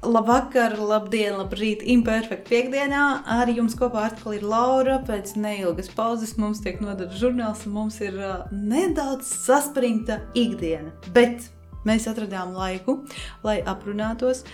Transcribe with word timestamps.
Labvakar, 0.00 0.78
labdien, 0.80 1.34
labrīt, 1.36 1.82
imperfekta 1.92 2.48
piekdienā. 2.48 3.02
Arī 3.36 3.58
jums 3.58 3.74
kopā 3.76 4.06
atkal 4.08 4.38
ir 4.38 4.46
Laura. 4.48 4.96
Pēc 5.04 5.34
neilgas 5.36 5.90
pauzes 5.92 6.38
mums 6.40 6.62
tiek 6.64 6.80
nodots 6.80 7.18
žurnāls, 7.20 7.66
un 7.68 7.74
mums 7.76 7.98
ir 8.00 8.16
uh, 8.16 8.46
nedaudz 8.48 9.28
saspringta 9.28 10.22
ikdiena. 10.32 10.94
Bet 11.12 11.50
mēs 11.84 12.08
atradām 12.08 12.56
laiku, 12.56 13.02
lai 13.44 13.58
aprunātos 13.60 14.46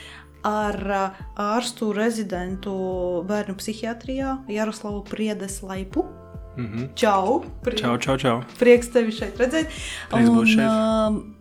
ar 0.47 0.81
uh, 0.83 1.23
ārstu 1.39 1.93
rezidentu 1.95 2.75
bērnu 3.31 3.55
psihiatrijā 3.63 4.41
Jaroslavu 4.51 5.05
Priedes 5.07 5.61
Laipu. 5.63 6.09
Mm 6.57 6.67
-hmm. 6.67 6.89
Čau! 6.95 7.45
Pri 7.63 7.77
Čau, 7.77 7.99
čau, 7.99 8.19
čau. 8.19 8.43
Prieks 8.59 8.89
tevi 8.89 9.13
šeit 9.13 9.39
redzēt. 9.39 9.67
Prieks 10.11 10.29
būt 10.29 10.47
šeit. 10.57 10.67
Um, 10.67 11.36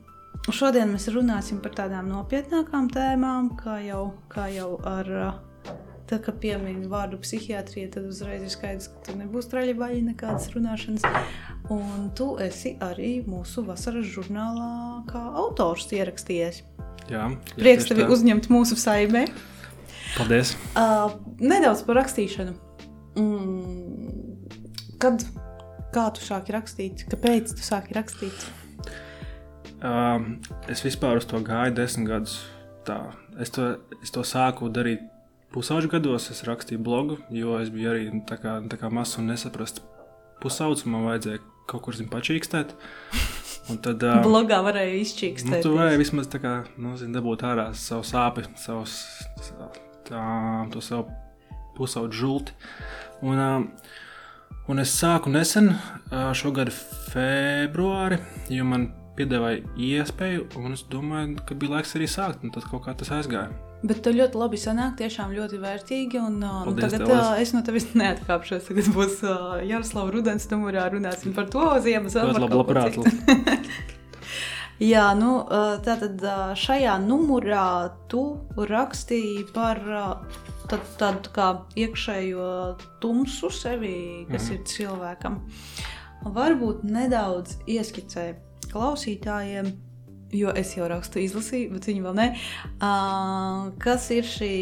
šodien 0.54 0.92
mēs 0.94 1.08
runāsim 1.14 1.62
par 1.64 1.74
tādām 1.78 2.12
nopietnākām 2.12 2.90
tēmām, 2.94 3.56
kā 3.58 3.80
jau, 3.86 4.14
kā 4.30 4.50
jau 4.54 4.76
ar. 4.86 5.12
Tad, 6.06 6.20
kad 6.22 6.36
piemini 6.38 6.86
vārdu 6.86 7.18
psihiatrija, 7.18 7.88
tad 7.96 8.04
uzreiz 8.06 8.44
ir 8.46 8.52
skaidrs, 8.54 8.92
ka 8.94 9.00
tur 9.08 9.16
nebūs 9.18 9.48
traļa 9.50 9.74
vaļa 9.80 10.04
nekādas 10.12 10.52
runāšanas. 10.54 11.02
Un 11.74 12.12
tu 12.14 12.28
esi 12.46 12.76
arī 12.78 13.24
mūsu 13.26 13.64
vasaras 13.66 14.06
žurnālā 14.14 15.00
kā 15.10 15.24
autors 15.42 15.88
ierakstījies. 15.98 16.62
Jā, 17.10 17.24
jā, 17.24 17.30
Prieks 17.58 17.90
tevi 17.90 18.06
tā. 18.06 18.12
uzņemt 18.14 18.52
mūsu 18.54 18.78
saimē. 18.78 19.24
Paldies. 20.14 20.54
Uh, 20.78 21.18
nedaudz 21.42 21.82
par 21.88 21.98
rakstīšanu. 22.04 22.54
Mm, 23.18 24.46
kad, 25.02 25.26
kā 25.96 26.06
tu 26.14 26.22
sāki 26.22 26.54
rakstīt? 26.54 27.08
Kāpēc 27.10 27.58
tu 27.58 27.66
sāki 27.66 27.98
rakstīt? 27.98 28.46
Um, 29.86 30.40
es 30.72 30.82
vispār 30.86 31.20
uz 31.20 31.28
to 31.30 31.40
gāju 31.46 31.76
desmit 31.78 32.10
gadus. 32.10 32.40
Tā. 32.88 33.00
Es, 33.42 33.52
to, 33.54 33.76
es 34.02 34.14
to 34.14 34.24
sāku 34.26 34.70
darīt 34.74 35.04
pusauģu 35.54 35.92
gados. 35.92 36.30
Es 36.34 36.44
rakstīju 36.48 36.82
blogu, 36.86 37.20
jo 37.34 37.58
es 37.60 37.72
biju 37.74 37.92
arī 37.92 38.08
nu, 38.10 38.24
tā 38.28 38.40
kā, 38.42 38.58
tā 38.72 38.80
kā 38.82 38.90
mazs 38.94 39.20
un 39.22 39.30
nesaprasts 39.30 39.84
pusaudzis. 40.42 40.88
Man 40.90 41.06
vajadzēja 41.10 41.44
kaut 41.70 41.86
kur 41.86 41.98
zin, 41.98 42.10
pačīkstēt. 42.12 42.76
Un 43.74 43.80
tad, 43.82 44.04
uh, 44.06 44.20
Blogā 44.22 44.60
varēja 44.62 44.92
nu, 44.94 45.02
izčīkstēt. 45.02 45.64
tu 45.66 45.72
varēji 45.74 45.98
vismaz 45.98 46.28
tā 46.30 46.38
kā, 46.38 46.52
nu, 46.78 46.92
zin, 47.02 47.16
dabūt 47.16 47.42
ārā 47.50 47.72
savu 47.74 48.06
sāpi, 48.06 48.44
savus, 48.62 49.00
tā, 50.06 50.20
to 50.70 50.84
savu 50.86 51.08
pusauģu 51.74 52.20
žulti. 52.20 52.54
Un, 53.26 53.42
uh, 53.42 53.90
un 54.70 54.84
es 54.84 54.94
sāku 54.94 55.34
nesen, 55.34 55.72
šogad 56.38 56.70
februāri, 57.10 58.22
jo 58.54 58.70
man 58.70 58.86
piedāvāja 59.18 59.62
iespēju, 59.78 60.48
un 60.60 60.74
es 60.76 60.84
domāju, 60.92 61.38
ka 61.48 61.56
bija 61.56 61.78
laiks 61.78 61.96
arī 61.96 62.08
sākt, 62.12 62.44
un 62.44 62.52
tad 62.56 62.64
kaut 62.70 62.84
kā 62.86 62.94
tas 63.00 63.10
aizgāja. 63.16 63.52
Bet 63.86 64.00
tu 64.02 64.10
ļoti 64.16 64.40
labi 64.40 64.58
sanāk, 64.58 64.96
tiešām 64.98 65.34
ļoti 65.36 65.60
vērtīgi. 65.62 66.18
Un, 66.18 66.40
uh, 66.42 66.64
nu, 66.66 66.72
Paldies 66.74 66.92
tagad 66.96 67.08
tev, 67.08 67.18
uh, 67.20 67.36
es 67.44 67.52
no 67.54 67.62
tevis 67.68 67.86
neatkāpšos. 67.94 68.64
Tagad 68.72 68.88
būs 68.96 69.20
uh, 69.24 69.60
Jaroslava 69.68 70.10
Rudens 70.16 70.48
numurā 70.50 70.88
runāsim 70.94 71.36
par 71.38 71.46
to 71.54 71.62
vēl 72.18 72.32
Ļoti 72.32 72.34
par 72.34 72.42
labi, 72.42 72.58
labprāt. 72.64 72.96
Jā, 74.84 75.06
nu, 75.16 75.38
uh, 75.46 75.78
tātad 75.86 76.20
šajā 76.60 76.98
numurā 77.06 77.92
tu 78.12 78.24
rakstīji 78.60 79.46
par 79.56 79.80
tad- 80.68 80.90
tādu 81.00 81.32
kā 81.36 81.46
iekšējo 81.80 82.50
tumsu 83.00 83.52
sevi, 83.54 84.26
kas 84.32 84.50
Mhm. 84.50 84.54
ir 84.58 84.64
cilvēkam. 84.74 85.40
Varbūt 86.26 86.84
nedaudz 86.84 87.56
ieskicē 87.70 88.36
klausītājiem, 88.72 89.72
jo 90.36 90.52
es 90.58 90.76
jau 90.76 90.88
rakstu 90.92 91.22
izlasīju, 91.24 91.72
bet 91.76 91.88
viņi 91.90 92.04
vēl 92.06 92.16
ne. 92.18 92.28
Uh, 92.76 93.72
kas, 93.82 94.10
ir 94.16 94.28
šī, 94.28 94.54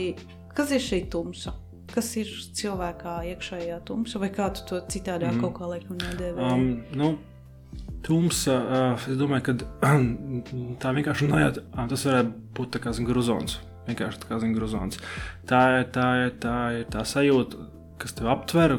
kas 0.58 0.74
ir 0.76 0.84
šī 0.84 1.04
tumsa? 1.14 1.56
Kas 1.94 2.10
ir 2.18 2.30
cilvēkā 2.58 3.20
iekšējā 3.34 3.78
tumsa, 3.86 4.22
vai 4.22 4.32
kā 4.34 4.48
tu 4.56 4.64
to 4.70 4.80
citādi 4.90 5.28
mm. 5.30 5.42
Kaut 5.44 5.58
kā 5.60 5.70
laikam 5.70 6.00
nedēvēji? 6.00 6.48
Um, 6.48 6.98
nu, 6.98 7.12
tumsa, 8.06 8.56
uh, 8.64 9.06
es 9.12 9.20
domāju, 9.20 9.52
ka 9.52 9.92
tā 10.82 10.94
vienkārši 10.98 11.28
runājot, 11.28 11.62
tas 11.92 12.08
varētu 12.10 12.34
būt 12.58 12.74
tā 12.78 12.82
kā 12.84 12.96
zin, 12.98 13.10
gruzons. 13.10 13.60
Vienkārši 13.90 14.24
tā 14.24 14.30
kā 14.32 14.40
zin, 14.42 14.54
gruzons. 14.56 15.02
Tā 15.50 15.62
ir 15.82 15.90
tā, 15.94 16.08
ir- 16.26 16.38
tā, 16.42 16.58
ir 16.80 16.88
tā 16.94 17.04
sajūta, 17.08 17.68
kas 18.02 18.16
tev 18.18 18.32
aptver, 18.34 18.78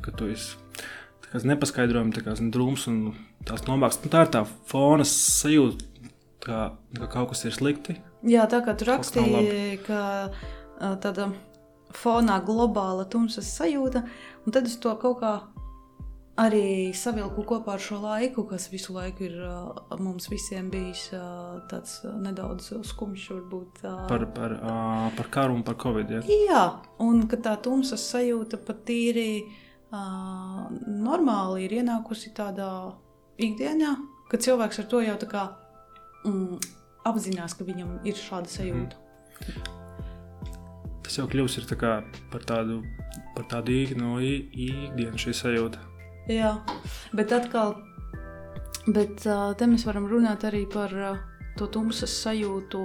ka 0.00 0.14
tu 0.16 0.30
esi 0.32 0.56
tā 1.28 1.34
kā 1.34 1.42
zin, 1.42 1.52
nepaskaidrojami, 1.52 2.14
tā 2.16 2.24
kā 2.24 2.34
zin, 2.38 2.48
drūms 2.54 2.86
un 2.88 3.00
tās 3.44 3.66
nomāks. 3.68 4.00
Nu, 4.00 4.12
tā 4.12 4.24
ir 4.24 4.32
tā 4.32 4.44
fona 4.70 5.04
sajūta, 5.04 6.08
kā, 6.44 6.62
ka 6.96 7.10
kaut 7.12 7.34
kas 7.34 7.44
ir 7.44 7.56
slikti. 7.56 7.98
Jā, 8.24 8.48
tā 8.48 8.62
kā 8.64 8.72
tu 8.78 8.88
rakstīji, 8.88 9.82
ka 9.84 10.00
tāda 11.04 11.28
fonā 11.92 12.40
globāla 12.44 13.04
tumsas 13.12 13.52
sajūta, 13.58 14.02
un 14.46 14.56
tad 14.56 14.68
es 14.70 14.80
to 14.80 14.94
kaut 15.00 15.20
kā 15.20 15.34
arī 16.38 16.94
savilku 16.94 17.42
kopā 17.44 17.74
ar 17.74 17.82
šo 17.82 18.00
laiku, 18.00 18.46
kas 18.48 18.68
visu 18.72 18.94
laiku 18.94 19.26
ir 19.26 19.38
mums 20.00 20.30
visiem 20.30 20.70
bijis 20.72 21.08
tāds 21.68 22.00
nedaudz 22.24 22.72
skumjš, 22.88 23.30
varbūt. 23.34 23.84
Par, 24.08 24.26
par, 24.32 24.58
par 25.18 25.32
karu 25.34 25.60
un 25.60 25.64
par 25.66 25.76
covid. 25.82 26.16
Ja? 26.16 26.26
Jā, 26.48 26.66
un 27.04 27.26
ka 27.28 27.40
tā 27.42 27.58
tumsas 27.60 28.06
sajūta 28.14 28.60
pat 28.62 28.86
tīri 28.86 29.30
uh, 29.42 29.64
normāli 29.92 31.64
ir 31.64 31.78
ienākusi 31.80 32.34
tādā 32.36 32.92
ikdienā, 33.40 33.94
ka 34.28 34.36
cilvēks 34.36 34.82
ar 34.82 34.88
to 34.90 35.00
jau 35.00 35.16
tā 35.16 35.28
kā 35.30 35.44
mm, 36.26 36.58
apzinās, 37.08 37.56
ka 37.56 37.64
viņam 37.64 37.98
ir 38.04 38.18
šāda 38.18 38.52
sajūta. 38.52 38.96
Tas 41.06 41.16
jau 41.16 41.26
kļūst 41.30 41.68
tā 41.70 41.78
par 42.28 42.44
tādu, 42.44 42.82
par 43.36 43.48
tādu 43.48 43.72
īknu 43.72 44.18
ikdienu 44.20 45.16
šī 45.16 45.32
sajūta. 45.32 45.80
Jā, 46.28 46.58
bet 47.16 47.32
atkal, 47.32 47.78
bet, 48.92 49.24
te 49.24 49.68
mēs 49.70 49.86
varam 49.88 50.10
runāt 50.10 50.44
arī 50.44 50.66
par 50.68 50.92
to 51.56 51.66
tumsas 51.72 52.12
sajūtu 52.26 52.84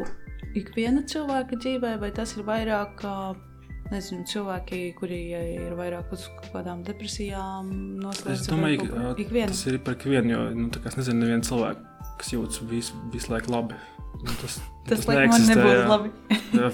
ikviena 0.55 1.03
cilvēka 1.03 1.59
dzīvē, 1.59 1.97
vai 1.99 2.13
tas 2.15 2.37
ir 2.37 2.47
vairāk. 2.47 3.03
Uh, 3.03 3.52
Nezinu, 3.91 4.23
cilvēki, 4.29 4.77
kuri 4.97 5.17
ir 5.35 5.73
vairāk 5.77 6.13
uz 6.15 6.27
kaut 6.39 6.53
kādām 6.55 6.85
depresijām, 6.87 7.71
Es 7.73 8.05
noslēdzas 8.05 8.49
domāju, 8.49 8.87
ka 8.87 9.15
ik 9.21 9.33
tas 9.51 9.65
ir 9.69 9.79
par 9.83 9.97
ikvienu, 9.99 10.31
jo 10.33 10.45
nu, 10.55 10.69
es 10.71 10.97
nezinu, 10.97 11.19
nevienu 11.25 11.45
cilvēku, 11.49 11.83
kas 12.21 12.31
jūtas 12.33 12.63
visu, 12.69 12.97
visu 13.13 13.33
laiku 13.33 13.53
labi. 13.53 13.77
Nu, 14.23 14.31
tas 14.39 14.61
Tas, 14.83 15.05
tas 15.05 15.07
man 15.07 15.45
nebūs 15.47 15.71
jā. 15.71 15.83
labi. 15.87 16.09
Jā, 16.59 16.69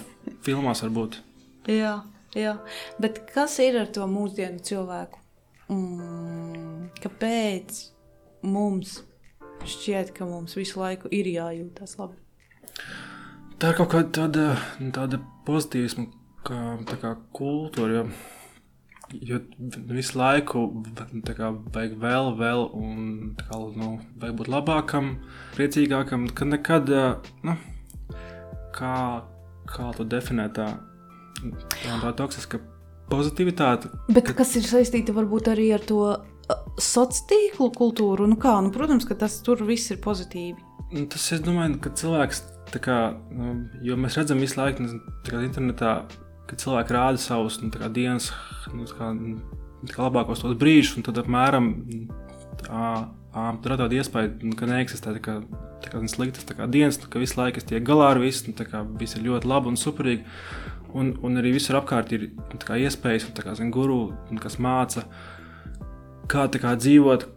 filmās 0.46 0.82
varbūt. 0.82 1.20
Jā, 1.70 1.94
jā. 2.34 2.56
Bet 3.02 3.22
kas 3.30 3.60
ir 3.62 3.78
ar 3.84 3.92
to 3.94 4.08
mūsdienu 4.10 4.64
cilvēku? 4.66 5.22
Mm, 5.70 6.88
kāpēc 7.04 7.84
mums 8.50 8.98
šķiet, 9.70 10.10
ka 10.18 10.26
mums 10.26 10.58
visu 10.58 10.82
laiku 10.82 11.12
ir 11.14 11.30
jājūtas 11.30 12.00
labi? 12.00 12.18
Tā 13.62 13.74
ir 13.74 13.78
kaut 13.78 13.92
kāda 13.94 14.10
tāda, 14.16 14.48
nu, 14.82 14.90
tāda 14.96 15.22
pozitīvisma 15.46 16.08
kā, 16.48 16.60
tā 16.90 17.00
kā 17.02 17.14
kultūra. 17.36 18.00
Jo, 18.00 18.06
jo 19.26 19.40
visu 19.90 20.20
laiku 20.20 20.66
kā, 21.26 21.52
vajag 21.74 21.96
vēl, 22.02 22.32
vēl, 22.40 22.66
un 22.78 23.04
tā 23.40 23.48
kā, 23.50 23.60
nu, 23.80 23.92
vajag 24.22 24.40
būt 24.42 24.52
labākam, 24.54 25.14
priecīgākam. 25.58 26.28
Kad 26.38 26.54
nekad, 26.54 26.92
nu, 27.48 27.58
kā, 28.76 28.96
kā 29.70 29.92
to 29.98 30.08
definēt, 30.10 30.60
tā, 30.60 30.70
tā, 31.84 32.14
toksiska 32.22 32.62
pozitivitāte. 33.10 33.90
Bet 34.14 34.34
kas 34.38 34.56
ir 34.60 34.68
saistīta 34.70 35.16
varbūt 35.16 35.52
arī 35.54 35.72
ar 35.76 35.86
to 35.86 36.04
sociālo 36.80 37.30
tīklu 37.30 37.70
kultūru? 37.78 38.30
Nu 38.30 38.38
kā, 38.42 38.56
nu, 38.64 38.74
protams, 38.74 39.08
ka 39.10 39.18
tas 39.18 39.40
tur 39.46 39.62
viss 39.68 39.92
ir 39.94 40.02
pozitīvi. 40.04 40.58
Nu, 40.90 41.06
Tas, 41.10 41.28
es 41.36 41.42
domāju, 41.46 41.78
ka 41.84 41.92
cilvēks, 41.98 42.42
kā, 42.82 42.98
nu, 43.34 43.54
jo 43.86 43.98
mēs 44.00 44.18
redzam 44.18 44.42
visu 44.42 44.58
laiku 44.58 44.86
nezinu, 44.86 45.42
internetā, 45.46 45.92
ka 46.50 46.58
cilvēki 46.60 46.96
rāda 46.96 47.22
savus 47.22 47.60
nu, 47.62 47.70
kā 47.74 47.90
dienas, 47.94 48.32
nu, 48.74 48.88
kā, 48.98 49.12
nu, 49.14 49.38
kā 49.92 50.04
labākos 50.08 50.42
tos 50.44 50.58
brīžus, 50.60 50.98
un 50.98 51.06
tad 51.06 51.22
apmēram 51.22 51.70
tādu 52.66 54.00
iespēju, 54.00 54.34
nu, 54.50 54.56
ka 54.58 54.70
neeksistē 54.70 55.14
tā 55.18 55.24
kā, 55.24 55.38
tā 55.84 55.94
kā 55.94 56.02
sliktas 56.12 56.48
tā 56.50 56.58
kā 56.58 56.68
dienas, 56.72 57.00
nu, 57.02 57.10
ka 57.12 57.22
visu 57.22 57.40
laiku 57.40 57.62
es 57.62 57.68
tiek 57.70 57.86
galā 57.86 58.14
ar 58.16 58.22
visu, 58.24 58.50
nu, 58.50 58.58
kā 58.58 58.84
viss 59.00 59.18
ir 59.18 59.26
ļoti 59.28 59.50
labi 59.50 59.74
un 59.74 59.80
superīgi. 59.80 60.26
Un, 60.90 61.12
un 61.22 61.38
arī 61.38 61.52
visur 61.54 61.78
apkārt 61.78 62.10
ir 62.18 62.32
nu, 62.34 62.58
kā 62.66 62.80
iespējas, 62.82 63.28
un 63.30 63.36
kā 63.38 63.54
zin, 63.58 63.70
guru, 63.70 64.08
un 64.34 64.42
kas 64.42 64.58
māca, 64.58 65.04
kā 66.30 66.48
kā 66.50 66.74
dzīvot, 66.82 67.28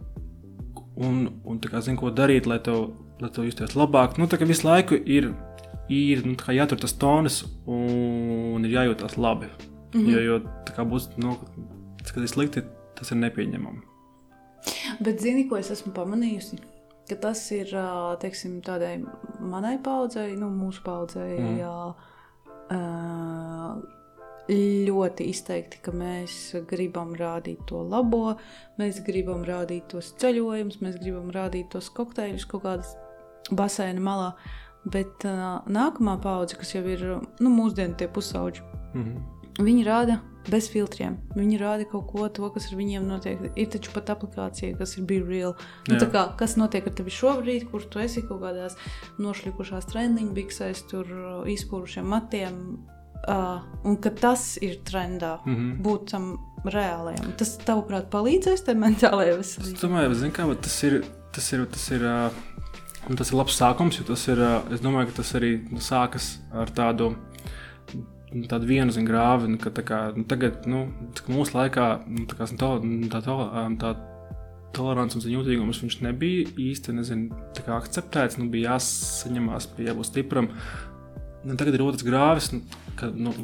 un, 1.05 1.27
un 1.45 1.59
kā 1.61 1.81
zin, 1.85 1.99
ko 1.99 2.09
darīt, 2.09 2.49
lai 2.49 2.57
tev, 2.65 2.95
lai 3.21 3.29
tev 3.29 3.45
justies 3.45 3.77
labāk. 3.77 4.17
Nu, 4.17 4.25
tā 4.25 4.41
kā 4.41 4.49
visu 4.49 4.65
laiku 4.65 4.97
ir, 4.97 5.29
ir 5.89 6.25
nu, 6.25 6.35
jātur 6.35 6.79
tas 6.79 6.93
tonis 6.99 7.43
un 7.67 8.63
ir 8.65 8.77
jājūtas 8.77 9.17
labi. 9.17 9.49
Mm 9.93 9.99
-hmm. 9.99 10.11
Jo, 10.11 10.19
jo 10.19 10.39
tā 10.65 10.75
kā 10.75 10.85
būs, 10.89 11.09
nu, 11.17 11.37
slikti, 12.27 12.63
tas 12.95 13.11
ir 13.11 13.17
nepieņemami. 13.17 13.81
Bet 14.99 15.21
zini, 15.21 15.47
ko 15.49 15.57
es 15.57 15.71
esmu 15.71 15.93
pamanījusi? 15.93 16.57
Ka 17.09 17.15
tas 17.15 17.51
ir 17.51 17.67
teiksim, 18.19 18.61
tādai 18.61 19.05
manai 19.39 19.77
paudzei, 19.83 20.35
nu, 20.39 20.47
mūsu 20.49 20.83
paudzei, 20.85 21.39
mm. 21.39 21.57
ļoti 24.87 25.27
izteikti, 25.29 25.79
ka 25.83 25.91
mēs 25.91 26.55
gribam 26.67 27.13
rādīt 27.15 27.65
to 27.67 27.83
labo, 27.83 28.37
mēs 28.79 29.03
gribam 29.05 29.43
rādīt 29.47 29.87
tos 29.91 30.13
ceļojumus, 30.19 30.81
mēs 30.81 30.99
gribam 30.99 31.31
rādīt 31.31 31.69
tos 31.71 31.89
kokteļus 31.89 32.45
kaut 32.45 32.63
kādas 32.63 32.95
baseina 33.51 33.99
malā. 34.03 34.33
Bet 34.85 35.23
uh, 35.27 35.63
nākamā 35.71 36.17
paudze, 36.21 36.57
kas 36.59 36.73
jau 36.75 36.83
ir 36.83 37.03
nu, 37.39 37.49
mūsdienu 37.49 37.95
tie 37.95 38.07
pusauģi, 38.11 38.61
mm 38.93 39.03
-hmm. 39.03 39.63
viņi 39.63 39.85
rāda 39.87 40.19
bez 40.49 40.67
filtriem. 40.71 41.17
Viņi 41.35 41.59
rāda 41.59 41.85
kaut 41.89 42.07
ko 42.11 42.27
to, 42.27 42.49
kas 42.53 42.67
ar 42.71 42.77
viņiem 42.77 43.07
notiek. 43.07 43.39
Ir 43.55 43.69
taču 43.71 43.93
pat 43.93 44.09
aplikācija, 44.09 44.77
kas 44.77 44.97
ir 44.97 45.05
Be 45.07 45.21
Real. 45.23 45.55
Nu, 45.87 45.95
kā, 45.95 46.25
kas 46.37 46.57
notiek 46.59 46.87
ar 46.87 46.93
tevi 46.93 47.09
šobrīd, 47.09 47.69
kur 47.71 47.81
tu 47.81 47.99
esi 47.99 48.25
kaut 48.27 48.41
kādās 48.41 48.75
nošļikušās 49.19 49.87
treniņu 49.91 50.33
biksēs, 50.33 50.83
tur 50.91 51.05
izpūrušiem 51.47 52.05
matiem, 52.05 52.59
Uh, 53.23 53.61
un 53.87 53.95
ka 54.03 54.09
tas 54.11 54.57
ir 54.59 54.81
trendā, 54.83 55.37
mm 55.45 55.55
-hmm. 55.55 55.75
būt 55.83 56.09
tam 56.11 56.25
reālajam. 56.65 57.29
Tas, 57.39 57.53
tavuprāt, 57.57 58.09
palīdzēs 58.11 58.65
tam 58.67 58.81
mentālajai 58.83 59.37
veselībai? 59.37 59.73
Es 59.73 59.83
domāju, 59.83 60.31
kā, 60.35 60.55
tas 60.61 60.83
ir. 60.83 61.05
Tas 61.33 61.53
ir, 61.53 61.65
tas 61.65 61.85
ir 61.89 62.03
uh... 62.05 62.33
Un 63.09 63.19
tas 63.19 63.33
ir 63.33 63.35
labs 63.35 63.57
sākums, 63.59 63.97
jo 63.99 64.05
tas 64.07 64.21
ir. 64.31 64.39
Es 64.71 64.81
domāju, 64.83 65.09
ka 65.09 65.19
tas 65.19 65.33
arī 65.35 65.57
nu, 65.67 65.81
sākas 65.83 66.37
ar 66.55 66.71
tādu, 66.71 67.09
tādu 68.47 68.69
vienu 68.69 68.95
zin, 68.95 69.07
grāvi. 69.07 69.49
Nu, 69.51 69.59
ka, 69.59 69.73
kā, 69.83 69.99
nu, 70.15 70.23
tagad, 70.29 70.63
nu, 70.69 70.85
mūsu 71.27 71.57
laikā, 71.57 71.87
nu, 72.07 72.23
tā, 72.29 72.37
kā, 72.39 72.47
to, 72.59 72.69
tā, 73.11 73.21
tā, 73.25 73.35
tā 73.81 73.91
tolerants 74.73 75.17
un 75.19 75.25
jūtīgums 75.27 75.81
viņš 75.83 75.99
nebija 76.05 76.47
īsti 76.63 76.95
nezinu, 76.95 77.43
akceptēts. 77.75 78.39
Nu, 78.39 78.47
bija 78.53 78.77
jāsaņemās 78.77 79.67
pie 79.75 79.89
jābūt 79.89 80.09
stipram. 80.13 80.49
Nu, 81.43 81.57
tagad 81.59 81.75
ir 81.75 81.83
otrs 81.83 82.07
grāvis, 82.07 82.53
nu, 82.55 82.63
ka, 82.99 83.11
nu, 83.11 83.35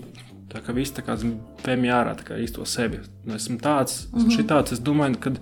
tā, 0.54 0.64
ka 0.64 0.78
viss 0.78 0.96
tā 0.96 1.04
kā 1.04 1.18
pēmī 1.66 1.92
ārā 1.92 2.16
tā 2.16 2.30
kā 2.32 2.40
īsto 2.40 2.64
sevi. 2.64 3.04
Nu, 3.28 3.36
esmu 3.36 3.60
tāds, 3.60 4.06
esmu 4.06 4.24
mm 4.24 4.24
-hmm. 4.24 4.38
šitāds, 4.40 4.72
es 4.72 4.80
domāju, 4.80 5.20
ka, 5.20 5.36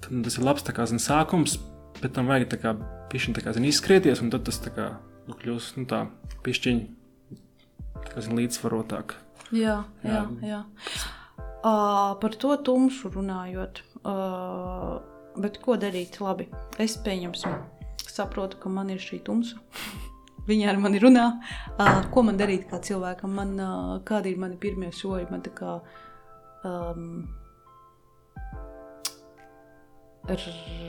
ka 0.00 0.14
nu, 0.14 0.22
tas 0.22 0.38
ir 0.38 0.44
labs 0.46 0.62
kā, 0.62 0.86
zin, 0.86 1.02
sākums, 1.02 1.58
bet 2.00 2.14
tam 2.14 2.30
vajag 2.30 2.48
tā 2.54 2.62
kā 2.62 2.76
pišķiņ 3.10 3.36
tā 3.36 3.44
kā 3.44 3.54
zin, 3.56 3.66
izskrieties, 3.68 4.22
un 4.24 4.32
tad 4.32 4.46
tas 4.48 4.60
tā 4.62 4.72
kā 4.74 4.88
nu, 5.28 5.36
kļūs, 5.38 5.72
nu 5.78 5.86
tā, 5.90 6.04
pišķiņ 6.46 6.82
tā 8.10 8.24
zin, 8.24 8.36
līdzsvarotāk. 8.38 9.16
Jā, 9.50 9.80
jā, 10.06 10.20
jā. 10.20 10.26
jā. 10.46 10.60
Uh, 11.60 12.14
par 12.22 12.36
to 12.40 12.54
tumšu 12.64 13.10
runājot, 13.12 13.82
uh, 14.08 15.00
bet 15.40 15.58
ko 15.60 15.76
darīt 15.80 16.20
labi? 16.22 16.46
Es 16.80 16.94
pieņemsim, 17.04 17.58
saprotu, 18.06 18.60
ka 18.62 18.72
man 18.72 18.92
ir 18.94 19.02
šī 19.02 19.20
tumsa. 19.26 19.60
Viņa 20.48 20.70
ar 20.70 20.78
mani 20.80 21.02
runā, 21.02 21.26
uh, 21.74 21.98
ko 22.14 22.24
man 22.26 22.38
darīt 22.40 22.64
kā 22.70 22.80
cilvēkam, 22.82 23.34
man, 23.36 23.52
uh, 23.60 23.98
kādi 24.08 24.32
ir 24.32 24.40
mani 24.40 24.56
pirmie 24.62 24.88
soļi. 24.94 25.28
Man 25.30 25.44
tā 25.44 25.52
kā 25.58 25.76
um, 26.64 27.28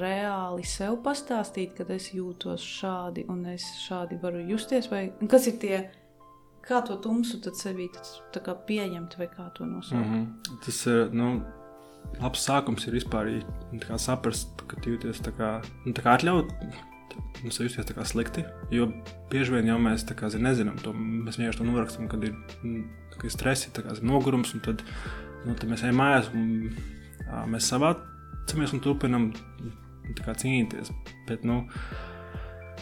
reāli 0.02 0.66
sev 0.68 1.00
pastāstīt, 1.06 1.74
kad 1.78 1.90
es 1.94 2.12
jūtos 2.16 2.66
šādi 2.80 3.26
un 3.32 3.46
es 3.54 3.66
šādi 3.86 4.20
varu 4.22 4.44
justies, 4.50 4.90
vai 4.92 5.08
kas 5.32 5.48
ir 5.52 5.58
tie, 5.62 5.80
kā 6.66 6.82
to 6.86 6.98
tumsu 7.02 7.42
tad 7.44 7.58
sevī 7.60 7.90
tad, 7.94 8.44
kā 8.46 8.56
pieņemt 8.68 9.18
vai 9.18 9.28
kā 9.32 9.50
to 9.58 9.66
nosaukt. 9.66 10.06
Mm 10.06 10.14
-hmm. 10.14 10.62
Tas 10.66 10.86
ir, 10.88 11.10
nu, 11.14 11.42
labs 12.22 12.48
sākums 12.48 12.88
ir 12.88 12.94
vispār 12.94 13.44
saprast, 13.98 14.62
ka 14.68 14.78
jūties 14.86 15.22
tā 15.22 15.32
kā, 15.38 15.62
nu, 15.86 15.94
tā 15.94 16.02
kā 16.02 16.18
atļaut 16.18 16.52
mums 17.44 17.60
justies 17.60 17.86
tā 17.86 17.96
kā 17.98 18.06
slikti. 18.06 18.44
Jo 18.72 18.88
bieži 19.32 19.52
vien 19.56 19.68
jau 19.68 19.78
mēs 19.82 20.06
kā, 20.18 20.30
zin, 20.30 20.44
nezinām 20.44 20.78
to. 20.84 20.94
Mēs 20.94 21.40
vienkārši 21.40 21.58
to 21.58 21.68
norakstam, 21.68 22.08
kad 22.08 22.24
ir, 22.24 22.36
mm, 22.64 22.84
ir 23.24 23.34
stresi, 23.34 23.72
kā, 23.76 23.96
zin, 23.96 24.08
nogurums. 24.08 24.54
Tad, 24.64 24.84
nu, 25.46 25.56
tad 25.56 25.70
mēs 25.70 25.84
ejam 25.84 26.02
mājās 26.02 26.32
un 26.34 26.72
jā, 27.26 27.46
mēs 27.48 27.72
savācamies 28.52 28.74
un 28.76 28.82
turpinām 28.84 29.28
kā, 30.20 30.36
cīnīties. 30.36 30.92
Bet, 31.28 31.46
nu, 31.48 31.64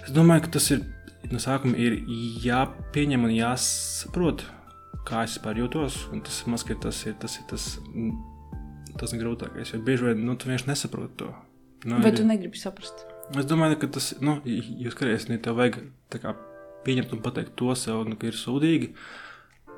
es 0.03 0.13
domāju, 0.13 0.47
ka 0.47 0.55
tas 0.57 0.71
ir 0.73 0.81
no 1.29 1.39
sākuma 1.39 1.77
ir 1.77 1.99
jāpieņem 2.43 3.27
un 3.27 3.35
jāsaprot, 3.35 4.45
kā 5.07 5.25
es 5.25 5.37
vispār 5.37 5.61
jūtos. 5.61 6.07
Tas 6.25 6.41
maz, 6.47 6.65
tas 6.65 7.05
ir 7.05 7.15
tas, 7.19 7.37
ir 7.37 7.45
tas, 7.49 7.67
tas 8.97 9.13
ir 9.13 9.21
grūtākais. 9.21 9.73
Jo 9.73 9.81
bieži 9.85 10.09
vien 10.09 10.25
nu, 10.25 10.35
tu 10.35 10.49
vienkārši 10.49 10.71
nesaproti 10.71 11.17
to. 11.21 11.31
Nu, 11.85 12.01
Vai 12.03 12.11
tu 12.11 12.25
negribi 12.27 12.59
saprast? 12.59 13.05
Es 13.37 13.45
domāju, 13.45 13.77
ka 13.79 13.91
tas, 13.93 14.15
nu, 14.25 14.39
jūs 14.43 14.95
skatāties, 14.95 15.29
ne 15.29 15.37
tev 15.39 15.59
vajag 15.59 15.83
kā, 16.17 16.33
pieņemt 16.83 17.13
un 17.13 17.21
pateikt 17.23 17.53
to 17.59 17.75
sev, 17.77 18.01
nu, 18.09 18.17
ka 18.19 18.27
ir 18.27 18.35
sūdīgi. 18.35 18.89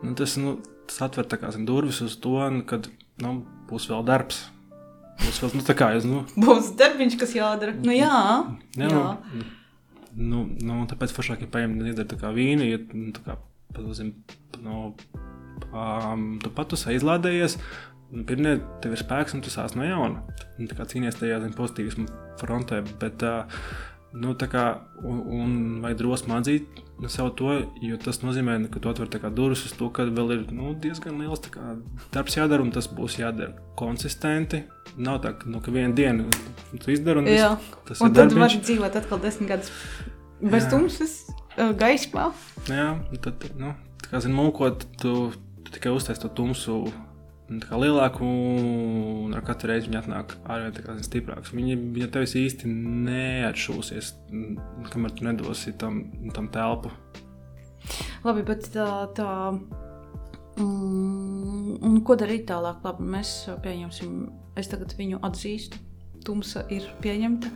Nu, 0.01 0.15
tas, 0.17 0.37
nu, 0.41 0.55
tas 0.87 1.03
atver 1.05 1.27
kā, 1.29 1.51
zin, 1.53 1.67
durvis 1.67 1.99
uz 2.05 2.15
to, 2.23 2.39
nu, 2.49 2.63
kad 2.65 2.87
nu, 3.21 3.41
būs 3.69 3.91
vēl 3.91 4.07
darbs. 4.07 4.47
Būs 5.21 5.41
vēl, 5.43 5.55
nu, 5.59 5.65
tā 5.67 5.75
kā 5.77 5.91
es, 5.97 6.07
nu. 6.07 6.23
Būs 6.39 6.73
darbiņš, 6.79 7.17
kas 7.21 7.35
jādara. 7.37 7.75
Nu, 7.77 7.93
jā. 7.95 8.23
jā, 8.79 8.89
jā. 8.89 9.05
Nu, 10.11 10.41
nu, 10.43 10.43
nu, 10.67 10.81
tāpēc 10.91 11.13
foršāk 11.15 11.45
ir 11.45 11.51
paņemt 11.53 11.85
iedara 11.91 12.09
tā 12.09 12.19
kā 12.19 12.33
vīnu, 12.35 12.67
ja, 12.67 12.81
nu, 12.91 13.13
tā 13.15 13.23
kā, 13.27 13.37
pazim, 13.75 14.11
nu, 14.63 14.89
um, 15.71 16.27
tu 16.43 16.51
pat 16.57 16.75
aizlādējies, 16.75 17.59
Nu, 18.11 18.25
Pirmie 18.27 18.57
tev 18.83 18.95
ir 18.95 18.99
spēks, 18.99 19.35
un 19.37 19.43
tu 19.43 19.51
sāc 19.51 19.71
no 19.79 19.85
jauna. 19.87 20.25
Nu, 20.57 20.67
tā 20.67 20.75
kā 20.75 20.83
cīnīties 20.89 21.19
tajā 21.21 21.37
zin, 21.45 21.53
pozitīvismu 21.55 22.07
frontē. 22.41 22.81
Bet, 22.99 23.23
nu, 24.13 24.33
kā, 24.35 24.65
un, 25.03 25.19
un 25.39 25.51
vajag 25.83 25.99
drosmi 26.01 26.35
atzīt 26.35 26.81
sev 27.09 27.31
to, 27.37 27.53
jo 27.81 27.97
tas 28.01 28.19
nozīmē, 28.21 28.57
ka 28.71 28.81
tu 28.81 28.91
atver 28.91 29.09
durvis 29.33 29.63
uz 29.65 29.73
to, 29.77 29.89
ka 29.93 30.05
vēl 30.05 30.33
ir 30.35 30.41
nu, 30.53 30.73
diezgan 30.77 31.17
liels 31.21 31.41
kā, 31.49 31.75
darbs 32.13 32.37
jādara, 32.37 32.61
un 32.61 32.73
tas 32.75 32.89
būs 32.91 33.17
jādara 33.21 33.55
konsistenti. 33.79 34.63
Nav 35.01 35.21
tā, 35.23 35.33
nu, 35.47 35.61
ka 35.63 35.71
vienu 35.73 35.95
dienu 35.95 36.27
tu 36.75 36.91
izdari, 36.91 37.23
un 37.23 37.29
Jā. 37.29 37.53
tas 37.87 38.01
un 38.01 38.11
ir. 38.11 38.11
Un 38.11 38.17
tad 38.17 38.35
var 38.37 38.55
dzīvot 38.57 38.97
atkal 38.99 39.21
desmit 39.23 39.53
gadus 39.53 39.71
bez 40.41 40.67
tumsas, 40.69 41.15
gaismā. 41.79 42.31
Jā, 42.69 42.89
tad, 43.23 43.47
nu, 43.57 43.73
tā 44.03 44.11
kā 44.11 44.21
zini, 44.25 44.35
mūkot, 44.37 44.85
tu, 45.01 45.15
tu 45.63 45.77
tikai 45.77 45.95
uztais 45.95 46.19
to 46.21 46.29
tumsu 46.35 46.83
lielāku, 47.59 48.25
un 49.25 49.35
ar 49.35 49.43
katru 49.45 49.71
reizi 49.71 49.89
viņi 49.89 49.99
atnāk 49.99 50.35
ārvien 50.51 51.01
stiprāks. 51.03 51.51
Viņi, 51.55 51.75
viņa 51.95 52.07
tevis 52.13 52.35
īsti 52.39 52.69
neatšūsies, 53.07 54.13
kamēr 54.93 55.15
tu 55.17 55.27
nedosi 55.27 55.73
tam, 55.81 56.03
tam 56.35 56.49
telpu. 56.53 56.93
Labi, 58.25 58.45
bet 58.47 58.71
tā. 58.73 58.87
tā... 59.17 59.29
Mm, 60.61 61.77
un 61.87 62.01
ko 62.05 62.17
darīt 62.19 62.45
tālāk? 62.49 62.83
Labi, 62.85 63.07
mēs 63.15 63.33
pieņemsim, 63.63 64.17
es 64.59 64.71
tagad 64.71 64.95
viņu 64.99 65.21
atzīstu. 65.25 65.79
Tumsa 66.21 66.67
ir 66.69 66.85
pieņemta. 67.01 67.49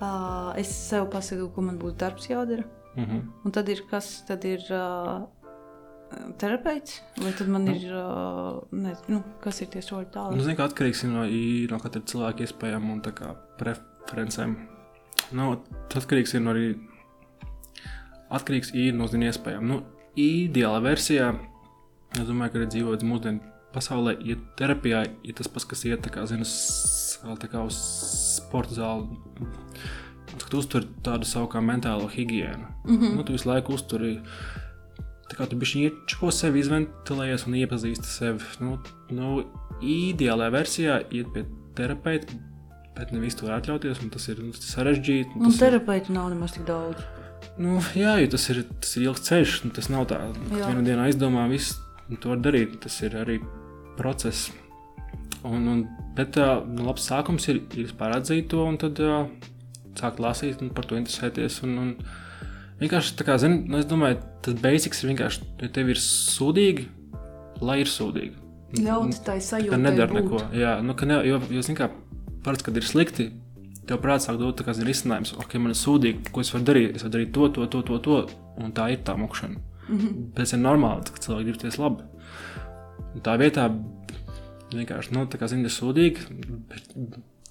Uh, 0.00 0.50
es 0.60 0.70
sev 0.72 1.08
pasaku, 1.12 1.48
ko 1.54 1.64
man 1.64 1.78
būs 1.80 1.96
darbs 2.00 2.28
jādara. 2.28 2.64
Mm 2.96 3.04
-hmm. 3.04 3.20
Un 3.44 3.52
tad 3.52 3.68
ir 3.68 3.82
kas? 3.90 4.22
Tad 4.28 4.44
ir 4.44 4.60
uh, 4.70 5.24
terapeits, 6.40 7.00
vai 7.20 7.32
tad 7.38 7.48
man 7.48 7.64
nu. 7.64 7.74
ir, 7.74 7.92
ne, 8.72 8.94
nu, 9.12 9.22
kas 9.42 9.60
ir 9.62 9.70
tie 9.72 9.82
soļi 9.84 10.10
tālāk? 10.14 10.36
Nu, 10.36 10.44
zinu, 10.46 10.56
ka 10.58 10.66
atkarīgs 10.70 11.04
no, 11.08 11.24
no 11.70 11.80
katra 11.82 12.02
cilvēka 12.12 12.46
iespējām 12.46 12.90
un 12.94 13.02
preferencēm. 13.60 14.56
Nu, 15.36 15.52
tas 15.90 16.04
atkarīgs 16.04 16.34
ir 16.34 16.44
no 16.44 16.54
arī 16.54 16.66
atkarīgs 18.34 18.74
no 18.96 19.08
zinu, 19.10 19.30
iespējām. 19.30 19.66
Nu, 19.70 19.80
ideālā 20.18 20.82
versijā, 20.84 21.32
es 22.16 22.26
domāju, 22.26 22.52
ka 22.52 22.60
arī 22.60 22.70
dzīvot 22.74 23.06
mūsdienu 23.06 23.54
pasaulē, 23.74 24.16
ja 24.26 24.38
terapijā 24.58 25.04
ir 25.22 25.36
tas 25.38 25.50
pats, 25.50 25.68
kas 25.70 25.86
iet 25.86 26.08
kā, 26.10 26.26
zinu, 26.26 26.46
tā 27.38 27.50
kā 27.50 27.62
uz 27.66 27.78
sporta 28.40 28.74
zāli. 28.74 29.20
Tu 30.40 30.58
uztur 30.58 30.82
tādu 31.04 31.26
savu 31.26 31.46
kā 31.50 31.60
mentālo 31.62 32.08
higiēnu. 32.10 32.66
Mm 32.84 32.96
-hmm. 32.96 33.16
nu, 33.16 33.22
tu 33.24 33.32
visu 33.32 33.48
laiku 33.48 33.74
uzturi 33.74 34.20
Tā 35.30 35.38
kā 35.38 35.46
tu 35.46 35.58
biji 35.58 35.86
iečko 35.86 36.32
sevi, 36.34 36.64
izventilējies 36.64 37.46
un 37.46 37.56
iepazīsti 37.60 38.10
sevi. 38.10 38.46
Nu, 38.64 38.76
nu, 39.14 39.44
ideālajā 39.78 40.54
versijā 40.56 40.96
iet 41.14 41.30
pie 41.34 41.44
terapeita, 41.78 42.34
bet 42.96 43.12
ne 43.14 43.22
visu 43.22 43.44
to 43.44 43.52
atļauties. 43.54 44.02
Tas 44.10 44.26
ir 44.32 44.42
nu, 44.42 44.54
sarežģīti. 44.56 45.38
Un 45.38 45.54
terapeitu 45.54 46.16
nav 46.16 46.32
nemaz 46.34 46.56
tik 46.56 46.66
daudz. 46.68 47.04
Nu, 47.60 47.78
jā, 47.96 48.16
jo 48.20 48.30
tas 48.34 48.48
ir, 48.52 48.64
tas 48.82 48.96
ir 48.96 49.06
ilgs 49.06 49.22
ceļš. 49.28 49.54
Nu, 49.66 49.74
tas 49.76 49.90
nav 49.92 50.08
tā, 50.10 50.18
ka 50.50 50.72
vienā 50.72 50.82
dienā 50.88 51.06
aizdomā 51.08 51.46
visu 51.52 51.78
to 52.18 52.34
var 52.34 52.42
darīt. 52.42 52.80
Tas 52.82 52.98
ir 53.06 53.14
arī 53.20 53.38
process. 54.00 54.50
Un, 55.46 55.62
un, 55.70 55.84
bet 56.18 56.36
nu, 56.40 56.88
labs 56.88 57.06
sākums 57.08 57.46
ir, 57.52 57.62
ir 57.78 57.94
atzīt 58.10 58.50
to 58.52 58.66
un 58.66 58.76
tad 58.80 58.98
uh, 59.04 59.30
sākt 59.96 60.20
lasīt 60.20 60.60
un 60.64 60.74
par 60.74 60.88
to 60.90 60.98
interesēties. 60.98 61.62
Un, 61.66 61.78
un, 61.84 61.94
Vienkārši 62.80 63.16
tā 63.18 63.26
kā, 63.28 63.36
zin, 63.40 63.64
nu, 63.68 63.76
es 63.82 63.88
domāju, 63.88 64.22
tas 64.44 64.56
basics 64.62 65.02
ir 65.02 65.10
vienkārši, 65.12 65.48
ja 65.60 65.68
tev 65.74 65.90
ir 65.92 66.00
sūdīgi, 66.00 66.86
lai 67.60 67.82
ir 67.82 67.90
sūdīgi. 67.92 68.36
Ļaut 68.80 69.18
tai 69.26 69.36
sajūtai 69.42 69.74
Ka 69.74 69.80
nedara 69.82 70.16
neko. 70.16 70.40
Jā, 70.56 70.78
nu, 70.86 70.94
ka 70.96 71.08
ne, 71.10 71.18
jo, 71.28 71.40
jo 71.52 71.64
zin 71.66 71.76
kā, 71.76 71.90
parasti, 72.46 72.68
kad 72.68 72.78
ir 72.80 72.86
slikti, 72.88 73.26
tev 73.88 74.00
prātā 74.00 74.30
sāk 74.30 74.38
dot 74.40 74.62
tā 74.62 74.74
zin 74.76 74.88
risinājums, 74.88 75.34
ok, 75.42 75.58
man 75.60 75.74
ir 75.74 75.80
sūdīgi, 75.80 76.32
ko 76.32 76.44
es 76.44 76.54
varu 76.54 76.68
darīt, 76.70 76.96
es 76.96 77.04
varu 77.04 77.16
darīt 77.18 77.34
to, 77.36 77.50
to, 77.56 77.68
to, 77.74 77.82
to, 77.90 78.00
to 78.06 78.20
un 78.62 78.72
tā 78.76 78.88
ir 78.94 79.04
tā 79.04 79.16
mokšana. 79.18 79.60
Mm 79.88 79.98
-hmm. 79.98 80.12
Bet 80.34 80.44
tas 80.44 80.52
ir 80.52 80.58
normāli, 80.58 81.04
ka 81.12 81.24
cilvēki 81.24 81.44
grib 81.44 81.60
ties 81.60 81.78
labi. 81.78 82.02
Un 83.14 83.20
tā 83.20 83.36
vietā 83.38 83.70
vienkārši, 84.74 85.12
nu, 85.12 85.26
tā 85.26 85.36
kā 85.38 85.48
zini, 85.48 85.68
sūdīgi, 85.68 86.20
bet, 86.68 86.94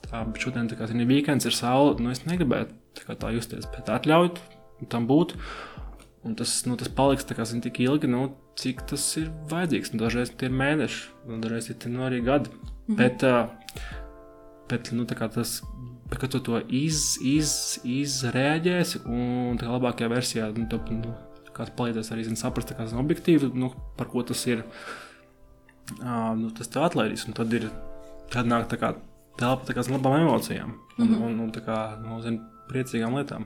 tā, 0.10 0.26
šodien, 0.40 0.70
tā 0.70 0.76
kā 0.80 0.88
zini, 0.88 1.06
weekends 1.06 1.46
ir 1.46 1.52
saule, 1.52 2.00
nu, 2.00 2.10
es 2.10 2.26
negribētu 2.26 2.74
tā, 2.96 3.16
tā 3.16 3.34
justies, 3.36 3.66
bet 3.76 3.90
atļaut 3.90 4.40
tam 4.88 5.08
būt. 5.10 5.36
Un 6.28 6.36
tas, 6.36 6.66
nu, 6.68 6.76
tas 6.76 6.92
paliks 6.92 7.24
kā 7.24 7.46
zini, 7.48 7.64
tik 7.64 7.80
ilgi, 7.80 8.10
nu, 8.12 8.34
cik 8.60 8.84
tas 8.92 9.04
ir 9.20 9.30
vajadzīgs. 9.52 9.94
Nu, 9.94 10.02
dažreiz 10.04 10.34
tie 10.36 10.50
ir 10.50 10.56
mēneši, 10.60 11.06
un 11.32 11.44
dažreiz 11.44 11.70
ir 11.72 11.88
nu, 11.88 12.04
arī 12.08 12.20
gadi. 12.26 12.52
Mhm. 12.88 12.98
Bet, 13.00 13.24
uh, 13.24 13.48
bet 14.70 14.92
nu, 14.92 15.06
tas, 15.08 15.62
kad 16.12 16.30
tu 16.32 16.44
to 16.44 16.60
iz, 16.68 17.18
iz, 17.24 17.80
izrēģēsi, 17.88 19.06
un 19.08 19.60
tā 19.62 19.70
labākajā 19.72 20.12
versijā, 20.12 20.50
nu, 20.58 20.68
to, 20.72 20.82
nu, 20.92 21.16
palīdzēs 21.60 22.14
arī 22.16 22.24
zin, 22.24 22.40
saprast, 22.40 22.72
kā 22.76 22.88
zin, 22.88 23.00
objektīvi, 23.02 23.52
nu, 23.56 23.74
par 24.00 24.08
ko 24.12 24.24
tas 24.24 24.46
ir. 24.48 24.64
Uh, 26.00 26.36
nu, 26.38 26.52
tas 26.56 26.70
tā 26.72 26.84
atlaidīs, 26.86 27.26
un 27.28 27.36
tad 27.36 27.54
ir 27.56 27.68
tad 28.34 28.50
nāk 28.50 28.68
tā 28.70 28.78
kā 28.80 28.94
telpa 29.40 29.68
tā 29.68 29.76
kā 29.76 29.86
labām 29.90 30.20
emocijām 30.22 30.74
un, 30.98 31.08
mm 31.08 31.14
-hmm. 31.14 31.24
un, 31.26 31.40
un 31.40 31.52
tā 31.52 31.62
kā, 31.66 31.78
nu, 32.04 32.22
zin, 32.22 32.42
priecīgām 32.70 33.16
lietām. 33.18 33.46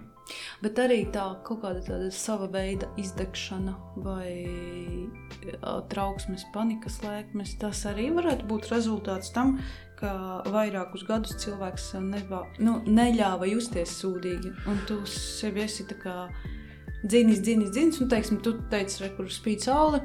Bet 0.64 0.80
arī 0.80 1.02
tā 1.12 1.26
kaut 1.44 1.62
kāda 1.64 1.82
tāda 1.84 2.10
sava 2.16 2.48
veida 2.52 2.88
izdegšana 3.00 3.74
vai 4.06 5.10
trauksmes, 5.92 6.46
panikas 6.54 7.02
lēkmes, 7.04 7.58
tas 7.62 7.84
arī 7.90 8.10
varētu 8.16 8.48
būt 8.48 8.70
rezultāts 8.72 9.34
tam, 9.36 9.58
ka 10.00 10.44
vairākus 10.52 11.06
gadus 11.08 11.36
cilvēks 11.44 11.94
neva, 12.04 12.44
nu, 12.64 12.80
neļāva 12.88 13.50
justies 13.52 13.98
sūdīgi. 14.00 14.54
Un 14.72 14.82
tu 14.88 15.02
sevi 15.10 15.66
esi 15.66 15.88
tā 15.90 16.00
kā 16.00 16.18
dzinis, 17.04 17.44
dzinis, 17.44 17.72
dzinis, 17.76 18.02
un 18.04 18.12
teiksim, 18.12 18.42
tu 18.44 18.58
teici, 18.72 19.04
re, 19.04 19.14
kur 19.18 19.32
spīd 19.32 19.64
saule. 19.66 20.04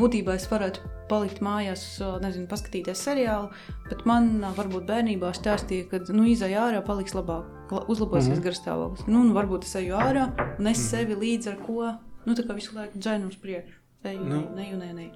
Būtībā 0.00 0.34
es 0.34 0.48
varētu 0.50 0.94
palikt 1.10 1.38
mājās, 1.44 1.84
nezinu, 2.22 2.48
paskatīties 2.50 3.04
seriālu, 3.06 3.52
bet 3.86 4.02
man 4.08 4.40
varbūt 4.56 4.88
bērnībā 4.88 5.30
stāstīja, 5.38 5.86
ka 5.92 6.02
nu, 6.10 6.26
izai 6.26 6.56
ārā 6.58 6.82
paliks 6.82 7.14
labāk 7.14 7.55
uzlabosies 7.70 8.28
mm 8.28 8.34
-hmm. 8.34 8.46
garstāvoklis. 8.46 9.06
Nu, 9.06 9.32
varbūt 9.34 9.64
es 9.64 9.74
eju 9.76 9.94
ārā 9.94 10.26
un 10.58 10.66
es 10.66 10.78
mm 10.78 10.82
-hmm. 10.82 10.90
sevi 10.90 11.14
līdzi 11.14 11.48
ar 11.50 11.58
ko 11.66 11.92
nu, 12.26 12.34
visu 12.54 12.74
laiku 12.74 12.98
dzēnu 12.98 13.28
uz 13.28 13.36
priekšu. 13.36 13.78
Eju, 14.04 14.24
nu, 14.24 14.42
neju, 14.56 14.76
ne, 14.76 14.92
ne. 14.92 15.10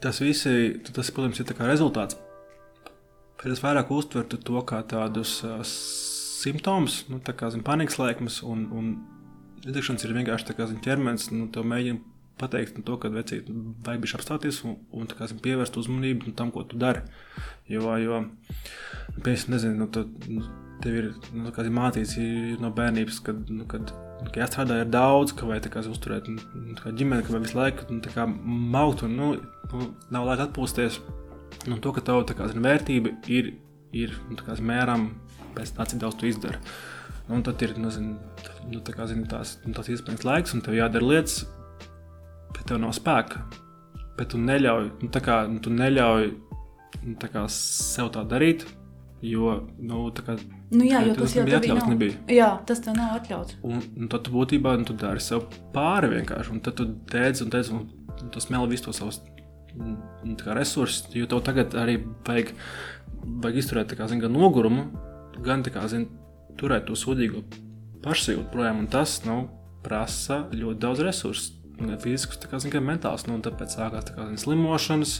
Tas, 0.00 0.20
visi, 0.20 0.80
tas, 0.92 1.10
protams, 1.10 1.40
ir 1.40 1.46
rezultāts. 1.46 2.16
Bet 3.36 3.52
es 3.52 3.62
vairāk 3.62 3.90
uztvertu 3.90 4.36
to 4.36 4.62
kā 4.62 4.82
tādus 4.82 5.44
uh, 5.44 5.60
simptomus, 6.44 7.04
nu, 7.08 7.18
tā 7.18 7.32
kā 7.32 7.50
zin, 7.50 7.62
panikas 7.62 7.98
lēkmes, 7.98 8.42
un, 8.42 8.66
un 8.72 8.90
izdegšanas 9.64 10.04
ir 10.04 10.14
vienkārši 10.18 10.46
tā 10.50 10.56
kā 10.58 10.66
zin, 10.66 10.80
ķermenis, 10.84 11.30
nu, 11.32 11.48
to 11.52 11.62
mēģina 11.62 12.13
pateikt 12.40 12.78
nu, 12.78 12.84
to, 12.86 12.96
ka 13.00 13.10
vecīt, 13.14 13.48
vajag 13.86 14.02
bišķi 14.02 14.18
apstāties 14.18 14.60
un, 14.66 14.76
un 14.94 15.08
kā, 15.10 15.28
zin, 15.30 15.40
pievērst 15.44 15.78
uzmanību 15.78 16.30
nu, 16.30 16.36
tam, 16.38 16.50
ko 16.54 16.64
tu 16.66 16.78
dari. 16.80 17.04
Jo, 17.70 17.94
jo, 18.02 18.20
piemēram, 19.20 19.50
nezinu, 19.54 19.76
nu, 19.84 19.88
tu, 19.94 20.04
nu, 20.26 20.42
tev 20.82 20.98
ir 20.98 21.10
nu, 21.32 21.52
mācīts 21.78 22.16
no 22.62 22.72
bērnības, 22.74 23.20
kad, 23.24 23.50
nu, 23.54 23.66
kad, 23.70 23.92
kad 24.24 24.40
jāstrādā 24.42 24.80
ar 24.82 24.90
daudz, 24.90 25.34
ka 25.36 25.48
vai 25.48 25.60
kā, 25.62 25.84
uzturēt 25.90 26.30
nu, 26.32 26.74
kā 26.80 26.94
ģimeni, 26.96 27.26
ka 27.26 27.38
visu 27.38 27.58
laiku 27.58 27.86
nu, 27.92 28.02
kā, 28.14 28.26
maukt 28.26 29.06
un 29.06 29.14
nu, 29.18 29.30
nu, 29.72 29.90
nav 30.14 30.26
laika 30.28 30.48
atpūsties. 30.48 31.00
Un 31.70 31.78
to, 31.80 31.94
ka 31.94 32.02
tev 32.04 32.24
kā, 32.34 32.50
zin, 32.50 32.64
vērtība 32.64 33.14
ir, 33.30 33.54
ir 33.94 34.18
nu, 34.30 34.40
kā, 34.42 34.58
mēram 34.58 35.12
pēc 35.54 35.76
tā, 35.76 35.86
cik 35.86 36.02
daudz 36.02 36.18
tu 36.18 36.28
izdari. 36.28 36.58
Un 37.32 37.44
tad 37.46 37.62
ir 37.64 37.78
nu, 37.80 37.88
zin, 37.94 38.16
nu, 38.68 38.82
tā 38.84 38.92
kā, 38.96 39.06
zin, 39.08 39.22
tās, 39.30 39.58
nu, 39.64 39.72
tās 39.76 39.88
iespējas 39.94 40.26
laiks, 40.26 40.56
un 40.56 40.64
tev 40.66 40.76
jādara 40.76 41.06
lietas, 41.14 41.44
bet 42.54 42.64
tev 42.70 42.80
nav 42.82 42.94
spēka. 42.96 43.44
Bet 44.18 44.30
tu 44.32 44.38
neļauj, 44.38 44.88
nu, 45.02 45.10
kā, 45.10 45.42
nu, 45.50 45.60
tu 45.62 45.72
neļauj 45.74 46.30
nu, 47.02 47.14
kā, 47.18 47.44
sev 47.50 48.12
tā 48.14 48.22
darīt, 48.30 48.66
jo 49.24 49.58
nu, 49.82 50.06
kā, 50.24 50.36
Nu, 50.74 50.82
jā, 50.86 51.02
jo 51.06 51.14
tas, 51.18 51.34
jau 51.36 51.44
bija 51.46 51.60
atļauts. 51.60 51.86
Nebija. 51.92 52.16
Jā, 52.34 52.48
tas 52.66 52.80
tev 52.82 52.96
nav 52.98 53.14
atļauts. 53.18 53.58
Un, 53.66 53.82
un 54.00 54.10
tad 54.10 54.26
tu 54.26 54.32
būtībā 54.34 54.74
nu, 54.80 54.86
tu 54.88 54.96
dari 54.98 55.22
sev 55.22 55.44
pāri 55.74 56.10
vienkārši. 56.16 56.52
Un 56.54 56.62
tad 56.64 56.78
tu 56.80 56.88
teici, 57.10 57.44
un, 57.44 57.52
teici, 57.52 57.74
un, 57.74 58.30
tas 58.34 58.48
meli 58.50 58.72
visu 58.72 58.88
to 58.88 58.94
savus 58.96 59.20
mm, 59.76 60.34
resursus, 60.58 61.06
jo 61.14 61.28
tev 61.30 61.44
tagad 61.46 61.76
arī 61.78 61.98
vajag, 62.26 62.54
vajag 63.44 63.60
izturēt 63.62 63.94
kā, 63.98 64.08
zin, 64.10 64.22
gan 64.24 64.34
nogurumu, 64.34 64.88
gan 65.46 65.62
kā, 65.66 65.84
zin, 65.90 66.08
turēt 66.58 66.88
to 66.88 66.98
sūdīgo 66.98 67.44
pašsajūtu 68.04 68.50
projām. 68.52 68.82
Un 68.82 68.90
tas 68.90 69.20
nu, 69.28 69.44
prasa 69.84 70.44
ļoti 70.50 70.80
daudz 70.82 71.04
resursu. 71.06 71.63
Gan 71.78 71.98
fiziskus, 72.02 72.38
kā, 72.38 72.60
zin, 72.62 72.72
gan 72.74 72.86
mentālus. 72.86 73.26
Nu, 73.26 73.40
tāpēc 73.44 73.76
sākās 73.76 74.08
tā 74.08 74.16
kā, 74.16 74.28
zin, 74.30 74.40
slimošanas, 74.40 75.18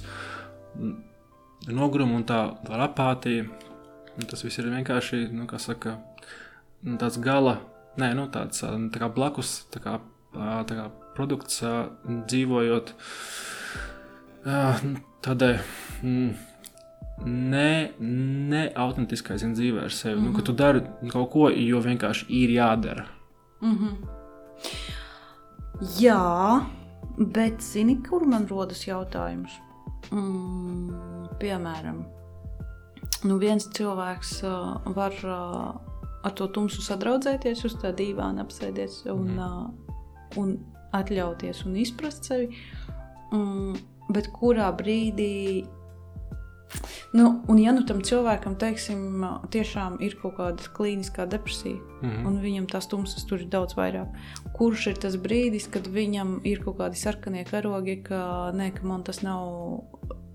noguruma 1.69 2.21
un 2.21 2.27
tā, 2.29 2.41
tā 2.67 2.81
apātija. 2.87 3.47
Un 4.15 4.29
tas 4.31 4.45
viss 4.47 4.61
ir 4.63 4.71
vienkārši 4.71 5.25
nu, 5.35 5.49
saka, 5.59 5.97
nu, 6.87 6.99
tāds 7.01 7.19
gala, 7.23 7.59
nē, 7.99 8.13
nu, 8.15 8.29
tāds 8.31 8.63
tā 8.63 9.03
kā 9.03 9.11
blakus 9.11 9.65
tā 9.75 9.83
kā, 9.83 9.99
tā 10.35 10.79
kā 10.79 10.89
produkts 11.17 11.63
dzīvojot 12.31 12.95
tādai 15.25 15.55
ne, 17.25 17.71
ne 18.01 18.63
autentiskai 18.75 19.39
zin, 19.41 19.55
dzīvē 19.57 19.85
ar 19.85 19.93
sevi. 19.93 20.17
Mm 20.17 20.27
-hmm. 20.27 20.33
nu, 20.33 20.37
ka 20.37 20.43
tu 20.43 20.53
dari 20.53 20.83
kaut 21.11 21.31
ko, 21.31 21.51
jo 21.51 21.81
vienkārši 21.81 22.27
ir 22.29 22.51
jādara. 22.51 23.05
Mm 23.63 23.79
-hmm. 23.79 23.95
Jā, 25.99 26.65
bet 27.19 27.63
zini, 27.63 27.97
kur 28.07 28.27
man 28.31 28.47
rodas 28.51 28.85
jautājums? 28.87 29.57
Mm, 30.15 31.27
piemēram, 31.41 32.05
nu, 33.27 33.39
viens 33.43 33.67
cilvēks 33.75 34.37
uh, 34.47 34.93
var 34.95 35.17
uh, 35.27 35.73
ar 36.25 36.37
to 36.39 36.47
tumsu 36.55 36.85
sadraudzēties, 36.85 37.65
uz 37.67 37.75
tā 37.83 37.91
dīvāna 37.97 38.45
apsēties 38.47 39.03
un, 39.13 39.35
mm. 39.35 39.41
uh, 39.43 40.39
un 40.41 40.55
atļauties 40.95 41.65
un 41.67 41.79
izprast 41.83 42.31
sevi. 42.31 42.53
Um, 43.35 43.75
bet 44.15 44.31
kurā 44.37 44.69
brīdī 44.77 45.65
Nu, 47.15 47.29
un, 47.47 47.59
ja 47.63 47.71
nu 47.71 47.85
tam 47.87 48.01
cilvēkam, 48.03 48.57
teiksim, 48.59 49.23
tiešām 49.55 50.01
ir 50.03 50.17
kaut 50.19 50.35
kāda 50.41 50.71
klīniskā 50.75 51.29
depresija, 51.31 51.79
mm 51.79 52.09
-hmm. 52.11 52.27
un 52.27 52.41
viņam 52.43 52.67
tās 52.73 52.89
tumsas 52.91 53.23
tur 53.31 53.41
ir 53.41 53.47
daudz 53.53 53.77
vairāk, 53.79 54.11
kurš 54.57 54.87
ir 54.91 54.99
tas 54.99 55.15
brīdis, 55.15 55.71
kad 55.71 55.87
viņam 55.87 56.41
ir 56.45 56.65
kaut 56.65 56.79
kādi 56.79 56.99
sarkanie 56.99 57.45
karogi, 57.45 58.03
ka, 58.03 58.51
nē, 58.55 58.73
ka 58.75 58.87
man 58.87 59.03
tas 59.03 59.23
nav 59.23 59.95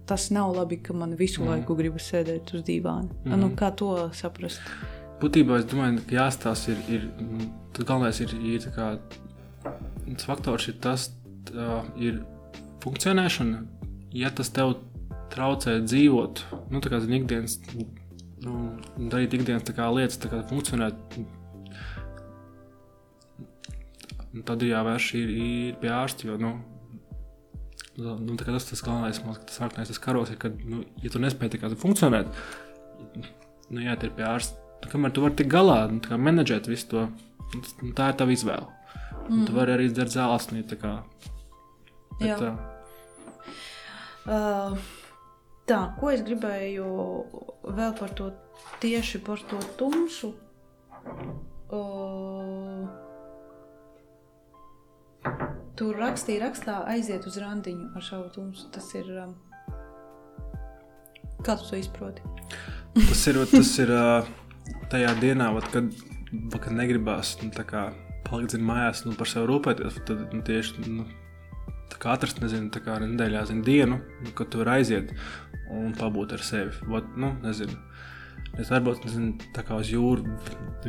tas 0.10 0.30
nav 0.30 0.56
labi, 0.56 0.80
ka 0.84 0.94
man 0.94 1.14
visu 1.14 1.44
mm. 1.44 1.50
laiku 1.52 1.76
gribas 1.76 2.08
sēdēt 2.10 2.54
uz 2.58 2.64
dīvāna. 2.66 3.12
Mm. 3.26 3.40
Nu, 3.44 3.52
kā 3.60 3.70
to 3.76 4.10
saprast? 4.18 4.62
Būtībā 5.22 5.60
es 5.60 5.68
domāju, 5.70 6.02
ka 6.08 6.16
jāstāsta 6.16 6.74
ir, 6.74 6.80
ir 6.90 7.08
tas 7.76 7.86
galvenais 7.86 8.22
ir, 8.24 8.34
ir 8.42 8.66
kā, 8.74 8.88
tas 10.08 10.26
faktors 10.26 10.70
ir 10.72 10.80
tas, 10.82 11.10
tā, 11.50 11.84
ir 12.00 12.24
funkcionēšana. 12.82 13.62
Ja 14.18 14.32
tas 14.34 14.50
tev 14.50 14.80
traucē 15.34 15.80
dzīvot, 15.84 16.44
nu, 16.74 16.82
tā 16.84 16.92
kā 16.92 17.00
zin, 17.04 17.16
ikdienas, 17.20 17.58
nu, 18.46 18.56
darīt 19.12 19.36
ikdienas 19.38 19.68
tā 19.68 19.76
kā 19.78 19.90
lietas, 19.94 20.20
tā 20.22 20.32
kā 20.32 20.42
funkcionēt, 20.50 21.20
tad 24.48 24.66
ir 24.66 24.74
jāvērš 24.74 25.12
ir, 25.20 25.34
ir 25.46 25.78
pie 25.82 25.92
ārsta, 25.94 26.30
jo, 26.30 26.38
nu, 26.42 26.56
nu, 28.00 28.38
tas 28.40 28.70
tas 28.70 28.84
galvenais, 28.86 29.22
man, 29.26 29.38
tas 29.46 29.60
sarkanais 29.62 29.92
tas 29.92 30.02
karos, 30.02 30.34
ir, 30.34 30.40
ka, 30.42 30.52
nu, 30.64 30.84
ja 31.04 31.12
tu 31.14 31.22
nespēji 31.22 31.56
tā 31.56 31.62
kā 31.64 31.72
funkcionēt, 31.84 32.32
nu, 33.70 33.84
jā, 33.84 33.96
ir 33.96 34.18
pie 34.18 34.28
ārsta. 34.28 34.66
Nu, 34.80 34.88
kamēr 34.94 35.12
tu 35.12 35.24
vari 35.26 35.36
tikt 35.36 35.52
galā, 35.52 35.80
nu, 35.92 36.00
kā 36.04 36.16
menedžēt 36.16 36.70
visu 36.72 36.88
to, 36.94 37.08
nu, 37.56 37.94
tā 37.98 38.14
ir 38.14 38.20
tava 38.22 38.32
izvēle. 38.32 38.70
Mm. 39.30 39.44
Tu 39.46 39.54
vari 39.54 39.76
arī 39.76 39.90
izdarīt 39.90 40.16
zālesnī, 40.16 40.64
tā 40.66 40.78
kā. 40.80 40.94
Bet, 42.20 42.30
jā. 42.30 42.38
Tā. 42.40 42.52
Uh, 44.30 44.99
tā, 45.70 45.80
ko 46.00 46.10
es 46.14 46.24
gribēju 46.26 46.88
vēl 47.78 47.94
par 48.00 48.16
to 48.18 48.32
tieši 48.82 49.22
par 49.26 49.42
to 49.50 49.60
tumsu. 49.80 50.34
Uh, 51.70 52.88
Tur 55.80 55.96
rakstīja, 55.96 56.42
rakstā 56.44 56.82
aiziet 56.92 57.24
uz 57.30 57.38
randiņu 57.40 57.94
ar 57.96 58.04
šādu 58.04 58.34
tumsu. 58.36 58.66
Tas 58.74 58.90
ir. 59.00 59.08
Um, 59.24 59.38
kā 61.46 61.56
tu 61.56 61.70
to 61.70 61.80
izproti? 61.80 62.26
tas 62.98 63.22
ir, 63.32 63.40
tas 63.48 63.72
ir 63.80 63.94
uh, 63.96 64.28
tajā 64.92 65.14
dienā, 65.22 65.52
vat, 65.56 65.70
kad, 65.72 65.88
kad 66.58 66.76
negribās 66.76 67.38
nu, 67.44 67.52
palikt 68.28 68.58
zin, 68.58 68.66
mājās 68.68 69.06
nu, 69.06 69.16
par 69.16 69.32
sevi 69.32 69.48
rūpēties. 69.54 70.02
Tad 70.10 70.36
nu, 70.36 70.42
tieši 70.50 70.84
nu, 70.84 71.08
atrast 72.14 72.42
nezinu, 72.42 72.70
kā, 72.72 73.00
nedēļā 73.04 73.46
zin, 73.50 73.62
dienu, 73.66 74.00
nu, 74.24 74.34
kad 74.38 74.52
tu 74.52 74.62
vari 74.62 74.80
aiziet 74.80 75.14
un 75.70 75.94
pabūt 75.98 76.34
ar 76.38 76.44
sevi. 76.46 76.72
Vat, 76.90 77.06
nu, 77.18 77.34
nezinu. 77.44 77.78
Es 78.60 78.72
varbūt 78.72 79.06
nezinu, 79.06 79.36
tā 79.56 79.64
kā 79.64 79.78
uz 79.80 79.92
jūru 79.92 80.26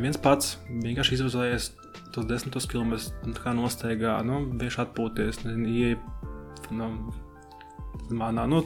viens 0.01 0.17
pats 0.19 0.55
vienkārši 0.67 1.17
izvēlējies 1.17 1.67
tos 2.15 2.25
desmitos 2.27 2.67
kilometrus 2.67 3.11
nu, 3.23 3.35
nosteigā, 3.61 4.17
nu, 4.27 4.41
vienkārši 4.51 4.81
atpūties, 4.85 5.43
ieeja 5.45 5.99
nu, 6.75 6.89
manā, 8.15 8.47
nu, 8.49 8.63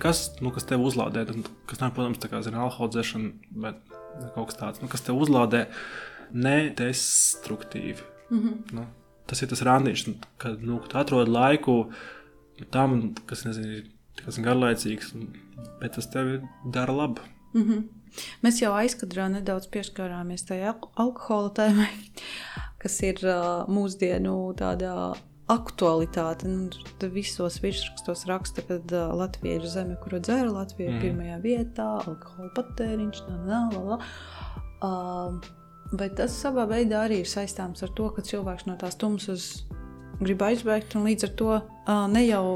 kas, 0.00 0.24
nu, 0.42 0.52
kas 0.54 0.66
tev 0.68 0.84
uzlādē, 0.84 1.24
kas 1.68 1.80
nav, 1.80 1.94
protams, 1.96 2.20
tā 2.22 2.30
kā, 2.32 2.42
zina, 2.44 2.64
alkohola 2.66 2.92
dzeršana, 2.96 3.32
bet 3.64 3.94
kaut 4.34 4.50
kas 4.50 4.58
tāds, 4.60 4.82
nu, 4.82 4.90
kas 4.92 5.04
tev 5.06 5.20
uzlādē 5.20 5.66
nedestruktīvi. 6.32 8.02
Mm 8.30 8.38
-hmm. 8.38 8.74
nu, 8.76 8.86
tas 9.30 9.42
ir 9.42 9.50
tas 9.52 9.64
randiņš, 9.66 10.04
kad 10.42 10.62
nu, 10.64 10.80
atrod 10.98 11.30
laiku 11.30 11.76
tam, 12.74 13.12
kas, 13.26 13.46
nezinu, 13.48 13.82
kas 14.20 14.38
ir 14.38 14.46
garlaicīgs, 14.46 15.12
bet 15.80 15.96
tas 15.98 16.08
tev 16.12 16.38
dara 16.74 16.92
labu. 16.92 17.24
Mm 17.54 17.62
-hmm. 17.62 17.82
Mēs 18.44 18.60
jau 18.60 18.72
aizkadrā 18.76 19.28
nedaudz 19.32 19.68
pieskārāmies 19.72 20.44
tajā 20.48 20.74
alkohola 21.00 21.50
tēmai, 21.56 21.90
kas 22.82 23.00
ir 23.02 23.22
uh, 23.24 23.64
mūsdienu 23.68 24.54
tādā 24.58 25.14
aktualitāte. 25.52 26.48
Nu, 26.48 26.68
visos 27.14 27.58
virsrakstos 27.62 28.26
raksta, 28.28 28.64
ka 28.68 28.74
uh, 28.74 29.14
Latvija 29.16 29.54
ir 29.54 29.66
zeme, 29.66 29.96
kura 30.04 30.20
dzēra, 30.20 30.52
Latvija 30.52 30.90
ir 30.90 30.96
mm. 30.96 31.02
pirmajā 31.06 31.40
vietā, 31.46 31.88
alkohola 32.04 32.52
patēriņš, 32.58 33.24
nā, 33.28 33.40
nā, 33.48 33.60
nā, 33.72 33.82
nā. 33.88 33.98
Uh, 34.82 35.61
vai 35.98 36.08
tas 36.16 36.34
savā 36.34 36.64
veidā 36.70 37.04
arī 37.06 37.22
ir 37.22 37.30
saistāms 37.30 37.84
ar 37.84 37.92
to, 37.96 38.08
ka 38.14 38.24
cilvēks 38.24 38.66
no 38.68 38.76
tās 38.80 38.98
tumsas 39.00 39.48
grib 40.22 40.42
aizbēgt, 40.44 40.96
un 40.96 41.06
līdz 41.08 41.26
ar 41.26 41.32
to 41.38 41.58
ne 42.12 42.24
jau 42.26 42.46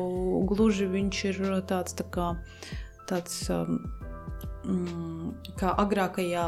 gluži 0.49 0.89
viņš 0.91 1.23
ir 1.31 1.41
tāds, 1.69 1.97
tā 1.99 2.07
kā, 2.15 2.29
tāds 3.11 3.41
um, 3.53 3.81
kā 5.59 5.73
agrākajā, 5.83 6.47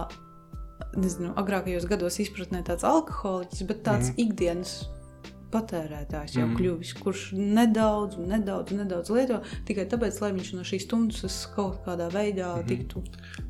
nezinu, 0.99 1.33
agrākajos 1.40 1.88
gados 1.90 2.21
izpratnē 2.23 2.62
tāds 2.66 2.87
alkoholiķis, 2.87 3.66
bet 3.68 3.83
tāds 3.87 4.12
mm. 4.12 4.21
ikdienas 4.26 4.78
patērētājs 5.52 6.37
jau 6.37 6.45
mm. 6.45 6.57
kļuvis, 6.59 6.92
kurš 7.00 7.23
nedaudz, 7.37 8.18
nedaudz, 8.21 8.75
nedaudz 8.76 9.12
lieto 9.14 9.40
tikai 9.68 9.88
tāpēc, 9.88 10.21
lai 10.23 10.35
viņš 10.37 10.52
no 10.59 10.66
šīs 10.68 10.85
stundas 10.85 11.40
kaut 11.54 11.80
kādā 11.87 12.11
veidā 12.12 12.52
mm. 12.59 12.68
tiktu 12.68 13.02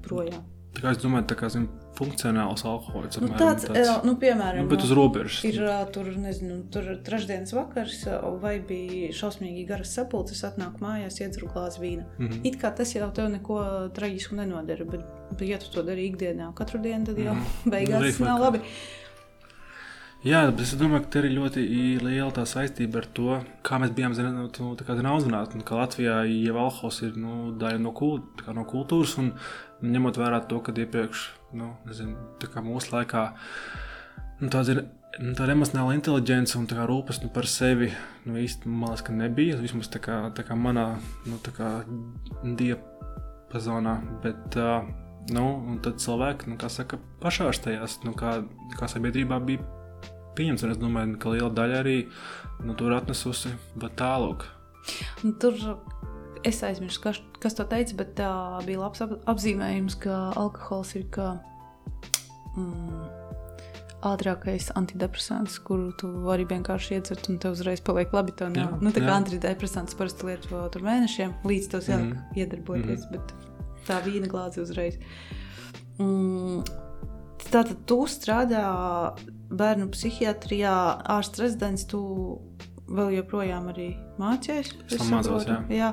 projām. 0.07 0.47
Tā 0.76 0.85
kā 0.85 0.92
es 0.95 1.00
domāju, 1.02 1.26
tā 1.33 1.37
kā 1.40 1.49
zin, 1.50 1.66
funkcionāls 1.99 2.64
alkohols. 2.69 3.19
Nu, 3.23 3.31
tāds, 3.35 3.67
tāds, 3.67 4.05
nu, 4.07 4.14
piemēram, 4.21 4.64
nu, 4.64 4.71
bet 4.71 4.85
uz 4.87 4.93
robežas. 4.97 5.40
Ir 5.49 5.59
tur, 5.95 6.11
nezinu, 6.23 6.61
tur 6.73 6.90
trešdienas 7.07 7.55
vakars, 7.57 8.05
vai 8.43 8.57
bija 8.64 9.11
šausmīgi 9.19 9.67
garas 9.69 9.95
sapulces, 9.99 10.45
atnāk 10.47 10.78
mājās, 10.85 11.19
iedzeru 11.23 11.50
glāzi 11.55 11.83
vīna. 11.83 12.07
Mm 12.19 12.28
-hmm. 12.28 12.47
It 12.49 12.61
kā 12.62 12.71
tas 12.75 12.95
jau 12.95 13.11
tev 13.14 13.31
neko 13.35 13.59
traģisku 13.95 14.38
nenodara, 14.38 14.85
bet, 14.85 15.05
bet 15.33 15.49
ja 15.49 15.59
tu 15.59 15.73
to 15.75 15.83
dari 15.83 16.09
ikdienā, 16.11 16.52
katru 16.55 16.81
dienu, 16.83 17.05
tad 17.07 17.19
jau 17.19 17.35
mm 17.35 17.40
-hmm. 17.40 17.71
beigās 17.75 18.02
tas 18.02 18.19
nav 18.19 18.40
labi. 18.40 18.61
Jā, 20.26 20.40
es 20.50 20.72
domāju, 20.75 21.04
ka 21.04 21.12
te 21.14 21.20
ir 21.22 21.37
ļoti 21.37 21.62
liela 22.02 22.32
tā 22.34 22.42
saistība 22.48 22.98
ar 22.98 23.04
to, 23.14 23.37
kā 23.62 23.76
mēs 23.78 23.92
bijām 23.94 24.16
audzināti. 25.12 25.60
Ka 25.62 25.78
Latvijā 25.78 26.16
jau 26.26 26.56
alkohols 26.58 26.98
ir 27.06 27.12
nu, 27.22 27.52
daļa 27.54 27.78
no, 27.84 27.92
kult, 27.94 28.42
no 28.50 28.64
kultūras, 28.66 29.14
un 29.22 29.30
ņemot 29.78 30.18
vērā 30.18 30.40
to, 30.50 30.58
ka 30.58 30.75
iepriekš, 30.75 31.22
nu, 31.60 31.70
nezinu, 31.87 32.18
mūsu 32.66 32.96
laikā 32.96 33.22
nu, 34.40 34.50
tāda 34.50 34.75
ir 34.75 34.82
nu, 35.22 35.37
tāda 35.38 35.54
emocionāla 35.54 35.94
inteligence 35.94 36.58
un 36.58 36.66
tā 36.66 36.82
rūpes 36.90 37.22
nu, 37.22 37.30
par 37.30 37.46
sevi 37.46 37.92
nu, 38.26 38.34
īstenībā 38.42 38.98
nebija. 39.14 39.62
Vismaz 39.62 39.87
tā 39.87 40.02
kā, 40.02 40.18
tā 40.34 40.42
kā 40.42 40.58
manā 40.58 40.88
nu, 41.30 41.38
diapazonā. 42.58 44.00
Bet, 44.26 44.58
uh, 44.58 44.82
nu, 45.30 45.78
tad 45.87 46.02
cilvēki, 46.02 46.50
nu, 46.50 46.58
kā 46.58 46.75
saka, 46.75 46.98
pašārstējās, 47.22 48.00
nu, 48.02 48.18
kā, 48.18 48.40
kā 48.75 48.90
sabiedrībā 48.90 49.38
bija 49.46 49.77
pieņemts. 50.38 50.66
Es 50.73 50.80
domāju, 50.80 51.18
ka 51.23 51.35
liela 51.35 51.50
daļa 51.54 51.83
arī 51.83 51.99
nu, 52.64 52.76
tur 52.78 52.97
atnesusi 52.97 53.54
tālāk. 53.99 54.47
Tur 55.42 55.59
es 56.47 56.62
aizmirsu, 56.64 57.02
kas, 57.02 57.21
kas 57.42 57.57
to 57.59 57.66
teica, 57.68 57.97
bet 57.99 58.14
tā 58.18 58.33
bija 58.66 58.82
labs 58.84 59.02
ap, 59.04 59.15
apzīmējums, 59.30 59.99
ka 60.02 60.19
alkohols 60.39 60.95
ir 60.99 61.08
kā 61.15 61.32
mm, 62.54 63.08
ātrākais 64.08 64.71
antidepresants, 64.78 65.58
kuru 65.67 65.91
tu 65.99 66.10
vari 66.26 66.47
vienkārši 66.49 66.99
iedzert 66.99 67.28
un 67.32 67.41
tev 67.43 67.56
uzreiz 67.56 67.82
paliek 67.84 68.12
labi. 68.15 68.34
Tev 68.39 68.52
nav, 68.54 68.76
jā, 68.76 68.82
nu, 68.84 68.95
tā 68.95 69.02
kā 69.02 69.10
jā. 69.10 69.17
antidepresants 69.19 69.99
parasti 69.99 70.28
lieto 70.30 70.62
tur 70.75 70.86
mēnešiem, 70.86 71.34
līdz 71.49 71.71
tev 71.75 71.84
sāk 71.89 72.04
mm. 72.04 72.21
iedarboties, 72.39 73.08
mm. 73.08 73.17
bet 73.17 73.34
tā 73.89 73.99
vīna 74.06 74.30
glāze 74.30 74.62
uzreiz. 74.62 75.00
Mm, 75.99 76.62
tātad 77.49 77.82
tu 77.91 78.04
strādā 78.10 78.62
bērnu 79.50 79.89
psihiatrijā, 79.95 80.75
ārsts 81.17 81.41
rezidents, 81.43 81.87
tu 81.89 82.00
vēl 82.89 83.19
joprojām 83.19 83.69
arī 83.73 83.91
mācījies? 84.21 84.75
Es 84.93 85.04
mācos, 85.11 85.49
jā. 85.49 85.61
jā. 85.73 85.91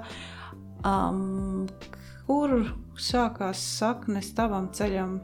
Um, 0.85 1.65
kur 2.27 2.55
sākās 3.01 3.61
saknes 3.79 4.31
tavam 4.37 4.69
ceļam 4.75 5.17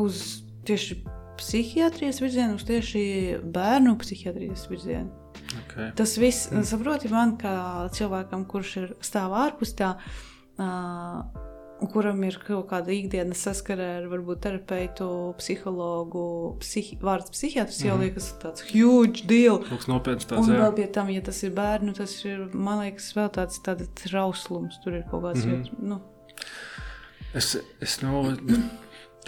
uz 0.00 0.42
tieši 0.68 1.00
psihiatrijas 1.40 2.20
virzienu, 2.20 2.58
uz 2.60 2.66
tieši 2.68 3.02
bērnu 3.54 3.96
psihiatrijas 4.00 4.66
virzienu? 4.70 5.12
Okay. 5.64 5.90
Tas 5.96 6.16
viss, 6.20 6.48
mm. 6.50 6.66
saproti, 6.68 7.10
man 7.12 7.36
kā 7.40 7.54
cilvēkam, 7.94 8.44
kurš 8.50 8.74
ir 8.82 8.90
stāv 9.04 9.34
ārpus 9.38 9.72
tā, 9.78 9.94
uh, 10.60 11.22
kuram 11.88 12.20
ir 12.26 12.36
kaut 12.44 12.68
kāda 12.70 12.92
ikdienas 12.92 13.40
saskarē 13.46 13.86
ar 14.00 14.08
varbūt 14.10 14.42
terapeitu, 14.44 15.06
psihologu, 15.38 16.24
psihi, 16.60 16.98
vārds 17.00 17.32
psihiatrs, 17.32 17.78
mm 17.78 17.82
-hmm. 17.82 17.88
jau 17.88 17.96
mhm. 17.96 18.04
liekas 18.04 18.28
tāds 18.42 18.66
huge 18.72 19.26
deal. 19.26 19.58
Kas 19.68 19.88
nopietns 19.88 20.26
tāds. 20.26 20.44
Un 20.44 20.54
jā. 20.54 20.60
vēl 20.60 20.74
pie 20.76 20.86
tam, 20.92 21.10
ja 21.10 21.22
tas 21.22 21.42
ir 21.42 21.54
bērnu, 21.56 21.94
tas 21.96 22.24
ir, 22.24 22.48
man 22.52 22.84
liekas, 22.84 23.14
vēl 23.16 23.30
tāds, 23.38 23.62
tāds 23.64 23.88
trauslums. 24.02 24.78
Tur 24.84 24.92
ir 24.94 25.04
kaut 25.10 25.22
kāds 25.24 25.44
mm 25.44 25.50
-hmm. 25.50 25.62
vietas. 25.62 25.78
Nu. 25.78 26.00
Es, 27.34 27.56
es 27.80 28.00
nu, 28.02 28.34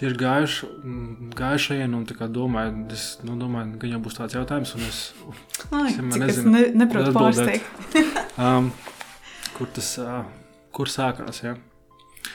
tieši 0.01 0.17
gājuši, 0.17 0.69
gājušajien 1.39 1.95
un 1.95 2.07
domāju, 2.07 2.93
es 2.93 3.19
nu, 3.23 3.37
domāju, 3.37 3.79
ka 3.79 3.87
viņam 3.87 4.03
būs 4.03 4.19
tāds 4.19 4.35
jautājums, 4.35 4.75
un 4.75 4.81
es, 4.81 5.15
Ai, 5.71 5.91
es 5.91 5.97
nezinu, 5.97 6.29
es 6.29 6.39
ne, 6.45 6.63
neprotu 6.75 7.13
pārsteigt. 7.13 7.65
um, 8.47 8.73
kur 9.55 9.67
tas, 9.67 9.99
uh, 9.99 10.25
kur 10.73 10.87
sākās, 10.87 11.43
ja? 11.43 11.55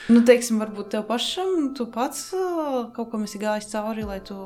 Nu, 0.08 0.22
teiksim, 0.24 0.60
varbūt 0.62 0.90
tev 0.94 1.04
pašam, 1.08 1.72
tu 1.76 1.84
pats 1.92 2.30
kaut 2.96 3.10
kam 3.12 3.26
esi 3.26 3.40
gājis 3.40 3.68
cauri, 3.72 4.06
lai 4.08 4.18
tu 4.24 4.36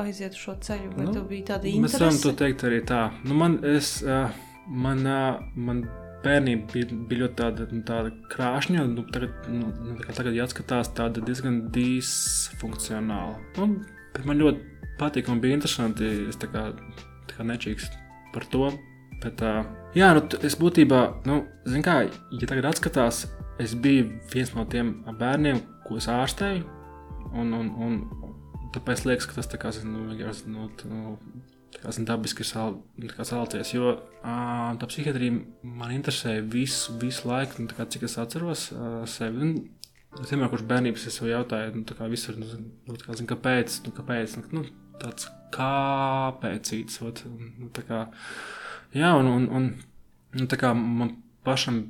aizietu 0.00 0.40
šo 0.40 0.54
ceļu, 0.64 0.94
vai 0.96 1.08
nu, 1.08 1.16
tev 1.16 1.26
bija 1.28 1.50
tāda 1.54 1.68
interese? 1.68 1.84
Mēs 1.84 2.00
varam 2.00 2.20
to 2.22 2.32
teikt 2.40 2.64
arī 2.68 2.80
tā. 2.88 3.02
Nu, 3.24 3.36
man, 3.36 3.58
es, 3.68 3.98
man, 4.68 5.04
man 5.56 5.84
bērnība 6.24 6.72
bija, 6.72 7.00
bija 7.08 7.24
ļoti 7.24 7.38
tāda, 7.40 7.68
nu, 7.72 7.82
tāda 7.88 8.14
krāšņa, 8.32 8.86
nu, 8.94 9.04
tagad, 9.12 9.48
nu, 9.52 9.72
nu 9.90 10.16
tagad 10.16 10.36
jāskatās 10.38 10.92
tāda 10.96 11.24
diezgan 11.24 11.66
disfunkcionāla. 11.74 13.36
Nu, 13.58 13.70
man 14.24 14.40
ļoti 14.40 14.88
patīk 15.00 15.28
un 15.32 15.44
bija 15.44 15.58
interesanti, 15.58 16.10
es 16.30 16.40
tā 16.40 16.48
kā, 16.52 16.70
tā 17.28 17.38
kā 17.38 17.48
nečīgs 17.48 17.90
par 18.34 18.48
to. 18.52 18.72
Bet, 19.22 19.40
jā, 19.96 20.10
nu, 20.16 20.24
es 20.44 20.56
būtībā, 20.60 21.00
nu, 21.28 21.42
zinu 21.68 21.84
kā, 21.86 22.00
ja 22.08 22.48
tagad 22.50 22.72
atskatās, 22.72 23.24
es 23.58 23.74
biju 23.74 24.10
viens 24.32 24.52
no 24.54 24.64
tiem 24.70 24.96
bērniem, 25.18 25.60
ko 25.86 25.98
es 26.00 26.08
ārstēju. 26.10 26.64
Un, 27.34 27.50
un, 27.56 27.70
un 27.82 27.98
tāpēc 28.74 29.04
liekas, 29.08 29.26
ka 29.28 29.38
tas 29.38 29.50
tā 29.50 29.58
kā, 29.60 29.72
nu, 29.86 30.06
vienkārši 30.10 30.50
nu, 30.52 30.68
nu, 30.90 31.16
dabiski 32.08 32.44
ir 32.44 32.48
sal, 32.48 32.76
salties. 33.26 33.72
Jo 33.74 33.96
tā 34.22 34.88
psihiatrija 34.90 35.38
man 35.62 35.94
interesēja 35.94 36.44
visu, 36.46 36.94
visu 37.02 37.28
laiku, 37.28 37.62
nu, 37.62 37.70
kā, 37.74 37.86
cik 37.90 38.06
es 38.08 38.18
atceros 38.22 38.68
sevi. 39.10 39.54
Es 40.22 40.30
vienmēr 40.30 40.52
kopš 40.52 40.62
bērnības 40.70 41.08
es 41.10 41.18
sev 41.18 41.26
jautāju, 41.26 41.72
nu, 41.80 41.96
kā 41.98 42.06
visur, 42.10 42.38
nu, 42.38 42.46
nu, 42.86 42.98
kā, 43.02 43.16
zin, 43.18 43.26
kāpēc, 43.30 43.80
nu, 43.86 43.94
kāpēc, 43.96 44.36
nu, 44.54 44.62
tāds 45.02 45.26
kāpēc 45.54 46.70
īets. 46.78 47.00
Nu, 47.26 47.70
tā 47.74 47.82
kā, 47.88 48.04
jā, 48.94 49.10
un, 49.18 49.30
un, 49.32 49.48
un, 49.58 49.68
un 50.38 50.50
tā 50.50 50.58
kā 50.60 50.70
man 50.78 51.16
pašam 51.46 51.82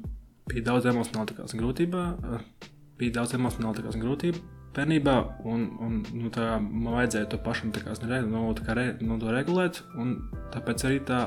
bija 0.51 0.67
daudz 0.71 0.91
emocionālu 0.91 1.49
grūtību, 1.61 2.03
bija 3.01 3.21
daudz 3.21 3.37
emocionālu 3.39 3.95
grūtību 3.95 4.43
bērnībā, 4.75 5.15
un, 5.47 5.65
un 5.83 5.99
nu, 6.17 6.31
tā, 6.35 6.57
man 6.59 6.97
vajadzēja 6.99 7.31
to 7.33 7.41
pašam 7.45 7.73
kā, 7.75 7.95
nu, 8.03 8.45
re, 8.75 8.87
nu, 9.01 9.19
to 9.23 9.35
regulēt. 9.35 9.81
Tāpēc 10.55 10.87
arī 10.89 11.01
tā, 11.07 11.21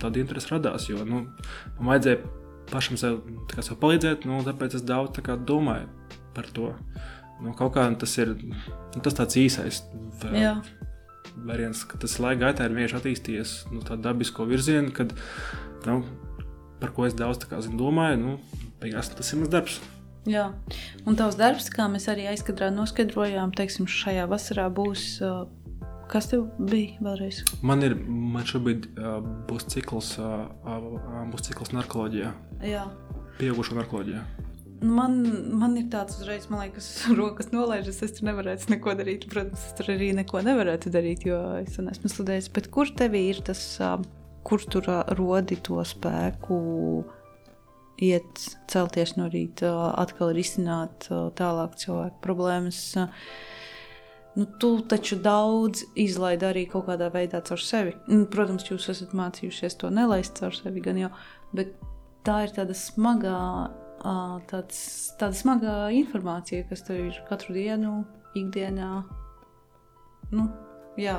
tāda 0.00 0.22
interese 0.22 0.52
radās. 0.54 0.88
Jo 0.90 1.04
nu, 1.08 1.26
man 1.78 1.92
vajadzēja 1.92 2.20
pašam 2.70 3.00
sev, 3.00 3.20
kā, 3.50 3.64
sev 3.66 3.80
palīdzēt, 3.82 4.26
nu, 4.28 4.40
tāpēc 4.46 4.78
es 4.78 4.86
daudz 4.86 5.20
kā, 5.24 5.36
domāju 5.36 5.90
par 6.36 6.48
to. 6.56 6.72
Nu, 7.40 7.54
kaut 7.56 7.74
kā 7.76 7.86
tas 8.00 8.16
ir 8.20 8.34
nu, 8.36 9.00
tas 9.00 9.16
tāds 9.16 9.38
īsais. 9.40 9.82
Variants, 11.40 11.84
ka 11.88 12.00
tas 12.00 12.18
laika 12.20 12.48
gaitā 12.48 12.66
ir 12.66 12.74
vienkārši 12.76 12.98
attīstījies 12.98 13.52
nu, 13.72 13.84
tādā 13.86 14.10
dabisko 14.10 14.44
virzienu, 14.48 14.92
kad 14.92 15.14
nu, 15.86 16.00
par 16.80 16.94
ko 16.96 17.06
es 17.08 17.16
daudz 17.16 17.44
kā, 17.46 17.60
zinu, 17.64 17.78
domāju. 17.80 18.20
Nu, 18.24 18.66
beigās 18.82 19.12
tas 19.14 19.32
ir 19.32 19.42
mans 19.42 19.52
darbs. 19.52 19.80
Jā, 20.28 20.50
un 21.08 21.16
tavs 21.16 21.38
darbs, 21.38 21.70
kā 21.72 21.86
mēs 21.88 22.10
arī 22.12 22.26
aizkadrā 22.28 22.68
noskaidrojām, 22.74 23.54
teiksim, 23.56 23.88
šajā 23.88 24.26
vasarā 24.28 24.66
būs 24.72 25.14
uh, 25.24 25.46
Kas 26.10 26.26
tev 26.26 26.48
bija 26.58 26.98
vēlreiz? 27.06 27.44
Man 27.62 27.84
ir, 27.86 27.92
man 28.02 28.42
šobrīd 28.48 28.88
uh, 28.98 29.20
būs 29.46 29.68
cikls, 29.70 30.16
uh, 30.18 30.48
uh, 30.66 31.20
būs 31.30 31.44
cikls 31.46 31.70
narkoloģijā, 31.76 32.32
Jā. 32.66 32.88
pieaugušo 33.38 33.76
narkoloģijā. 33.78 34.24
Man, 34.80 35.20
man 35.60 35.76
ir 35.78 35.86
tāds 35.92 36.16
uzreiz, 36.18 36.48
man 36.50 36.64
liekas, 36.64 36.88
rokas 37.20 37.52
nolaižas. 37.54 38.00
Es 38.02 38.16
tur 38.16 38.26
nevarētu 38.30 38.72
neko 38.72 38.96
darīt. 38.98 39.28
Protams, 39.30 39.68
es 39.68 39.76
tur 39.78 39.92
arī 39.94 40.10
neko 40.16 40.42
nevarētu 40.42 40.90
darīt, 40.90 41.28
jo 41.30 41.38
es 41.60 41.76
to 41.76 41.84
neesmu 41.86 42.10
studējis. 42.10 42.50
Bet 42.58 42.70
kur 42.74 42.90
tev 42.98 43.14
ir 43.20 43.38
tas, 43.46 43.62
ā, 43.78 43.92
kur 44.46 44.62
tur 44.70 44.88
ā, 44.90 45.00
rodi 45.18 45.58
to 45.64 45.82
spēku? 45.86 46.58
Iet, 48.00 48.40
celties 48.72 49.12
no 49.18 49.26
rīta, 49.28 49.68
atkal 50.00 50.32
risināt 50.32 51.10
tālāk 51.36 51.74
cilvēku 51.82 52.22
problēmas. 52.24 52.78
Nu, 54.38 54.46
tu 54.62 54.70
taču 54.88 55.18
daudz 55.20 55.82
izlaidi 56.00 56.46
arī 56.48 56.62
kaut 56.70 56.86
kādā 56.88 57.10
veidā 57.12 57.42
caur 57.44 57.60
sevi. 57.60 57.92
Nu, 58.08 58.24
Protams, 58.30 58.64
jūs 58.70 58.88
esat 58.94 59.12
mācījušies 59.18 59.76
to 59.82 59.90
nelaist 59.92 60.40
caur 60.40 60.56
sevi, 60.56 60.80
gan 60.84 61.02
jau, 61.02 61.10
bet 61.52 61.74
tā 62.24 62.38
ir 62.46 62.54
tāda 62.56 62.76
smagā, 62.78 63.42
tāds, 64.48 64.80
tāda 65.20 65.36
smagā 65.36 65.76
informācija, 65.98 66.64
kas 66.70 66.86
tev 66.86 67.10
ir 67.10 67.20
katru 67.28 67.58
dienu, 67.58 67.98
ikdienā. 68.38 68.94
Nu, 70.30 70.46
jā, 70.96 71.18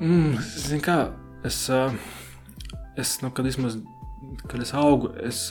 Mm, 0.00 0.38
Zini, 0.40 0.80
kā 0.80 1.10
es, 1.46 1.62
es 3.00 3.16
nu, 3.22 3.30
kad, 3.34 3.46
vismaz, 3.48 3.78
kad 4.46 4.60
es 4.62 4.74
augu, 4.76 5.14
es 5.24 5.48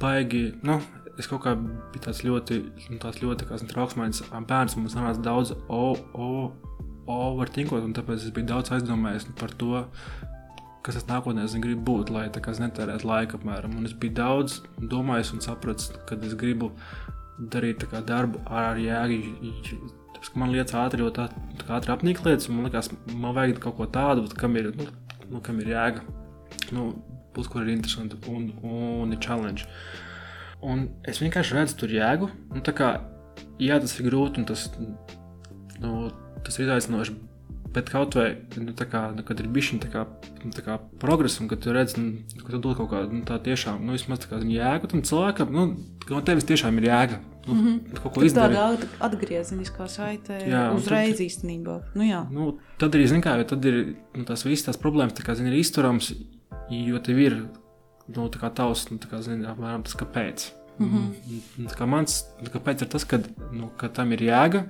baigi, 0.00 0.52
nu, 0.66 0.78
es 1.18 1.26
kaut 1.30 1.42
kā 1.44 1.56
biju 1.58 2.04
tāds 2.04 2.22
ļoti, 2.26 2.60
nu, 2.92 3.00
tāds 3.02 3.20
ļoti 3.22 3.48
trauksmains 3.72 4.22
ā, 4.28 4.40
bērns, 4.46 4.76
un 4.76 4.86
man 4.86 4.94
sanāca 4.94 5.24
daudz 5.24 5.54
o, 5.66 5.82
o, 6.14 6.30
overthinkot, 7.08 7.82
un 7.84 7.94
tāpēc 7.96 8.28
es 8.28 8.34
biju 8.34 8.50
daudz 8.52 8.72
aizdomējies 8.76 9.30
par 9.40 9.54
to, 9.60 9.84
kas 10.86 11.00
es 11.00 11.06
nākotnē 11.08 11.44
gribu 11.60 11.84
būt, 11.90 12.12
lai 12.14 12.28
tā 12.32 12.40
kā 12.44 12.54
es 12.54 12.62
netērētu 12.62 13.08
laiku 13.08 13.38
apmēram. 13.38 13.76
Un 13.76 13.88
es 13.88 13.92
biju 13.92 14.14
daudz 14.16 14.60
domājis 14.78 15.34
un 15.34 15.42
sapratis, 15.44 15.90
kad 16.08 16.22
es 16.24 16.36
gribu 16.38 16.70
darīt 17.38 17.84
kā 17.90 18.00
darbu 18.04 18.40
ar 18.46 18.78
jēgu. 18.80 19.18
Man 20.34 20.50
liekas, 20.50 20.74
ātri 20.74 21.04
jau 21.04 21.10
tā, 21.14 21.28
tā 21.60 21.76
ātri 21.76 21.92
apnīk 21.94 22.24
lietas, 22.24 22.48
un 22.48 22.58
man 22.58 22.66
liekas, 22.66 22.88
man 23.12 23.36
vajag 23.36 23.60
kaut 23.62 23.76
ko 23.78 23.86
tādu, 23.92 24.24
kam 24.38 24.56
ir, 24.58 24.72
nu, 24.78 24.88
nu, 25.32 25.42
kam 25.44 25.60
ir 25.62 25.72
jēga. 25.74 26.04
Nu, 26.74 26.90
būt, 27.36 27.50
kur 27.52 27.64
ir 27.64 27.74
interesanti 27.74 28.18
un, 28.32 28.50
un 28.64 29.14
ir 29.14 29.20
challenge. 29.24 29.68
Un 30.64 30.88
es 31.06 31.20
vienkārši 31.22 31.58
redzu 31.58 31.78
tur 31.82 31.94
jēgu. 31.94 32.30
Nu, 32.54 32.62
kā, 32.64 32.90
jā, 33.62 33.78
tas 33.78 33.94
ir 33.98 34.08
grūti 34.08 34.42
un 34.42 34.48
tas, 34.48 34.66
nu, 35.82 36.08
tas 36.46 36.58
ir 36.58 36.66
izaicinoši. 36.66 37.16
Bet 37.78 37.92
kaut 37.94 38.16
vai, 38.18 38.32
nu, 38.58 38.72
tā 38.74 38.88
kā, 38.90 39.04
nu, 39.14 39.22
kad 39.22 39.38
ir 39.38 39.46
bijis 39.54 39.68
tā 39.78 40.02
nu, 40.42 40.50
tā 40.50 40.64
kā 40.66 40.80
progress, 40.98 41.38
un 41.38 41.46
kad 41.50 41.60
tu 41.62 41.70
redz, 41.70 41.94
nu, 41.94 42.24
ka 42.42 42.50
tu 42.50 42.58
dod 42.64 42.74
kaut 42.80 42.88
kādu 42.90 43.14
nu, 43.14 43.22
tādu 43.28 43.52
tiešām, 43.52 43.84
nu, 43.86 43.94
vismaz 43.94 44.24
tā 44.24 44.32
kā 44.32 44.40
zini, 44.42 44.56
jēgu 44.56 44.88
tam 44.90 45.04
cilvēkam, 45.06 45.52
nu, 45.54 45.66
no 46.08 46.22
tevis 46.26 46.48
tiešām 46.48 46.80
ir 46.80 46.88
jēga. 46.88 47.18
Nu, 47.46 47.54
mm 47.54 47.60
-hmm. 47.66 48.00
Kaut 48.02 48.14
ko 48.14 48.24
izdarīt. 48.26 48.56
tāda 48.56 48.72
at- 48.74 48.96
atgriezeniskā 49.06 49.86
saite 49.88 50.40
Jā, 50.42 50.74
uzreiz 50.74 51.20
īstenībā. 51.20 51.76
Nu, 51.94 52.02
jā. 52.02 52.26
Nu, 52.30 52.58
tad 52.78 52.94
arī, 52.94 53.06
zin, 53.06 53.22
kā, 53.22 53.38
jo 53.38 53.44
tad 53.44 53.64
ir 53.64 53.94
nu, 54.14 54.24
tās 54.24 54.44
visas 54.44 54.66
tās 54.66 54.82
problēmas, 54.82 55.14
tā 55.14 55.22
kā, 55.22 55.34
zin, 55.34 55.46
ir 55.46 55.54
izturams, 55.54 56.12
jo 56.70 56.98
tev 56.98 57.18
ir 57.18 57.36
nu, 58.08 58.28
tā 58.28 58.38
kā 58.42 58.50
tavs, 58.54 58.90
nu, 58.90 58.98
tā 58.98 59.06
kā, 59.06 59.22
zin, 59.22 59.44
apmēram 59.44 59.82
tas, 59.82 59.94
kāpēc. 59.94 60.50
Mm 60.78 60.90
-hmm. 60.90 61.68
Tā 61.68 61.78
kā 61.78 61.86
mans, 61.86 62.24
nu, 62.42 62.48
kāpēc 62.50 62.82
ir 62.82 62.88
tas, 62.88 63.04
ka, 63.04 63.20
nu, 63.52 63.70
ka 63.76 63.88
tam 63.88 64.12
ir 64.12 64.18
jēga, 64.18 64.64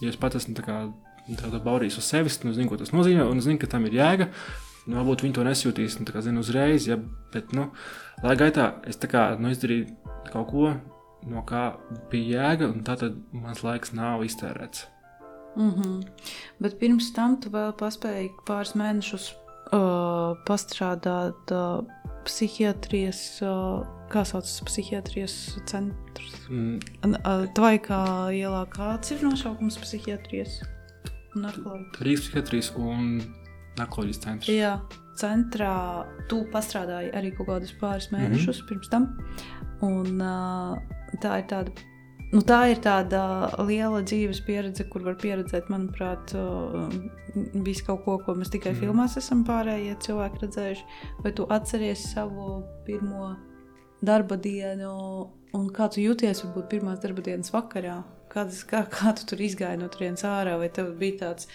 ja 0.00 0.08
es 0.08 0.16
pats 0.16 0.36
esmu 0.36 0.54
tā 0.54 0.62
kā 0.62 0.92
tādu 1.34 1.58
baudījis 1.64 1.98
uz 1.98 2.06
sevis, 2.06 2.38
nu, 2.44 2.54
zinu, 2.54 2.70
ko 2.70 2.78
tas 2.78 2.92
nozīmē, 2.94 3.26
un 3.26 3.42
zinu, 3.42 3.58
ka 3.58 3.70
tam 3.70 3.88
ir 3.88 3.98
jēga. 3.98 4.30
Nu, 4.86 5.00
varbūt 5.00 5.24
viņi 5.24 5.34
to 5.34 5.44
nesjūtīs, 5.46 5.98
nu, 5.98 6.06
tā 6.06 6.14
kā 6.14 6.22
zinu 6.22 6.44
uzreiz, 6.44 6.86
ja, 6.86 6.98
bet, 7.34 7.50
nu, 7.56 7.72
lai 8.22 8.36
gaitā 8.38 8.76
es 8.86 9.00
tā 9.02 9.10
kā, 9.10 9.32
nu, 9.40 9.50
izdarīju 9.50 9.88
kaut 10.30 10.46
ko, 10.52 10.68
no 11.26 11.42
kā 11.46 11.72
bija 12.12 12.44
jēga, 12.44 12.68
un 12.70 12.84
tā 12.86 12.94
tad 13.00 13.16
mans 13.34 13.64
laiks 13.66 13.96
nav 13.98 14.22
iztērēts. 14.22 14.86
Mm 15.56 15.72
-hmm. 15.72 16.06
Bet 16.60 16.78
pirms 16.78 17.12
tam 17.12 17.40
tu 17.40 17.50
vēl 17.50 17.72
paspēji 17.72 18.30
pāris 18.46 18.74
mēnešus 18.76 19.32
uh, 19.72 20.36
pastrādāt 20.46 21.50
uh, 21.50 21.84
psihiatrijas, 22.24 23.42
uh, 23.42 23.86
kā 24.10 24.24
sauc 24.24 24.46
psihiatrijas 24.64 25.58
centrs. 25.66 26.48
Mm, 26.50 26.80
Uh, 27.06 27.46
Tvaikā 27.54 28.30
ielā 28.30 28.66
kāds 28.66 29.10
ir 29.10 29.22
nosaukums 29.22 29.78
psihiatrijas 29.78 30.62
un 31.36 31.46
narkoloģijas? 31.46 32.04
Rīgas 32.06 32.24
psihiatrijas 32.26 32.70
un 32.80 33.18
narkoloģijas 33.76 34.22
centrs. 34.24 34.52
Jā, 34.52 34.76
centrā 35.20 35.74
tu 36.30 36.42
pastrādāji 36.52 37.12
arī 37.16 37.32
kaut 37.36 37.50
kādus 37.50 37.74
pāris 37.80 38.08
mēnešus 38.12 38.62
mm 38.62 38.62
-hmm. 38.62 38.68
pirms 38.68 38.88
tam. 38.88 39.04
Un, 39.84 40.18
tā 41.22 41.38
ir 41.40 41.46
tāda. 41.50 41.70
Nu, 42.32 42.40
tā 42.42 42.72
ir 42.72 42.80
tāda 42.82 43.54
liela 43.62 44.00
dzīves 44.02 44.40
pieredze, 44.46 44.84
kur 44.90 45.02
var 45.02 45.14
pieredzēt, 45.14 45.68
manuprāt, 45.70 46.34
visu 47.64 47.84
kaut 47.86 48.02
ko, 48.04 48.18
ko 48.18 48.34
mēs 48.34 48.50
tikai 48.50 48.72
mm. 48.72 48.76
Mhm. 48.76 48.84
filmās 48.84 49.16
esam 49.16 49.44
pārējie 49.44 49.94
cilvēki 50.00 50.42
redzējuši. 50.42 50.84
Vai 51.22 51.32
tu 51.32 51.46
atceries 51.48 52.12
savu 52.12 52.64
pirmo 52.84 53.36
darba 54.02 54.36
dienu, 54.36 55.30
un 55.54 55.70
kā 55.70 55.88
tu 55.88 56.00
jūties 56.00 56.44
varbūt 56.44 56.68
pirmās 56.68 57.00
darba 57.00 57.22
dienas 57.22 57.52
vakarā? 57.54 58.02
Kādas, 58.36 58.60
kā, 58.68 58.82
kā 58.92 59.14
tu 59.16 59.24
tur 59.30 59.40
izgāji 59.40 59.80
no 59.80 59.88
turienes 59.92 60.24
ārā? 60.28 60.58
Vai 60.60 60.68
tev 60.68 60.90
bija 61.00 61.22
tāds 61.22 61.48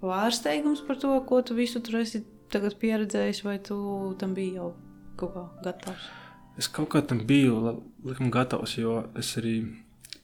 pārsteigums 0.00 0.80
par 0.86 0.96
to, 1.00 1.12
ko 1.28 1.42
tu 1.44 1.56
visu 1.58 1.82
tur 1.84 2.00
esi 2.00 2.22
tagad 2.52 2.78
pieredzējis, 2.80 3.44
vai 3.44 3.58
tu 3.64 3.76
tam 4.20 4.32
biji 4.36 4.56
jau 4.56 4.72
kaut 5.20 5.34
kā 5.36 5.44
gatavs? 5.66 6.08
Es 6.60 6.68
kaut 6.68 6.90
kā 6.92 7.02
tam 7.06 7.22
biju 7.28 7.60
laikam, 8.04 8.32
gatavs, 8.32 8.76
jo 8.80 9.02
es 9.20 9.32
arī 9.40 9.54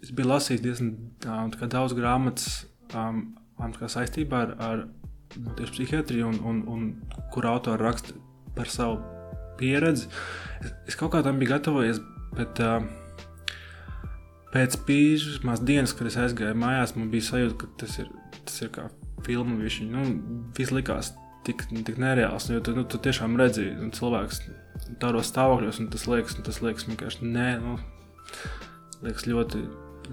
es 0.02 0.12
biju 0.12 0.32
lasījis 0.32 0.64
diezgan 0.64 0.94
um, 1.28 1.52
daudz 1.72 1.94
grāmatas 1.96 2.64
um, 2.96 3.22
um, 3.60 3.76
saistībā 3.76 4.42
ar, 4.42 4.54
ar 4.66 4.84
psihiatriju, 5.72 6.32
un, 6.32 6.40
un, 6.48 6.62
un 6.72 7.22
kur 7.32 7.48
autori 7.48 7.84
raksta 7.84 8.16
par 8.56 8.72
savu 8.72 9.00
pieredzi. 9.60 10.10
Es, 10.64 10.76
es 10.92 10.98
kaut 10.98 11.14
kā 11.14 11.22
tam 11.24 11.40
biju 11.40 11.54
gatavojies, 11.54 12.02
bet 12.36 12.60
uh, 12.64 12.80
pēc 14.56 14.78
pirmās 14.88 15.62
dienas, 15.64 15.92
kad 15.96 16.08
es 16.08 16.16
aizgāju 16.20 16.56
mājās, 16.58 16.96
man 16.96 17.10
bija 17.12 17.28
sajūta, 17.28 17.56
ka 17.60 17.70
tas 17.82 17.98
ir, 18.00 18.10
tas 18.38 18.60
ir 18.64 18.72
kā 18.72 18.88
filma. 19.26 19.56
Viņš, 19.60 19.80
nu, 19.92 20.04
viss 20.56 20.72
likās 20.72 21.12
tik, 21.46 21.66
tik 21.86 21.98
nereāls, 22.02 22.48
jo 22.50 22.62
tu, 22.64 22.74
nu, 22.76 22.86
tu 22.88 23.00
tiešām 23.02 23.36
redzi 23.40 23.68
nu, 23.76 23.90
cilvēks 23.94 24.46
tādos 25.02 25.28
stāvokļos, 25.32 25.82
un 25.82 25.90
tas 25.92 26.06
liekas, 26.10 26.38
tas 26.46 26.62
liekas 26.64 26.88
vienkārši 26.88 27.28
nē, 27.28 27.50
nu, 27.62 27.76
liekas 29.04 29.28
ļoti, 29.28 29.62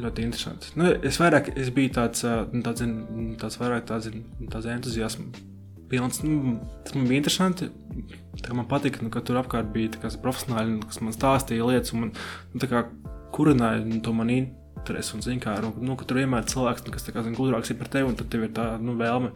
ļoti 0.03 0.27
interesanti. 0.27 0.73
Nu, 0.79 0.91
es 0.91 1.19
vairāk 1.21 1.53
es 1.55 1.71
biju 1.73 1.95
tāds, 1.99 2.25
nu, 2.53 2.63
tāds, 2.65 2.85
tāds 3.41 3.59
vairāk 3.61 3.87
tāds, 3.89 4.11
tāds 4.51 4.69
entuziasma 4.75 5.31
pilns. 5.93 6.21
Nu, 6.25 6.57
tas 6.83 6.97
man 6.97 7.07
bija 7.07 7.23
interesanti. 7.23 7.69
Man 8.49 8.67
patika, 8.69 9.03
nu, 9.05 9.11
ka 9.13 9.21
tur 9.25 9.37
apkārt 9.41 9.69
bija 9.75 10.13
profesionāļi, 10.23 10.79
kas 10.87 11.01
man 11.05 11.15
stāstīja 11.15 11.69
lietas, 11.69 11.93
un 11.93 12.07
man 12.07 12.13
nu, 12.55 12.69
kā 12.69 12.87
kurināja 13.33 13.83
nu, 13.85 13.99
to 14.03 14.13
man 14.15 14.31
interesi. 14.33 15.15
Un, 15.17 15.23
zin, 15.25 15.41
kā, 15.43 15.57
nu, 15.63 15.73
nu, 15.83 15.97
tur 15.99 16.21
vienmēr 16.21 16.47
cilvēks, 16.49 16.85
nu, 16.87 16.95
kas 16.95 17.09
kā, 17.09 17.23
zin, 17.25 17.37
gudrāks 17.37 17.73
ir 17.73 17.79
par 17.79 17.91
tevi, 17.93 18.09
un 18.11 18.17
tad 18.19 18.31
tev 18.33 18.47
ir 18.47 18.53
tā 18.55 18.73
nu, 18.81 18.97
vēlme. 18.99 19.33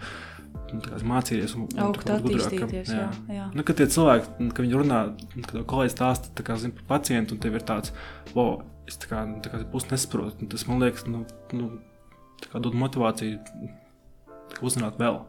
Nu, 0.68 0.82
kā 0.84 0.98
mācīties, 1.08 1.54
un, 1.56 1.68
un 1.70 1.84
Augt, 1.86 2.10
attīstīties, 2.12 2.90
jā, 2.92 3.06
jā. 3.32 3.46
Nu, 3.56 3.64
kad 3.68 3.78
tie 3.80 3.86
cilvēki, 3.94 4.34
nu, 4.42 4.50
kad 4.52 4.66
viņi 4.66 4.80
runā, 4.82 4.98
nu, 5.38 5.44
kad 5.48 5.62
kolēģis 5.70 5.96
stāsta 5.96 6.32
tā 6.36 6.44
kā, 6.48 6.58
zin, 6.60 6.74
par 6.76 6.98
pacientu, 6.98 7.38
un 7.38 7.44
tev 7.44 7.56
ir 7.56 7.64
tāds, 7.68 7.94
wow, 8.34 8.58
es 8.90 9.00
tā 9.00 9.08
kā, 9.12 9.22
nu, 9.30 9.40
tā 9.44 9.54
kā 9.54 9.62
pusi 9.72 9.92
nesaprotu. 9.94 10.50
Tas 10.52 10.66
man 10.68 10.84
liekas, 10.84 11.06
nu, 11.08 11.24
nu, 11.56 11.70
tā 12.44 12.52
kā 12.52 12.62
dod 12.64 12.76
motivāciju 12.80 13.40
uzzināt 14.66 15.00
vēl. 15.00 15.22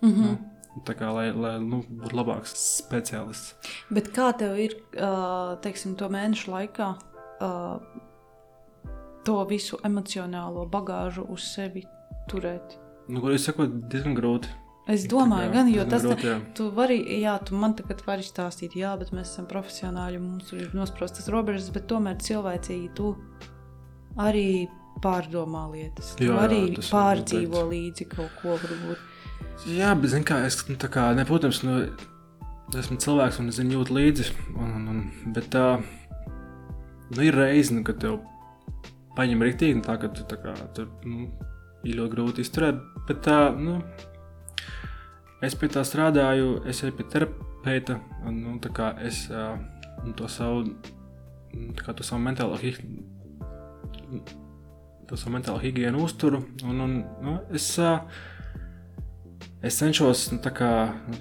Mm 0.00 0.14
-hmm. 0.14 0.38
Nu, 0.76 0.82
tā 0.84 0.92
kā, 0.92 1.08
lai, 1.12 1.30
lai 1.32 1.54
nu, 1.60 1.82
būtu 1.88 2.16
labāks 2.16 2.52
speciālists. 2.56 3.54
Bet 3.90 4.08
kā 4.16 4.32
tev 4.38 4.58
ir, 4.60 4.76
teiksim, 5.62 5.94
to 5.96 6.08
mēnešu 6.08 6.50
laikā 6.52 6.94
to 9.26 9.40
visu 9.50 9.78
emocionālo 9.86 10.66
bagāžu 10.70 11.26
uz 11.34 11.48
sevi 11.54 11.82
turēt? 12.30 12.78
Nu, 13.10 13.20
ko 13.22 13.34
es 13.34 13.46
saku, 13.46 13.66
diezgan 13.90 14.16
grūti. 14.18 14.50
Es 14.86 15.02
domāju, 15.10 15.50
gan, 15.50 15.68
jo 15.70 15.82
tas 15.90 16.04
jā. 16.22 16.36
Tu 16.54 16.68
vari, 16.74 17.00
jā, 17.18 17.34
tu 17.42 17.58
man 17.58 17.74
tagad 17.74 18.04
vari 18.06 18.22
stāstīt, 18.22 18.76
jā, 18.78 18.92
bet 18.98 19.10
mēs 19.14 19.32
esam 19.32 19.48
profesionāļi, 19.50 20.20
mums 20.22 20.52
ir 20.54 20.70
nosprostas 20.78 21.26
robežas, 21.34 21.72
bet 21.74 21.88
tomēr 21.90 22.20
cilvēcīgi 22.22 22.92
tu 22.94 23.16
arī 24.22 24.68
pārdomā 25.02 25.64
lietas. 25.72 26.14
Tu 26.18 26.28
Jā, 26.28 26.36
jā, 26.36 26.44
arī 26.46 26.60
var 26.76 26.86
pārdzīvo 26.92 27.58
teikt. 27.64 27.72
līdzi 27.72 28.08
kaut 28.14 28.38
ko 28.38 28.54
varbūt. 28.62 29.02
Jā, 29.74 29.90
bet, 29.98 30.12
zin 30.14 30.24
kā, 30.28 30.38
es, 30.46 30.60
nu, 30.70 30.78
tā 30.78 30.90
kā, 30.92 31.08
ne, 31.18 31.26
protams, 31.26 31.64
nu, 31.66 31.80
esmu 32.78 33.00
cilvēks 33.02 33.42
un 33.42 33.50
es 33.50 33.58
zinu, 33.58 33.80
jūt 33.80 33.90
līdzi, 33.90 34.30
un, 34.54 34.70
un, 34.70 34.86
un, 34.94 35.02
bet 35.34 35.50
tā, 35.50 35.66
nu, 37.10 37.26
ir 37.26 37.34
reizi, 37.34 37.74
nu, 37.74 37.82
kad 37.86 37.98
tev 38.06 38.20
paņem 39.16 39.44
rīktīgi, 39.46 39.82
tā, 39.86 39.96
ka 40.00 40.10
tu, 40.12 40.26
tā 40.28 40.38
kā, 40.40 40.54
tu, 40.76 40.86
nu, 41.08 41.30
ir 41.86 41.98
ļoti 42.00 42.14
grūti 42.14 42.44
izturēt. 42.44 42.80
Bet 43.08 43.22
tā, 43.26 43.38
nu, 43.56 43.78
es 45.44 45.56
pie 45.58 45.70
tā 45.72 45.84
strādāju, 45.86 46.60
es 46.68 46.82
eju 46.84 46.96
pie 46.98 47.08
terapeita, 47.12 48.00
un 48.26 48.40
nu, 48.44 48.56
tā 48.62 48.72
kā 48.76 48.92
es 49.06 49.26
uh, 49.32 49.56
to 50.18 50.30
savu, 50.30 50.64
kā 51.80 51.96
to 51.96 52.06
savu 52.06 52.22
mentālo 52.24 52.58
higienu. 52.60 53.04
To 55.06 55.18
savu 55.18 55.36
mentālo 55.36 55.62
higienu 55.62 56.02
uzturu, 56.02 56.42
un, 56.66 56.80
un 56.82 56.96
nu, 57.22 57.36
es, 57.54 57.68
uh, 57.78 58.02
es 59.62 59.78
cenšos 59.78 60.28
nu, 60.34 60.40
kā, 60.56 60.72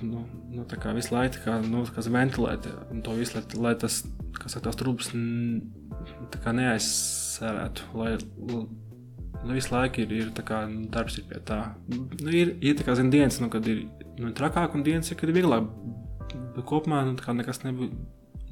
nu, 0.02 0.26
nu, 0.54 0.66
kā 0.66 0.96
visu 0.98 1.14
laiku 1.16 1.44
kā, 1.46 1.60
nu, 1.66 1.86
ventilēt 1.86 2.66
to 3.06 3.20
visu, 3.20 3.38
lai, 3.38 3.46
lai 3.70 3.76
tas, 3.86 4.02
kas 4.40 4.58
saka, 4.58 4.72
tās 4.72 4.82
trūkumas 4.82 5.14
neaizsērētu. 7.36 7.82
Lai, 8.00 8.16
nu, 9.46 9.54
visu 9.54 9.74
laiku 9.74 10.04
ir, 10.04 10.12
ir 10.12 10.32
kā, 10.46 10.66
nu, 10.70 10.88
darbs 10.92 11.20
ir 11.20 11.28
pie 11.30 11.40
tā. 11.46 11.76
Nu, 11.90 12.32
ir 12.32 12.56
ir 12.62 12.84
kā 12.84 12.96
zin, 12.96 13.12
dienas, 13.12 13.40
nu, 13.42 13.50
kad 13.50 13.66
ir 13.68 13.88
nu, 14.20 14.32
trakāk, 14.34 14.76
un 14.76 14.84
dienas 14.84 15.12
kad 15.14 15.30
ir 15.30 15.36
vieglāk. 15.36 15.68
Bet 16.56 16.66
kopumā 16.66 17.04
nu, 17.06 17.16
nekas 17.16 17.64
nebija. 17.64 17.92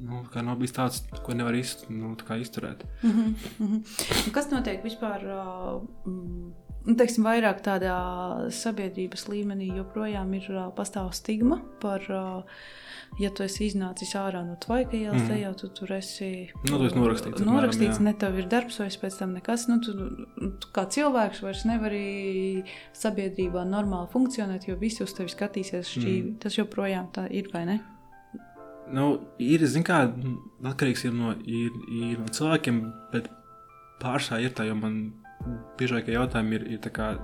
Nu, 0.04 0.24
nav 0.34 0.58
bijis 0.58 0.74
tāds, 0.74 1.04
ko 1.24 1.32
nevar 1.32 1.54
izt, 1.54 1.86
nu, 1.88 2.16
izturēt. 2.40 2.84
Mm 3.02 3.10
-hmm, 3.10 3.34
mm 3.58 3.66
-hmm. 3.66 4.32
Kas 4.32 4.50
notiek 4.50 4.82
vispār? 4.84 5.22
Uh, 5.24 5.82
nu, 6.84 6.94
teiksim, 6.96 7.24
vairāk 7.24 7.62
tādā 7.62 8.50
sabiedrības 8.50 9.28
līmenī 9.28 9.76
joprojām 9.76 10.34
ir 10.34 10.50
uh, 10.50 10.72
pastāv 10.76 11.12
stigma 11.12 11.60
par 11.80 12.00
uh, 12.10 12.42
ja 13.18 13.30
tu 13.34 13.44
esi 13.44 13.68
iznācis 13.68 14.14
ārā 14.18 14.42
no 14.46 14.56
tvaika 14.60 14.96
ielas, 14.96 15.22
mm. 15.22 15.38
jau 15.42 15.52
tu 15.60 15.70
tur 15.78 15.92
esi, 15.96 16.30
nu, 16.66 16.78
tu 16.78 16.88
esi 16.88 16.98
norakstīts. 16.98 17.44
Norakstīts, 17.46 17.98
apmēram, 17.98 18.08
ne 18.08 18.14
tev 18.24 18.38
ir 18.40 18.48
darbs, 18.50 18.78
vai 18.82 18.88
pēc 19.04 19.18
tam 19.20 19.34
nekas. 19.36 19.66
Nu, 19.70 19.78
tu, 19.84 19.94
tu 20.62 20.72
kā 20.74 20.86
cilvēks 20.96 21.42
vairs 21.44 21.64
nevari 21.68 22.64
sabiedrībā 22.96 23.64
normāli 23.68 24.10
funkcionēt, 24.12 24.68
jo 24.70 24.78
visi 24.80 25.04
uz 25.06 25.14
tevi 25.16 25.32
skatīsies 25.32 25.92
šķīvi. 25.94 26.22
Mm. 26.32 26.38
Tas 26.42 26.58
joprojām 26.58 27.10
tā 27.14 27.28
ir, 27.30 27.50
vai 27.54 27.64
ne? 27.70 27.78
Nu, 28.94 29.06
ir, 29.40 29.64
zin 29.70 29.86
kā, 29.86 30.02
atkarīgs 30.66 31.06
ir 31.06 31.14
no, 31.16 31.32
ir, 31.48 31.72
ir 31.88 32.18
no 32.20 32.28
cilvēkiem, 32.34 32.82
bet 33.14 33.30
pārsvarā 34.02 34.42
ir 34.44 34.56
tā, 34.56 34.66
jo 34.68 34.76
man 34.76 34.98
biežākie 35.78 36.16
jautājumi 36.16 36.58
ir, 36.58 36.66
ir 36.76 36.92
kā, 36.92 37.14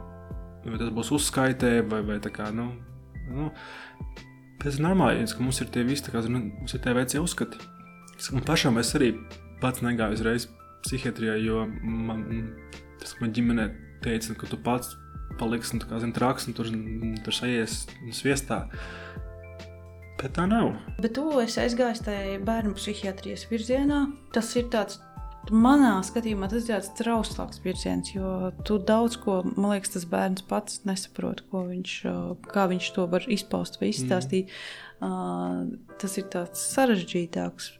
vai 0.64 0.80
tas 0.80 0.94
būs 0.96 1.12
uzskaitē, 1.18 1.80
vai, 1.90 2.00
vai 2.06 2.16
tā 2.22 2.32
kā, 2.32 2.48
nu, 2.54 2.70
nu 3.28 3.50
Tas 4.60 4.76
ir 4.76 4.84
normāli, 4.84 5.24
ka 5.24 5.40
mums 5.40 5.60
ir 5.64 5.70
tie 5.72 5.84
visi, 5.88 6.04
kā, 6.12 6.20
nu, 6.28 6.42
mums 6.60 6.74
ir 6.76 6.82
tie 6.84 6.92
veci 6.96 7.20
uzskati. 7.20 7.60
Man 8.34 8.44
pašam 8.44 8.76
es 8.80 8.92
arī 8.98 9.14
pats 9.62 9.80
negāju 9.84 10.18
uzreiz 10.18 10.48
psihiatrijā, 10.84 11.38
jo 11.40 11.64
man, 11.80 12.26
tas 13.00 13.14
man 13.22 13.32
ģimenē 13.36 13.70
teica, 14.04 14.36
ka 14.36 14.48
tu 14.50 14.58
pats 14.60 14.96
paliksi 15.40 15.78
nu, 15.78 16.00
zin, 16.02 16.12
traks 16.12 16.48
un 16.48 16.56
tur, 16.56 16.68
tur 17.24 17.36
sajies 17.36 17.86
sviestā. 18.16 18.66
Bet 20.20 20.34
tā 20.36 20.44
nav. 20.44 20.74
Bet 21.00 21.14
tu 21.16 21.24
esi 21.40 21.62
aizgājis 21.62 22.02
tajā 22.04 22.36
bērnu 22.44 22.74
psihiatrijas 22.76 23.46
virzienā. 23.48 24.02
Tas 24.36 24.50
ir 24.60 24.68
tāds 24.72 25.00
Manā 25.48 25.94
skatījumā 26.04 26.50
tas 26.52 26.66
ir 26.66 26.74
tāds 26.74 26.90
trauslāks 26.98 27.62
virziens, 27.64 28.12
jo 28.12 28.50
tu 28.66 28.76
daudz 28.76 29.16
ko, 29.22 29.40
man 29.56 29.72
liekas, 29.72 29.94
tas 29.96 30.04
bērns 30.06 30.44
pats 30.46 30.82
nesaprot, 30.86 31.42
viņš, 31.50 31.94
kā 32.52 32.68
viņš 32.70 32.90
to 32.94 33.06
var 33.10 33.24
izpaust 33.26 33.80
vai 33.80 33.90
izstāstīt. 33.90 34.52
Mm. 35.00 35.00
Uh, 35.00 35.94
tas 35.98 36.18
ir 36.20 36.28
tāds 36.30 36.60
sarežģītāks 36.74 37.70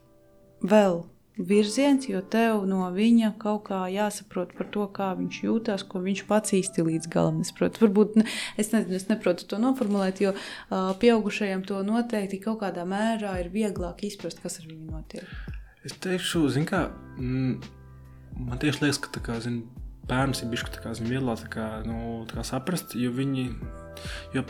vēl 0.64 1.02
virziens, 1.36 2.08
jo 2.08 2.20
tev 2.32 2.64
no 2.68 2.88
viņa 2.94 3.34
kaut 3.40 3.68
kā 3.68 3.84
jāsaprot 3.92 4.56
par 4.56 4.68
to, 4.72 4.88
kā 4.96 5.12
viņš 5.18 5.42
jūtas, 5.44 5.84
ko 5.84 6.02
viņš 6.04 6.24
pats 6.28 6.56
īsti 6.56 6.84
līdz 6.88 7.12
galam 7.12 7.40
nesaprot. 7.44 7.80
Varbūt 7.84 8.18
ne, 8.20 8.26
es, 8.56 8.72
nezinu, 8.72 8.96
es 8.96 9.08
neprotu 9.12 9.46
to 9.52 9.60
noformulēt, 9.62 10.24
jo 10.24 10.34
uh, 10.34 10.90
pieaugušajiem 11.00 11.64
to 11.68 11.84
noteikti 11.86 12.42
kaut 12.42 12.62
kādā 12.64 12.88
mērā 12.88 13.38
ir 13.44 13.52
vieglāk 13.52 14.04
izprast, 14.08 14.42
kas 14.42 14.60
ar 14.62 14.68
viņu 14.68 14.90
notiek. 14.96 15.58
Es 15.86 15.94
teikšu, 15.96 16.44
kā, 16.68 16.90
mm, 17.16 17.54
man 18.48 18.60
tieši 18.60 18.84
liekas, 18.84 19.00
ka 19.00 19.22
kā, 19.24 19.38
zin, 19.40 19.62
bērns 20.10 20.42
ir 20.44 20.50
bijis 20.52 21.00
vieglāk 21.00 21.46
kā, 21.52 21.68
nu, 21.86 22.26
kā 22.28 22.44
saprast, 22.44 22.92
jo 22.98 23.12
viņi, 23.16 23.46
jo 24.34 24.44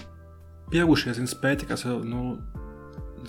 pieaugušie 0.73 1.14
zin, 1.14 1.29
spēj 1.31 1.62
tikai 1.62 1.79
sev, 1.79 2.03
nu, 2.07 2.40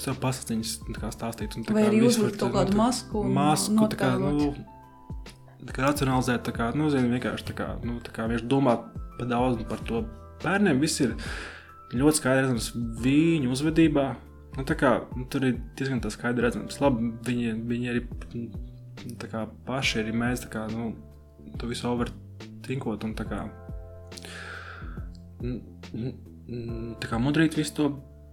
sev 0.02 0.18
pasakāņas 0.24 0.80
stāstīt. 1.14 1.58
Un, 1.58 1.68
Vai 1.70 1.86
arī 1.90 2.02
uzlikt 2.08 2.40
kaut 2.42 2.56
kādu 2.56 2.78
masku. 2.80 3.24
Masku, 3.28 3.90
tā 3.92 4.00
kā, 4.00 4.12
nu, 4.22 4.52
tā 5.68 5.76
kā 5.76 5.86
racionalizēt, 5.86 6.46
tā 6.48 6.56
kā, 6.58 6.72
nu, 6.78 6.90
zin, 6.94 7.10
vienkārši 7.14 7.52
tā 7.52 7.58
kā, 7.58 7.70
nu, 7.86 8.00
tā 8.02 8.16
kā 8.16 8.26
vienkārši 8.26 8.50
domāt 8.50 8.90
par 9.20 9.30
daudz 9.30 9.62
par 9.70 9.86
to. 9.86 10.06
Bērniem 10.42 10.82
viss 10.82 11.04
ir 11.04 11.14
ļoti 11.94 12.18
skaidrs 12.18 12.72
viņu 13.04 13.52
uzvedībā, 13.54 14.08
Nu, 14.58 14.66
kā, 14.68 14.92
nu, 15.16 15.26
tur 15.32 15.46
ir 15.48 15.60
diezgan 15.80 16.02
skaidrs 16.04 16.50
redzams. 16.50 16.80
Labi, 16.84 17.14
viņi, 17.28 17.54
viņi 17.70 17.92
arī 17.92 18.02
nu, 18.36 19.16
kā, 19.22 19.46
paši 19.68 20.02
arī 20.04 20.16
mēs 20.24 20.44
kā, 20.52 20.66
nu, 20.74 20.92
to 21.60 21.70
visu 21.70 21.88
overtinkot 21.92 23.06
un 23.08 23.16
tā 23.16 23.28
kā, 23.30 23.46
tā 27.00 27.12
kā 27.12 27.22
mudrīt 27.22 27.56
visu 27.60 27.78
to. 27.78 27.88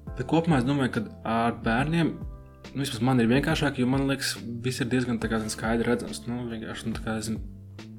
Bet 0.09 0.26
kopumā 0.26 0.59
es 0.59 0.66
domāju, 0.66 0.96
ka 0.96 1.04
ar 1.28 1.57
bērniem 1.62 2.14
nu, 2.74 2.83
vismaz 2.83 3.00
man 3.04 3.22
ir 3.22 3.28
vienkāršāk, 3.31 3.78
jo 3.81 3.87
man 3.90 4.07
liekas, 4.09 4.35
viss 4.64 4.83
ir 4.83 4.90
diezgan 4.90 5.20
kā, 5.22 5.40
zin, 5.40 5.52
skaidri 5.52 5.88
redzams. 5.88 6.24
Nu, 6.26 6.42
vienkārši 6.50 6.90
nu, 6.90 7.40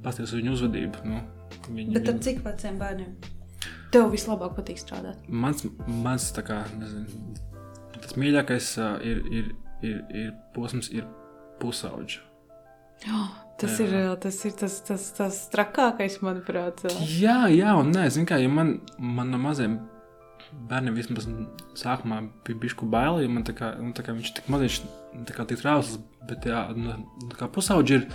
paskatās 0.04 0.30
uz 0.30 0.38
viņu 0.38 0.56
uzvedību. 0.58 1.04
Nu, 1.08 1.22
viņi, 1.70 1.94
Bet 1.98 2.10
viņi... 2.10 2.24
cik 2.28 2.42
veciem 2.46 2.80
bērniem? 2.82 3.14
Tev 3.94 4.12
vislabāk 4.14 4.54
patīk 4.58 4.82
strādāt? 4.82 5.22
Mans, 5.28 5.64
mans 5.88 6.30
tā 6.36 6.44
kā, 6.46 6.62
nezinu, 6.78 7.40
tas 8.10 8.18
mīļākais 8.18 8.72
ir, 9.06 9.22
ir, 9.30 9.54
ir, 9.86 10.02
ir 10.10 10.34
posms, 10.56 10.90
ir 10.96 11.06
pusauģis. 11.62 12.24
Oh, 13.08 13.30
tas, 13.62 13.78
jā. 13.80 13.86
ir, 13.86 13.94
tas 14.20 14.42
ir 14.48 14.56
tas, 14.60 14.74
tas, 14.84 15.06
tas 15.16 15.38
trakākais, 15.54 16.18
manuprāt. 16.26 16.82
Jā, 17.06 17.46
jā 17.54 17.78
un 17.80 17.94
nē, 17.94 18.10
zinu, 18.12 18.28
kā 18.28 18.42
ja 18.42 18.50
man, 18.52 18.80
man 18.98 19.32
no 19.32 19.40
maziem 19.40 19.78
bērniem 20.70 20.98
vismaz 20.98 21.28
sākumā 21.78 22.24
bija 22.48 22.60
bijusi 22.60 22.90
bail, 22.90 23.22
jo 23.24 23.32
man 23.32 23.46
tā 23.48 23.54
kā, 23.56 23.72
nu, 23.80 23.94
tā 23.96 24.04
kā 24.04 24.16
viņš 24.18 24.34
tik 24.40 24.50
maziņš, 24.52 24.80
tā 25.30 25.38
kā 25.38 25.46
tik 25.48 25.62
trausls, 25.62 26.02
bet 26.28 26.50
jā, 26.50 26.66
nu, 26.76 26.98
kā 27.40 27.48
pusauģi 27.54 28.00
ir. 28.00 28.08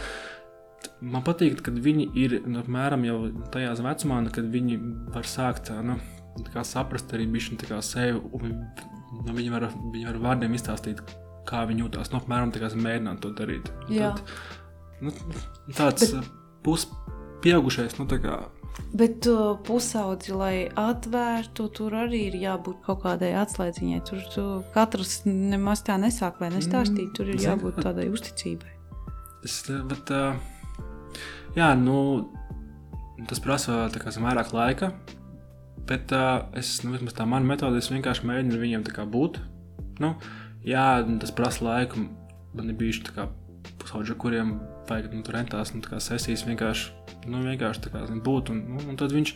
Man 1.01 1.25
patīk, 1.25 1.63
kad 1.65 1.79
viņi 1.81 2.11
ir 2.21 2.35
nu, 2.45 2.59
apmēram 2.61 3.07
jau 3.07 3.17
tajā 3.55 3.71
vecumā, 3.87 4.19
kad 4.35 4.51
viņi 4.53 4.77
var 5.15 5.29
sākt 5.29 5.71
nu, 5.87 5.97
saprast 6.67 7.15
arī 7.17 7.25
sevi 7.81 8.21
un 8.37 8.59
nu, 9.20 9.37
viņi, 9.37 9.53
var, 9.55 9.68
viņi 9.92 10.09
var 10.11 10.20
vārdiem 10.29 10.57
izstāstīt, 10.59 11.03
kā 11.48 11.64
viņi 11.68 11.87
jūtas. 11.87 12.12
Nu, 12.12 12.20
apmēram 12.22 12.53
tā 12.55 12.62
kā 12.62 12.72
mēģināt 12.74 13.22
to 13.24 13.33
darīt. 13.37 13.70
Tad, 13.88 14.20
nu, 15.05 15.14
tāds 15.77 16.11
Bet... 16.14 16.35
puspieaugušais. 16.66 17.98
Nu, 18.00 18.09
tā 18.11 18.20
kā, 18.22 18.42
Bet 18.94 19.27
uh, 19.27 19.57
pusaudži, 19.66 20.33
lai 20.35 20.55
atvērtu, 20.79 21.66
tur 21.74 21.94
arī 21.98 22.29
ir 22.29 22.37
jābūt 22.38 22.81
kaut 22.87 23.03
kādai 23.05 23.33
atslēdziņai. 23.38 24.00
Tur 24.07 24.22
tu, 24.31 24.44
katrs 24.74 25.20
nemaz 25.27 25.83
tā 25.87 25.96
nesāk 25.98 26.38
vai 26.42 26.50
nestāstīt. 26.55 27.11
Tur 27.16 27.31
ir 27.33 27.42
jābūt 27.42 27.81
tādai 27.83 28.07
uzticībai. 28.12 28.70
Es, 29.46 29.61
bet, 29.90 30.14
uh, 30.14 30.38
jā, 31.59 31.72
nu, 31.79 31.96
tas 33.31 33.42
prasa 33.42 33.85
kā, 33.94 34.14
vairāk 34.14 34.55
laika. 34.55 34.92
Bet 35.88 36.12
uh, 36.16 36.47
es, 36.57 36.79
nu, 36.85 36.94
vismaz 36.94 37.16
tā 37.16 37.27
mana 37.29 37.44
metode, 37.49 37.81
es 37.81 37.90
vienkārši 37.92 38.25
mēģinu 38.29 38.61
viņiem 38.61 38.85
būt. 39.12 39.40
Nu, 40.01 40.14
jā, 40.64 41.05
tas 41.20 41.35
prasa 41.35 41.64
laiku. 41.66 42.07
Man 42.55 42.70
ir 42.70 42.79
bijuši 42.79 43.27
pusaudži, 43.83 44.16
kuriem 44.20 44.57
vajag 44.88 45.12
nu, 45.12 45.23
rentās 45.35 45.75
nu, 45.75 45.83
sesijas 46.01 46.44
vienkārši, 46.47 46.92
nu, 47.29 47.42
vienkārši 47.44 47.92
kā, 47.92 48.05
zin, 48.09 48.23
būt. 48.25 48.53
Un, 48.55 48.64
nu, 48.75 48.83
un 48.88 48.99
tad 49.01 49.12
viņš, 49.12 49.35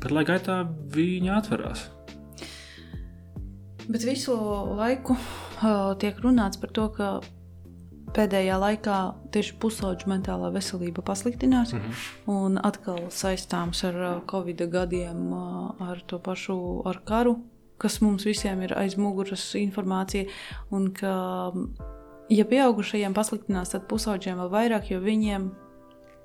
kad 0.00 0.14
laika 0.14 0.36
gaitā, 0.36 0.60
viņa 0.94 1.36
atverās. 1.38 1.86
Bet 3.90 4.06
visu 4.06 4.36
laiku 4.78 5.16
uh, 5.16 5.92
tiek 5.98 6.18
runāts 6.22 6.60
par 6.62 6.74
to, 6.74 6.86
ka 6.94 7.12
pēdējā 8.16 8.56
laikā 8.60 8.96
tieši 9.34 9.56
pusauģu 9.62 10.10
mentālā 10.10 10.50
veselība 10.54 11.02
pasliktinās. 11.06 11.72
Mm 11.72 11.80
-hmm. 11.80 12.34
Un 12.34 12.58
atkal 12.62 12.98
saistāms 13.10 13.84
ar 13.84 14.22
Covid 14.30 14.66
gadiem, 14.70 15.32
ar 15.80 16.02
to 16.06 16.18
pašu 16.18 16.82
ar 16.84 17.00
karu, 17.04 17.38
kas 17.78 18.00
mums 18.00 18.24
visiem 18.24 18.62
ir 18.62 18.78
aiz 18.78 18.96
muguras 18.96 19.54
informācija. 19.54 20.26
Un 20.70 20.92
ka, 20.92 21.52
ja 22.28 22.44
pieaugušajiem 22.44 23.14
pasliktinās, 23.14 23.68
tad 23.70 23.88
pusauģiem 23.88 24.36
vēl 24.36 24.50
vairāk, 24.50 24.90
jo 24.90 25.00
viņiem 25.00 25.50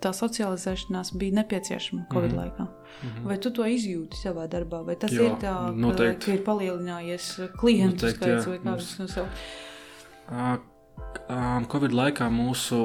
tā 0.03 0.11
socializēšanās 0.13 1.15
bija 1.17 1.33
nepieciešama 1.39 2.05
Covid 2.13 2.31
mm 2.31 2.37
-hmm. 2.37 2.41
laikā. 2.41 2.63
Mm 2.63 3.09
-hmm. 3.09 3.27
Vai 3.27 3.37
tu 3.37 3.51
to 3.51 3.63
izjūti 3.63 4.15
savā 4.23 4.47
darbā, 4.47 4.85
vai 4.85 4.95
tas 4.95 5.11
jā, 5.11 5.21
ir 5.21 5.31
tā, 5.31 5.55
ka, 5.97 6.25
ka 6.25 6.31
ir 6.31 6.43
palielinājies 6.43 7.49
klientu 7.59 8.05
noteikti, 8.05 8.17
skaits 8.17 8.45
jā, 8.45 8.49
vai 8.49 8.59
kā 8.59 8.75
tas 8.75 8.99
nosaukt? 8.99 9.31
Um, 11.25 11.65
Covid 11.65 11.93
laikā 11.95 12.27
mūsu 12.29 12.83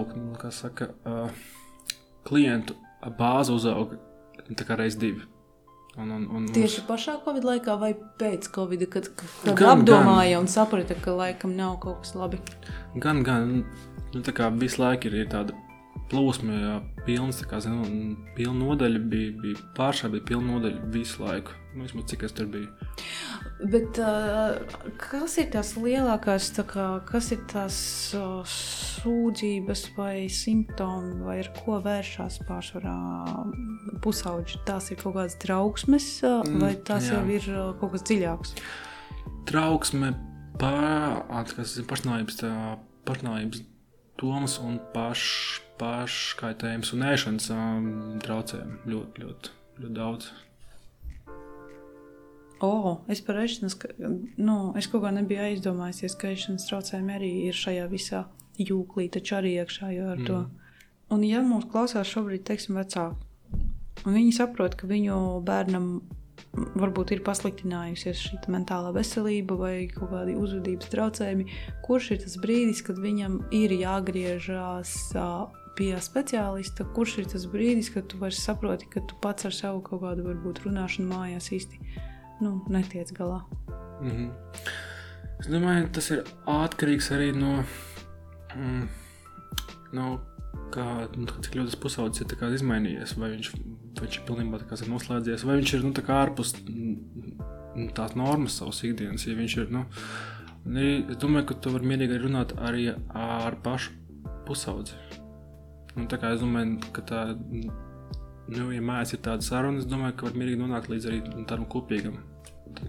saka, 0.55 0.94
uh, 1.05 1.29
klientu 2.24 2.76
bāze 3.18 3.53
uzauga 3.53 3.98
reizes 4.79 4.98
divi. 5.00 5.26
Un, 5.98 6.11
un, 6.14 6.26
un 6.33 6.46
Tieši 6.55 6.87
pašā 6.88 7.18
Covid 7.24 7.44
laikā 7.44 7.74
vai 7.81 7.90
pēc 8.20 8.48
Covid, 8.55 8.87
kad, 8.92 9.11
kad 9.16 9.59
Gan, 9.59 9.81
apdomāja 9.81 10.38
un 10.40 10.48
saprata, 10.48 10.96
ka 11.03 11.12
laikam 11.18 11.53
nav 11.59 11.81
kaut 11.83 12.05
kas 12.05 12.14
labi. 12.16 12.40
Gan, 12.96 13.24
gan, 13.26 13.64
nu, 14.14 14.22
tā 14.24 14.33
kā 14.37 14.48
visu 14.55 14.81
laiku 14.81 15.11
ir, 15.11 15.24
ir 15.24 15.29
tāda 15.33 15.57
plūsma, 16.11 16.81
pilns, 17.07 17.40
kā, 17.49 17.61
zinu, 17.62 18.16
pilna 18.37 18.66
nodaļa 18.66 19.01
bija, 19.11 19.33
bija 19.40 19.64
pāršā, 19.79 20.11
bija 20.12 20.27
pilna 20.33 20.57
nodaļa 20.57 20.90
visu 20.94 21.23
laiku. 21.25 21.55
Nu, 21.70 21.85
vismaz 21.87 22.09
cik 22.11 22.25
es 22.27 22.35
tur 22.35 22.49
biju. 22.51 22.66
Bet 23.70 23.99
kas 24.99 25.37
ir 25.38 25.51
tās 25.53 25.77
lielākās, 25.79 26.49
tā 26.57 26.64
kā, 26.66 26.87
kas 27.07 27.31
ir 27.37 27.44
tās 27.53 27.77
sūdzības 29.01 29.85
vai 29.94 30.27
simptomi, 30.33 31.20
vai 31.23 31.38
ar 31.44 31.53
ko 31.61 31.79
vēršas 31.85 32.40
pārsvarā 32.49 32.96
pusauģi? 34.03 34.64
Tās 34.66 34.90
ir 34.90 34.99
kaut 35.03 35.14
kādas 35.18 35.38
trauksmes, 35.42 36.11
Mm, 36.20 36.59
vai 36.62 36.75
tās 36.87 37.07
jā. 37.09 37.18
jau 37.20 37.25
ir 37.31 37.46
kaut 37.81 37.94
kas 37.94 38.05
dziļāks? 38.09 38.55
Trauksme, 39.49 40.12
pārākas, 40.61 41.79
pašnāvības, 41.88 42.42
pašnāvības 43.09 43.62
domas 44.21 44.59
un 44.63 44.79
paš, 44.95 45.25
paškaitējums 45.81 46.93
un 46.97 47.09
ēšanas 47.09 47.51
um, 47.55 47.91
traucējumi 48.23 48.93
ļoti, 48.93 49.25
ļoti, 49.25 49.57
ļoti 49.81 49.97
daudz. 49.97 50.31
Oh, 52.61 52.99
es 53.09 53.23
par 53.25 53.41
ēšanas, 53.41 53.77
ka- 53.81 53.95
nu, 53.97 54.57
es 54.77 54.89
kaut 54.93 55.07
kā 55.07 55.15
nebiju 55.17 55.47
aizdomājusies, 55.47 56.17
ka 56.21 56.35
ēšanas 56.35 56.69
traucējumi 56.69 57.15
arī 57.17 57.31
ir 57.49 57.57
šajā 57.57 57.87
visā 57.89 58.27
jūklī, 58.61 59.09
taču 59.13 59.39
arī 59.39 59.55
iekšā 59.63 59.95
jau 59.97 60.11
ar 60.13 60.21
mm. 60.21 60.29
to. 60.29 60.41
Un 61.11 61.25
ja 61.25 61.41
mūs 61.43 61.65
klausās 61.73 62.11
šobrīd, 62.13 62.45
teiksim, 62.47 62.77
vecāki, 62.77 63.17
un 64.05 64.19
viņi 64.19 64.35
saprot, 64.37 64.77
ka 64.77 64.91
viņu 64.91 65.41
bērnam 65.47 65.89
varbūt 66.53 67.14
ir 67.14 67.22
pasliktinājusies 67.26 68.24
šī 68.26 68.40
mentālā 68.53 68.92
veselība 68.96 69.57
vai 69.61 69.74
kaut 69.92 70.11
kādi 70.12 70.37
uzvedības 70.38 70.90
traucējumi, 70.92 71.46
kurš 71.87 72.11
ir 72.14 72.22
tas 72.24 72.37
brīdis, 72.42 72.83
kad 72.87 73.00
viņam 73.00 73.40
ir 73.57 73.74
jāgriežas 73.76 74.94
pie 75.79 75.94
speciālista, 76.03 76.85
kurš 76.96 77.18
ir 77.22 77.29
tas 77.33 77.46
brīdis, 77.50 77.92
kad 77.94 78.09
tu 78.11 78.18
vairs 78.20 78.42
saproti, 78.42 78.88
ka 78.90 79.03
tu 79.09 79.16
pats 79.22 79.48
ar 79.48 79.55
savu 79.57 79.83
kaut 79.87 80.03
kādu 80.05 80.26
varbūt 80.26 80.64
runāšanu 80.66 81.09
mājās 81.12 81.50
īsti 81.57 81.81
nu, 82.44 82.59
netiec 82.68 83.12
galā. 83.16 83.42
Mm 84.00 84.11
-hmm. 84.11 84.31
Es 85.40 85.46
domāju, 85.48 85.88
tas 85.92 86.11
ir 86.11 86.24
atkarīgs 86.46 87.11
arī 87.16 87.31
no, 87.37 87.64
mm, 88.57 88.88
no 89.92 90.20
kā, 90.75 90.87
nu, 91.17 91.29
cik 91.45 91.59
ļoti 91.59 91.73
tas 91.73 91.81
pusaudzis 91.83 92.25
ir 92.25 92.31
izmainījies. 92.57 93.17
Vai 93.21 93.33
viņš, 93.35 93.53
vai 93.99 94.07
viņš 94.07 94.19
ir 94.19 94.27
pilnībā 94.29 94.63
kā 94.71 94.79
noslēdzies, 94.89 95.47
vai 95.49 95.59
viņš 95.61 95.75
ir 95.77 95.87
nu, 95.87 95.93
tā 95.97 96.05
ārpus 96.17 96.55
mm, 96.63 97.91
tās 97.97 98.17
normas 98.19 98.59
savas 98.61 98.83
ikdienas. 98.87 99.27
Ja 99.29 99.37
ir, 99.65 99.71
nu, 99.75 99.85
arī, 100.67 100.89
es 101.11 101.21
domāju, 101.23 101.51
ka 101.51 101.59
tu 101.63 101.75
vari 101.75 101.93
mierīgi 101.93 102.23
runāt 102.25 102.57
arī 102.59 102.91
ar 102.95 103.59
pašu 103.65 103.97
pusaudzi. 104.49 104.99
Un 105.99 106.07
tā 106.11 106.21
kā 106.23 106.35
es 106.35 106.43
domāju, 106.43 106.79
ka 106.95 107.05
tā, 107.07 107.23
nu, 107.35 108.67
ja 108.71 108.83
mājās 108.85 109.17
ir 109.17 109.25
tāda 109.27 109.47
saruna, 109.47 109.83
es 109.83 109.89
domāju, 109.91 110.19
ka 110.19 110.29
var 110.29 110.39
mierīgi 110.39 110.61
nonākt 110.63 110.91
līdz 110.93 111.11
arī 111.11 111.23
tādam 111.49 111.67
kopīgam 111.71 112.21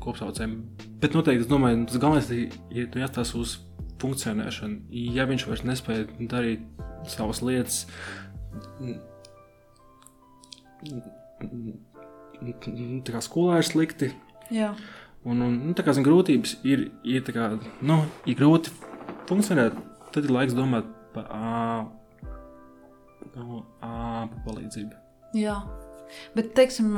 kopsaucējiem. 0.02 0.56
Bet 1.02 1.16
noteikti 1.18 1.46
es 1.46 1.50
domāju, 1.50 1.86
tas 1.90 2.02
galvenais 2.02 2.30
ir 2.36 2.54
ir 2.70 3.02
jāstāsta 3.02 3.40
uz 3.42 3.58
funkcionēšanu. 4.02 4.82
Ja 5.16 5.28
viņš 5.30 5.48
vairs 5.50 5.64
nespēja 5.68 6.10
darīt 6.32 6.66
savas 7.12 7.42
lietas, 7.46 7.86
tā 12.42 13.16
kā 13.16 13.24
skolā 13.24 13.62
ir 13.62 13.70
slikti. 13.70 14.12
Jā, 14.52 14.74
Un, 15.22 15.42
un 15.46 15.58
nu, 15.68 15.74
tā 15.78 15.84
kā 15.86 15.94
zin, 15.94 16.06
grūtības 16.06 16.56
ir, 16.66 16.88
ir, 17.06 17.22
kā, 17.30 17.52
nu, 17.86 18.00
ir 18.26 18.38
grūti 18.40 18.72
funkcionēt, 19.30 19.76
tad 20.16 20.26
ir 20.26 20.34
laiks 20.34 20.56
domāt 20.58 20.88
par 21.14 21.28
ā, 21.30 21.76
nu, 23.36 23.62
palīdzību. 24.48 24.98
jā. 25.38 25.60
Bet, 26.36 26.50
teiksim, 26.58 26.90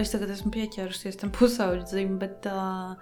es 0.00 0.14
tagad 0.14 0.30
esmu 0.32 0.52
pieķērusies 0.54 1.18
tam 1.20 1.34
pusaudzim, 1.36 2.14
bet 2.22 2.46
ā, 2.48 2.94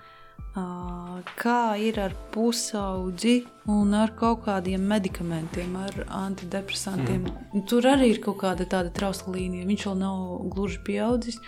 kā 0.54 1.76
ir 1.78 2.00
ar 2.02 2.14
pusaudzi 2.34 3.44
un 3.70 3.92
ar 3.94 4.10
kaut 4.18 4.44
kādiem 4.48 4.82
medikamentiem, 4.90 5.76
ar 5.78 6.00
antidepresantiem? 6.24 7.28
Mm. 7.54 7.66
Tur 7.70 7.86
arī 7.86 8.10
ir 8.16 8.20
kaut 8.24 8.40
kāda 8.42 8.66
tāda 8.66 8.90
trausla 8.90 9.36
līnija. 9.36 9.68
Viņš 9.68 9.86
vēl 9.86 10.00
nav 10.00 10.50
gluži 10.50 10.80
pieaudzis. 10.86 11.38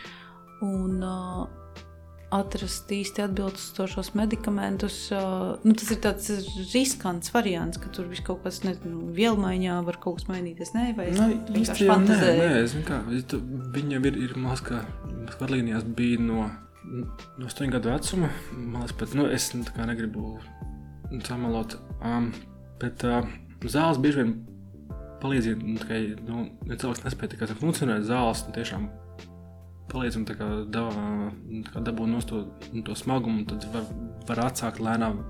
Un, 0.63 1.01
ā, 1.03 1.49
atrast 2.33 2.89
īsti 2.95 3.25
atbilstošos 3.27 4.13
medikamentus. 4.17 5.11
ā, 5.13 5.59
Nu, 5.67 5.75
tas 5.75 5.91
ir 5.91 5.99
tāds 6.01 6.31
riskants 6.73 7.33
variants, 7.35 7.77
ka 7.83 7.91
tur 7.93 8.07
viss 8.09 8.23
kaut 8.25 8.45
kas, 8.47 8.63
nezinu, 8.65 9.11
vielmaiņā 9.13 9.81
var 9.85 9.99
kaut 10.01 10.21
kas 10.21 10.29
mainīties. 10.31 10.73
Nē, 10.79 10.97
vai 10.97 11.11
es 11.11 11.19
Nu, 11.19 11.29
vienkārši 11.51 11.85
jau 11.85 11.91
nē, 11.91 12.07
fantazēju? 12.07 12.41
nē, 12.41 12.85
kā, 12.87 13.03
es 13.19 13.25
tu- 13.25 13.43
Viņam 13.75 14.07
ir, 14.07 14.17
ir 14.31 14.37
maz 14.39 14.61
kā 14.63 14.85
vadlīnijās 15.41 15.83
bija 15.97 16.21
no, 16.21 16.51
no 16.85 17.49
8 17.49 17.71
gadu 17.73 17.93
vecuma. 17.93 18.31
Man 18.57 18.83
liekas, 18.83 18.97
bet 19.01 19.15
nu, 19.19 19.27
es 19.31 19.51
nu, 19.55 19.65
kā 19.69 19.87
negribu 19.89 20.37
samalot. 21.27 21.77
Um, 22.01 22.33
bet 22.81 23.05
uh, 23.07 23.27
zāles 23.65 24.01
bieži 24.03 24.23
vien 24.23 24.35
palīdz, 25.23 25.53
ja, 25.53 25.59
nu, 25.61 25.77
tikai, 25.79 26.01
nu, 26.27 26.47
ja 26.71 26.79
cilvēks 26.81 27.05
nespēja 27.07 27.35
tikai 27.37 27.55
funkcionēt 27.61 28.07
zāles, 28.09 28.43
nu, 28.49 28.55
tiešām 28.57 28.89
palīdz 29.93 30.19
un 30.19 30.25
tā 30.27 30.37
kā 30.39 30.49
tā 30.73 30.87
kā 31.69 31.83
dabū 31.85 32.07
no 32.09 32.23
to, 32.27 32.47
no 32.73 32.85
to 32.87 32.97
smagumu, 32.99 33.45
tad 33.51 33.67
var, 33.75 33.87
var 34.29 34.47
atsākt 34.49 34.81
lēnām 34.83 35.21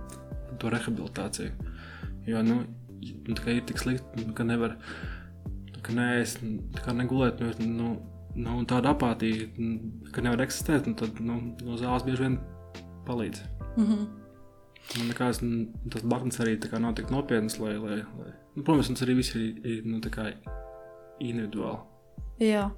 to 0.63 0.71
rehabilitāciju. 0.73 1.73
Jo, 2.29 2.45
nu, 2.47 2.63
nu, 3.03 3.37
kā 3.37 3.57
ir 3.57 3.67
tik 3.69 3.83
slikti, 3.83 4.29
ka 4.37 4.47
nevar, 4.47 4.77
ka 5.83 5.97
neēst, 5.97 6.45
tā 6.77 6.87
kā 6.87 6.95
negulēt, 6.97 7.43
nu, 7.43 7.73
nu, 7.73 7.93
nu 8.35 8.63
tāda 8.69 8.95
apātija, 8.95 9.49
ka 10.13 10.25
nevar 10.25 10.45
eksistēt, 10.47 10.89
tad, 10.99 11.21
nu, 11.21 11.41
no 11.63 11.79
zāles 11.81 12.07
bieži 12.07 12.27
vien 12.27 12.39
palīdz. 13.09 13.43
Mm 13.77 13.87
-hmm. 13.87 14.07
Man 14.99 15.07
liekas, 15.09 15.41
tas 15.91 16.03
blaknes 16.03 16.41
arī 16.41 16.81
nav 16.81 16.95
tik 16.95 17.11
nopietnas, 17.11 17.59
lai, 17.59 17.77
lai, 17.79 17.97
lai 18.19 18.33
nu, 18.55 18.63
protams, 18.63 18.89
mums 18.89 19.03
arī 19.03 19.17
viss 19.17 19.35
ir, 19.35 19.67
ir 19.67 19.83
nu, 19.87 20.01
individuāli. 21.21 21.79
Jā, 22.43 22.71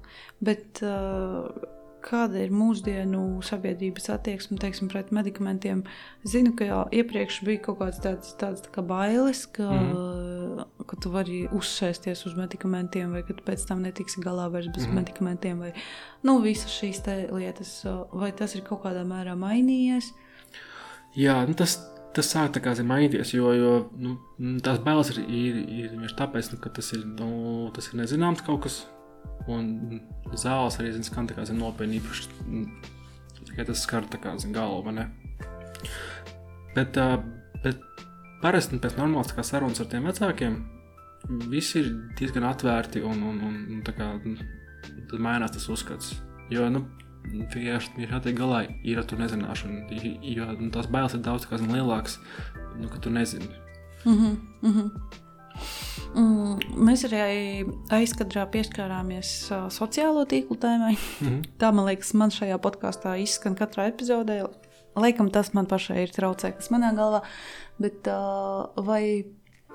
bet 0.43 0.81
uh, 0.83 1.47
kāda 2.05 2.43
ir 2.43 2.53
mūsdienu 2.53 3.41
sabiedrības 3.45 4.09
attieksme 4.13 4.57
teiksim, 4.61 4.89
pret 4.91 5.11
medikamentiem? 5.15 5.83
Es 6.23 6.35
zinu, 6.35 6.53
ka 6.57 6.67
jau 6.67 6.83
iepriekš 6.93 7.41
bija 7.47 7.63
kaut 7.65 7.79
kādas 7.81 8.01
tādas, 8.03 8.35
tādas 8.41 8.65
tā 8.65 8.73
kā 8.75 8.85
bailes, 8.85 9.45
ka, 9.55 9.69
mm. 9.71 10.04
Ka 10.89 10.97
tu 11.01 11.11
vari 11.13 11.43
uzsēsties 11.55 12.25
uz 12.29 12.35
medikamentiem, 12.37 13.13
vai 13.15 13.23
ka 13.25 13.35
tu 13.35 13.45
pēc 13.45 13.65
tam 13.69 13.83
netiksi 13.85 14.23
galā 14.23 14.47
vairs 14.53 14.69
bez 14.73 14.85
mm. 14.85 14.99
medikamentiem, 14.99 15.61
vai 15.63 15.71
nu, 16.27 16.37
visas 16.43 16.73
šīs 16.75 17.01
lietas. 17.33 17.73
Vai 18.13 18.31
tas 18.35 18.55
ir 18.55 18.65
kaut 18.67 18.83
kādā 18.85 19.05
mērā 19.07 19.35
mainījies? 19.39 20.11
Jā, 21.15 21.37
nu 21.47 21.55
tas, 21.57 21.77
tas 22.15 22.29
sāk 22.31 22.59
kā 22.63 22.75
zin, 22.75 22.89
mainīties, 22.89 23.33
jo, 23.37 23.53
jo 23.55 23.71
nu, 23.97 24.17
tās 24.63 24.81
bailes 24.83 25.13
ir, 25.13 25.21
ir, 25.25 25.61
ir 25.63 25.93
vienkārši 25.93 26.19
tāpēc, 26.19 26.51
nu, 26.53 26.59
ka 26.63 26.73
tas 26.75 26.91
ir, 26.97 27.05
nu, 27.07 27.29
tas 27.75 27.89
ir 27.91 28.01
nezināms 28.01 28.43
kaut 28.45 28.65
kas. 28.67 28.83
Un 29.51 29.99
zāles 30.37 30.77
arī 30.81 30.91
zin, 30.95 31.05
skan 31.05 31.27
kā 31.29 31.45
zin, 31.45 31.59
nopietni 31.61 31.99
īpaši. 31.99 32.29
mm, 32.45 32.93
Tikai 33.45 33.65
tas 33.67 33.83
skar 33.85 34.07
tā 34.09 34.19
kā 34.21 34.33
zin, 34.41 34.53
galvu, 34.55 34.83
vai 34.87 34.95
ne? 34.97 35.09
Bet, 36.75 36.97
bet 37.63 37.83
parasti 38.41 38.79
pēc 38.81 38.97
normālas 38.99 39.31
sarunas 39.47 39.79
ar 39.79 39.87
tiem 39.91 40.07
vecākiem 40.09 40.57
visi 41.29 41.79
ir 41.81 41.91
diezgan 42.19 42.45
atvērti 42.49 43.01
un, 43.05 43.23
un, 43.23 43.41
un, 43.47 43.57
un 43.75 43.81
tā 43.85 43.95
kā 43.97 44.11
nu, 44.23 44.37
tad 45.09 45.19
mainās 45.19 45.55
tas 45.55 45.67
uzskats. 45.69 46.13
Jo, 46.53 46.67
nu, 46.69 46.85
vienkārši 47.31 47.97
ir 48.03 48.13
jātiek 48.13 48.37
galā 48.37 48.65
ir 48.85 49.01
ar 49.01 49.07
to 49.09 49.17
nezināšanu. 49.19 49.85
Jo 50.35 50.49
nu, 50.59 50.69
tās 50.73 50.89
bailes 50.91 51.17
ir 51.17 51.23
daudz 51.25 51.47
kā, 51.49 51.59
zin, 51.61 51.73
lielākas, 51.73 52.19
nu, 52.79 52.89
ka 52.91 53.01
tu 53.01 53.09
nezini. 53.09 53.49
Mm 54.05 54.17
-hmm, 54.17 54.35
mm 54.61 54.73
-hmm. 54.73 54.89
Mm, 56.15 56.59
mēs 56.87 57.03
arī 57.07 57.19
aizkadrā 57.89 58.45
pieskārāmies 58.51 59.51
uh, 59.51 59.65
sociālo 59.73 60.25
tīklu 60.25 60.55
tēmai. 60.55 60.95
Mm 61.21 61.27
-hmm. 61.27 61.41
Tā, 61.59 61.71
man 61.73 61.85
liekas, 61.85 62.13
man 62.13 62.29
šajā 62.29 62.57
podkāstā 62.57 63.17
izskan 63.21 63.55
katrā 63.55 63.87
epizodē. 63.87 64.45
Laikam 64.95 65.29
tas 65.31 65.53
man 65.53 65.65
pašai 65.65 66.03
ir 66.03 66.09
traucēklis 66.09 66.71
manā 66.71 66.95
galvā. 66.95 67.21
Bet 67.79 68.07
uh, 68.07 68.85
vai 68.85 69.25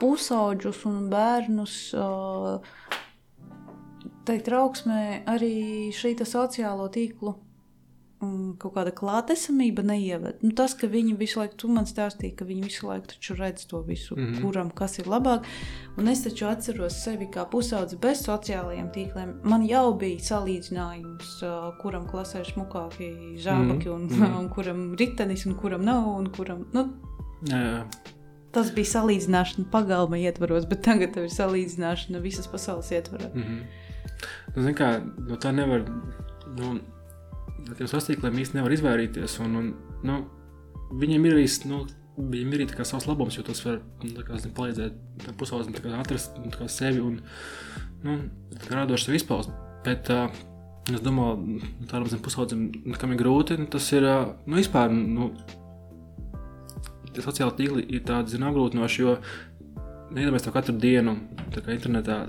pusauģus 0.01 0.85
un 0.91 1.07
bērnus 1.13 1.77
tai 4.25 4.41
trauksmē 4.47 5.23
arī 5.31 5.55
šī 5.97 6.15
sociālo 6.29 6.89
tīklu 6.93 7.33
mm, 8.21 8.57
kaut 8.61 8.75
kāda 8.77 8.93
klātesamība 8.95 9.83
neieved. 9.87 10.43
Nu, 10.45 10.53
tas, 10.57 10.75
ka 10.79 10.89
viņi 10.91 11.17
visu 11.19 11.41
laiku, 11.41 11.57
tu 11.63 11.71
man 11.73 11.89
stāstīji, 11.89 12.35
ka 12.39 12.47
viņi 12.49 12.67
visu 12.69 12.89
laiku 12.89 13.37
redz 13.39 13.67
to 13.71 13.83
visu, 13.87 14.17
mm 14.17 14.27
-hmm. 14.27 14.43
kuram 14.43 14.71
kas 14.71 14.99
ir 14.99 15.07
labāk. 15.07 15.45
Un 15.97 16.09
es 16.09 16.23
taču 16.23 16.47
atceros 16.47 17.03
sevi 17.05 17.27
kā 17.27 17.47
pusaudzi 17.51 17.97
bez 17.97 18.23
sociālajiem 18.27 18.93
tīkliem. 18.93 19.35
Man 19.43 19.67
jau 19.67 19.95
bija 19.99 20.19
salīdzinājums, 20.19 21.43
kuram 21.83 22.07
klasē 22.07 22.41
ir 22.41 22.53
smukāki 22.55 23.37
žābaki, 23.37 23.89
mm 23.89 23.93
-hmm. 23.93 23.95
un, 23.95 24.03
mm 24.03 24.09
-hmm. 24.09 24.39
un 24.39 24.49
kuram 24.49 24.95
ritenis, 24.95 25.47
un 25.47 25.55
kuram 25.55 25.83
nav, 25.85 26.09
un 26.09 26.27
kuram. 26.33 26.67
Nu, 26.73 26.89
Jā, 27.49 27.57
jā. 27.57 27.85
Tas 28.55 28.73
bija 28.75 28.91
salīdzināšana 28.97 29.69
pagalma 29.71 30.19
ietvaros, 30.19 30.67
bet 30.71 30.83
tagad 30.83 31.15
ir 31.21 31.29
salīdzināšana 31.31 32.23
visas 32.25 32.49
pasaules 32.51 32.91
ietvarā. 32.91 33.31
Mm 33.35 33.43
-hmm. 33.43 33.61
nu, 34.57 34.63
zin, 34.63 34.75
kā, 34.75 34.89
no 35.29 35.37
tā 35.37 35.53
nevar. 35.55 35.87
Nu, 36.57 36.81
no 37.69 37.79
tiem 37.79 37.87
sastāvdaļiem 37.87 38.43
īstenībā 38.43 38.63
nevar 38.63 38.75
izvairīties. 38.75 39.39
Un, 39.45 39.57
un, 39.57 39.73
nu, 40.03 40.19
viņiem 40.91 41.27
ir 41.27 41.39
arī, 41.39 41.47
nu, 41.71 41.87
viņiem 42.17 42.53
ir 42.53 42.67
arī 42.67 42.85
savs 42.85 43.07
labums, 43.07 43.37
jo 43.39 43.43
tas 43.47 43.65
var 43.65 43.81
nu, 44.03 44.27
kā, 44.27 44.39
zin, 44.43 44.55
palīdzēt 44.57 45.31
pusaudzim 45.39 45.75
atrast 45.95 46.39
nu, 46.39 46.51
kā, 46.51 46.69
sevi 46.69 47.01
un 47.01 47.21
nu, 48.03 48.19
radoši 48.71 49.05
sev 49.05 49.15
izpaust. 49.15 49.51
Bet, 49.85 50.11
uh, 50.11 50.29
es 50.91 51.01
domāju, 51.01 51.61
tādam 51.87 52.23
pusaudzim, 52.25 52.71
kam 52.99 53.13
ir 53.13 53.23
grūti, 53.23 53.59
nu, 53.61 53.67
tas 53.67 53.93
ir 53.93 54.03
nu, 54.47 54.57
vispār. 54.57 54.91
Nu, 54.91 55.31
tie 57.15 57.25
sociāli 57.25 57.57
tīkli 57.59 57.87
ir 57.97 58.05
tādi 58.09 58.35
zin, 58.35 58.47
apgrūtinoši, 58.49 59.03
jo 59.03 59.17
iedomājieties 60.11 60.47
to 60.47 60.55
katru 60.55 60.77
dienu, 60.83 61.17
kā 61.55 61.75
internetā. 61.75 62.23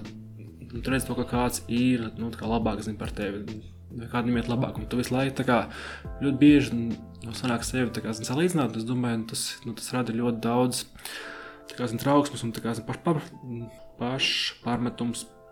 Nu, 0.72 0.80
tur 0.80 0.96
redz 0.96 1.08
to, 1.08 1.18
ka 1.18 1.28
kāds 1.28 1.64
ir 1.72 2.08
nu, 2.20 2.30
kā 2.36 2.48
labāk 2.48 2.84
zin, 2.86 2.98
par 3.00 3.12
tevi 3.16 3.44
kādam 4.12 4.38
iet 4.40 4.50
labāk. 4.52 4.80
Un 4.80 4.88
tu 4.88 5.00
visu 5.00 5.16
laiku 5.16 5.44
kā, 5.48 5.66
ļoti 6.24 6.38
bieži 6.40 6.78
nu, 6.78 7.36
sanāk 7.38 7.66
sevi 7.68 7.92
kā, 7.98 8.14
zin, 8.16 8.28
salīdzināt. 8.28 8.78
Es 8.80 8.88
domāju, 8.88 9.24
nu, 9.24 9.30
tas, 9.34 9.46
nu, 9.68 9.76
tas 9.78 9.92
rada 9.96 10.16
ļoti 10.16 10.44
daudz 10.44 10.86
kā, 11.76 11.88
zin, 11.88 12.02
trauksmes 12.02 12.46
un 12.48 12.56
kā, 12.56 12.76
zin, 12.78 12.88
paš, 14.00 14.30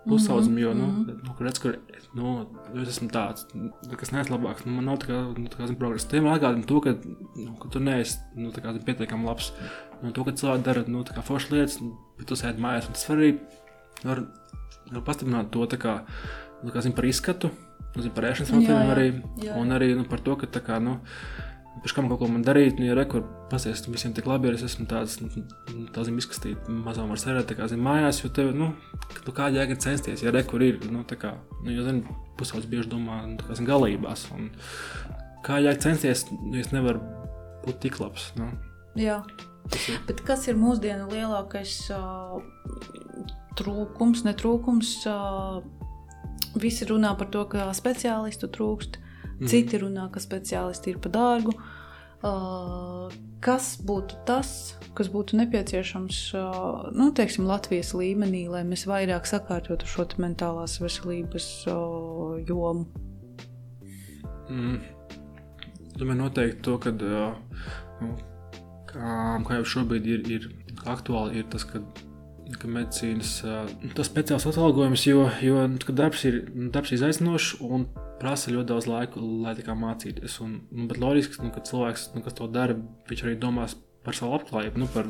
pašpārmetums. 0.10 0.28
Pusaudzim, 0.28 0.57
jo, 0.57 0.74
nu, 0.74 0.88
mm 0.88 1.05
-hmm. 1.05 1.24
nu, 1.28 1.34
kur 1.38 1.45
redz, 1.45 1.60
kur, 1.60 1.78
nu, 2.14 2.34
es 2.82 2.89
esmu 2.95 3.10
tāds, 3.14 3.45
kas 4.01 4.12
neesmu 4.12 4.36
labāks, 4.36 4.66
nu, 4.66 4.74
man 4.76 4.86
nav 4.86 4.99
tā 5.03 5.10
kā, 5.12 5.20
nu, 5.38 5.47
tā 5.47 5.60
kā, 5.60 5.68
zin, 5.68 5.78
progresa. 5.80 6.10
Tiem 6.10 6.28
atgādina 6.28 6.66
to, 6.66 6.82
ka, 6.82 6.95
nu, 7.36 7.55
ka 7.62 7.70
tu 7.70 7.80
neesi, 7.80 8.20
nu, 8.36 8.51
tā 8.51 8.62
kā, 8.62 8.74
zin, 8.74 8.84
pietiekami 8.84 9.26
labs. 9.26 9.53
Nu, 10.01 10.12
to, 10.12 10.24
ka 10.24 10.32
cilvēki 10.32 10.64
dara, 10.64 10.84
nu, 10.88 11.03
tā 11.03 11.16
kā 11.16 11.22
foršas 11.22 11.51
lietas, 11.51 11.80
bet 12.18 12.28
tu 12.28 12.36
sēdi 12.36 12.62
mājās, 12.62 12.88
un 12.88 12.93
tas 12.93 13.10
var 13.10 13.18
arī, 13.18 13.32
var, 14.03 14.24
var 14.91 15.03
pastiprināt 15.03 15.51
to, 15.51 15.66
tā 15.66 15.78
kā, 15.78 15.99
nu, 16.64 16.72
kā, 16.72 16.82
zin, 16.82 16.93
par 16.93 17.05
izskatu, 17.05 17.51
nu, 17.95 18.01
zin, 18.01 18.12
par 18.12 18.30
ēšanas 18.32 18.51
motīviem 18.55 18.95
arī, 18.95 19.07
jā. 19.43 19.53
un 19.60 19.72
arī 19.72 19.93
nu, 19.95 20.05
par 20.10 20.20
to, 20.20 20.36
ka 20.36 20.47
tā 20.47 20.62
kā, 20.66 20.80
nu, 20.80 20.99
pēc 21.84 21.94
kam 21.96 22.10
kaut 22.12 22.22
ko 22.22 22.30
man 22.32 22.44
darīt, 22.46 22.80
nu, 22.80 22.88
ja 22.90 22.96
rekur 22.98 23.24
pasies, 23.52 23.82
nu, 23.86 23.94
visiem 23.96 24.14
tik 24.16 24.28
labi, 24.30 24.50
ja 24.50 24.58
es 24.58 24.66
esmu 24.68 24.86
tāds, 24.90 25.18
nu, 25.22 25.30
tā 25.96 26.06
zin, 26.08 26.18
izkastīt 26.22 26.70
mazām 26.72 27.12
var 27.12 27.22
serēt, 27.22 27.48
tā 27.50 27.58
kā, 27.58 27.70
zin, 27.72 27.82
mājās, 27.86 28.22
jo 28.24 28.32
tev, 28.36 28.52
nu, 28.58 28.72
tu 29.26 29.36
kā 29.36 29.50
jēga 29.54 29.78
censties, 29.82 30.24
ja 30.26 30.34
rekur 30.36 30.64
ir, 30.66 30.80
nu, 30.92 31.04
tā 31.08 31.18
kā, 31.20 31.34
nu, 31.64 31.74
jo, 31.76 31.86
zin, 31.88 32.04
pusauds 32.40 32.70
bieži 32.70 32.92
domā, 32.92 33.22
nu, 33.30 33.40
tā 33.40 33.50
kā, 33.50 33.60
zin, 33.60 33.70
galībās, 33.70 34.28
un 34.36 34.50
kā 35.46 35.62
jēga 35.64 35.86
censties, 35.88 36.26
nu, 36.36 36.56
es 36.60 36.74
nevaru 36.76 37.04
būt 37.66 37.82
tik 37.86 38.00
labs, 38.04 38.32
nu. 38.40 38.52
Jā. 39.00 39.22
Bet 40.08 40.24
kas 40.26 40.48
ir 40.50 40.58
mūsdienu 40.58 41.12
lielākais 41.12 41.76
uh, 41.94 42.40
trūkums, 43.60 44.24
netrūkums 44.26 44.96
uh, 45.12 45.60
Visi 46.58 46.86
runā 46.90 47.12
par 47.18 47.30
to, 47.30 47.44
ka 47.46 47.68
speciālistu 47.78 48.50
trūkst, 48.50 48.98
mm. 49.40 49.50
citi 49.50 49.80
runā, 49.82 50.10
ka 50.14 50.22
speciālisti 50.24 50.94
ir 50.94 51.04
par 51.04 51.16
dārgu. 51.16 51.56
Uh, 52.20 53.08
kas 53.40 53.78
būtu 53.88 54.18
tas, 54.28 54.50
kas 54.98 55.08
būtu 55.12 55.38
nepieciešams 55.40 56.18
uh, 56.36 56.90
nu, 56.92 57.14
teiksim, 57.16 57.48
Latvijas 57.48 57.94
līmenī, 57.96 58.44
lai 58.52 58.66
mēs 58.68 58.84
vairāk 58.90 59.30
sakārtotu 59.30 59.88
šo 59.88 60.08
mentālās 60.20 60.82
veselības 60.84 61.48
uh, 61.72 62.36
jomu? 62.44 62.90
Mm. 64.50 64.82
Domāju, 66.00 66.20
noteikti 66.20 66.62
to, 66.68 66.76
ka, 66.84 66.92
nu, 66.96 68.12
kā, 68.90 69.16
kā 69.48 69.62
jau 69.62 69.72
šobrīd 69.78 70.12
ir, 70.12 70.28
ir 70.28 70.52
aktuāli, 70.92 71.40
ir 71.40 71.48
tas, 71.52 71.64
ka 71.68 71.82
ka 72.58 72.70
medicīnas 72.72 73.34
tas 73.97 74.10
speciāls 74.10 74.47
atalgojums, 74.50 75.04
jo, 75.06 75.26
jo 75.43 75.66
darbs 75.95 76.24
ir 76.30 76.39
darbs 76.74 76.93
izaicinošs 76.95 77.60
un 77.66 77.86
prasa 78.20 78.54
ļoti 78.54 78.70
daudz 78.72 78.88
laika, 78.89 79.22
lai 79.43 79.54
tā 79.58 79.66
kā 79.68 79.76
mācīties. 79.78 80.39
Un, 80.43 80.58
un, 80.74 80.88
bet 80.89 81.00
loģiski, 81.02 81.39
nu, 81.45 81.52
ka 81.56 81.64
cilvēks, 81.68 82.10
nu, 82.16 82.24
kas 82.26 82.36
to 82.39 82.50
dara, 82.52 82.78
viņš 83.10 83.24
arī 83.26 83.36
domās 83.39 83.78
par 84.06 84.18
savu 84.18 84.34
labklājību, 84.36 84.82
nu, 84.82 84.89
par, 84.95 85.08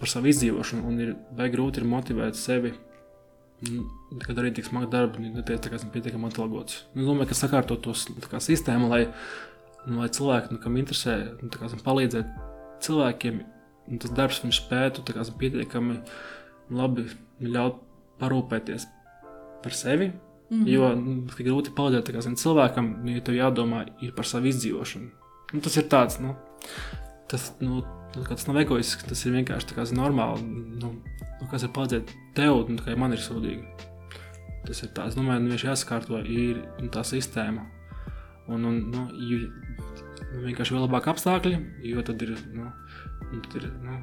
par 0.00 0.10
savu 0.10 0.30
izdzīvošanu, 0.32 0.86
un 0.88 1.04
ir 1.04 1.14
vai 1.38 1.50
grūti 1.52 1.82
ir 1.82 1.88
motivēt 1.90 2.38
sevi. 2.38 2.74
Kad 4.24 4.40
arī 4.40 4.50
tik 4.56 4.66
smagi 4.66 4.88
darbi, 4.90 5.28
netiek 5.30 5.62
pietiekami 5.94 6.26
atalgots. 6.32 6.80
Nu, 6.96 7.04
es 7.04 7.10
domāju, 7.10 7.30
ka 7.30 7.38
sakārtot 7.38 7.84
to 7.84 7.94
sistēmu, 8.42 8.88
lai, 8.90 9.04
nu, 9.86 10.00
lai 10.00 10.08
cilvēki, 10.10 10.56
nu, 10.56 10.62
kam 10.64 10.80
interesē, 10.80 11.18
nu, 11.38 11.50
kā, 11.52 11.70
palīdzēt 11.86 12.32
cilvēkiem 12.82 13.38
un 13.92 14.00
tas 14.02 14.12
darbs 14.16 14.40
viņš 14.42 14.60
spētu 14.64 15.04
kā, 15.12 15.24
pietiekami 15.38 16.00
labi 16.72 17.06
ļaut 17.44 17.80
parūpēties 18.22 18.86
par 19.62 19.76
sevi. 19.76 20.12
Mm 20.52 20.64
-hmm. 20.64 20.68
Jo 20.68 20.94
nu, 20.94 21.12
grūti 21.38 21.72
palīdzēt 21.72 22.12
kā, 22.12 22.20
zin, 22.20 22.36
cilvēkam, 22.36 23.08
ja 23.08 23.20
tev 23.20 23.34
jādomā 23.34 23.86
par 24.16 24.26
savu 24.26 24.46
izdzīvošanu. 24.46 25.08
Nu, 25.52 25.60
tas 25.60 25.76
ir 25.76 25.84
tāds, 25.88 26.20
nu, 26.20 26.34
tas, 27.28 27.54
nu, 27.60 27.82
tas 28.28 28.46
nav 28.46 28.58
egoisks, 28.60 29.04
tas 29.04 29.26
ir 29.26 29.32
vienkārši 29.32 29.74
kā, 29.74 29.84
zin, 29.84 29.98
normāli. 29.98 30.42
Nu, 30.82 30.92
nu, 31.40 31.48
kas 31.50 31.62
ir 31.62 31.68
palīdzēt 31.68 32.12
tev, 32.34 32.68
nu, 32.68 32.76
kā 32.76 32.96
man 32.96 33.12
ir 33.12 33.18
sūdīgi. 33.18 33.64
Tas 34.66 34.82
ir 34.82 34.88
tāds, 34.88 35.16
nu, 35.16 35.24
viņš 35.24 35.64
jāsakārto 35.64 36.20
ir 36.20 36.62
nu, 36.80 36.88
tā 36.88 37.02
sistēma. 37.04 37.64
Un, 38.48 38.64
un 38.64 38.90
nu, 38.90 39.08
ju, 39.16 39.48
nu, 40.32 40.44
vienkārši 40.44 40.74
vēl 40.74 40.84
labāk 40.86 41.08
apstākļi, 41.08 41.58
jo 41.82 42.02
tad 42.02 42.22
ir. 42.22 42.36
Nu, 42.52 42.68
tad, 43.30 43.56
ir, 43.62 43.68
nu, 43.82 44.00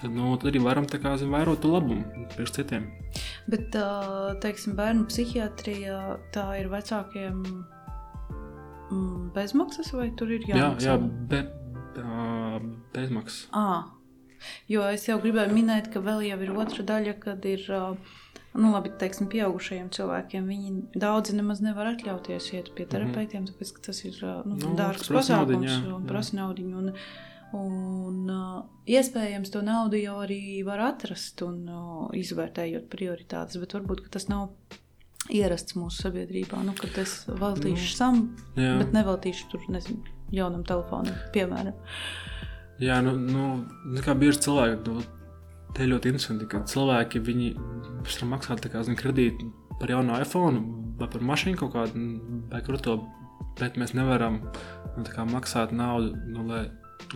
tad, 0.00 0.10
nu, 0.10 0.32
tad 0.36 0.50
arī 0.52 0.62
varam 0.64 0.88
kā, 0.90 1.14
zin, 1.20 1.32
to 1.62 1.72
labumu 1.72 2.26
priekš 2.34 2.58
citiem. 2.58 2.90
Bet, 3.50 3.74
teiksim, 4.44 4.76
bērnu 4.78 5.06
psihiatrija 5.10 6.18
tā 6.34 6.46
ir 6.60 6.70
vecākiem 6.72 7.42
mm, 8.92 9.32
bezmaksas 9.34 9.92
vai 9.96 10.10
tur 10.16 10.30
ir 10.32 10.46
jāmaksā? 10.48 10.86
Jā, 10.86 10.94
jā 10.94 10.98
be, 11.30 11.42
bezmaksas. 12.94 13.46
À, 13.52 13.84
jo 14.70 14.84
es 14.90 15.06
jau 15.08 15.18
gribēju 15.22 15.54
minēt, 15.54 15.90
ka 15.92 16.02
vēl 16.04 16.26
jau 16.30 16.40
ir 16.44 16.52
otra 16.64 16.86
daļa, 16.94 17.16
kad 17.22 17.48
ir. 17.48 17.66
Nu, 18.52 18.68
labi, 18.68 18.90
teiksim, 19.00 19.30
pieaugušajiem 19.32 19.86
cilvēkiem 19.96 20.44
viņi 20.44 20.72
daudzi 21.00 21.32
nemaz 21.38 21.62
nevar 21.64 21.94
atļauties 21.94 22.50
iet 22.52 22.66
pie 22.76 22.84
mhm. 22.84 22.90
terapeitiem, 22.92 23.46
tāpēc 23.48 23.70
ka 23.78 23.84
tas 23.86 24.02
ir 24.04 24.18
nu, 24.20 24.58
nu, 24.58 24.72
dārgs 24.76 25.08
pasākums 25.08 25.78
un 25.88 26.04
prasa 26.04 26.36
naudu. 26.36 26.66
Un, 26.68 26.90
uh, 28.32 28.62
iespējams, 28.88 29.52
to 29.52 29.62
naudu 29.64 30.00
jau 30.00 30.18
arī 30.24 30.62
var 30.66 30.80
atrast 30.86 31.42
un 31.44 31.58
uh, 31.68 32.06
izvērtējot 32.16 32.88
prioritātes, 32.92 33.60
bet 33.60 33.76
varbūt 33.76 34.06
tas 34.14 34.28
nav 34.30 34.50
ierasts 35.32 35.76
mūsu 35.78 36.06
sabiedrībā. 36.06 36.62
Nu, 36.66 36.74
kad 36.78 36.96
es 37.02 37.22
veltīšu 37.28 37.88
nu, 37.88 37.94
sam, 37.94 38.20
jā. 38.58 38.76
bet 38.80 38.94
neveltīšu 38.96 39.50
tur 39.52 39.66
nezinu, 39.72 40.02
jaunam 40.34 40.64
telefonam, 40.66 41.14
piemēram. 41.34 41.76
Jā, 42.82 42.98
nu, 43.04 43.14
nu 43.22 44.02
kā 44.02 44.16
bieži 44.18 44.42
cilvēki 44.48 44.80
to 44.86 44.98
te 45.76 45.86
ļoti 45.88 46.12
interesanti, 46.12 46.48
ka 46.50 46.64
cilvēki 46.68 47.22
varam 47.24 48.28
maksāt 48.28 48.66
kā, 48.72 48.82
zin, 48.84 48.98
kredītu 48.98 49.52
par 49.80 49.92
jaunu 49.92 50.18
iPhone 50.20 50.62
vai 50.98 51.08
par 51.10 51.24
mašīnu 51.26 51.58
kaut 51.60 51.72
kādu 51.76 52.02
vai 52.50 52.60
krūto, 52.64 52.98
bet 53.60 53.78
mēs 53.80 53.94
nevaram 53.96 54.40
nu, 54.96 55.04
kā, 55.06 55.24
maksāt 55.28 55.72
naudu, 55.76 56.12
nu, 56.34 56.44
lai 56.48 56.64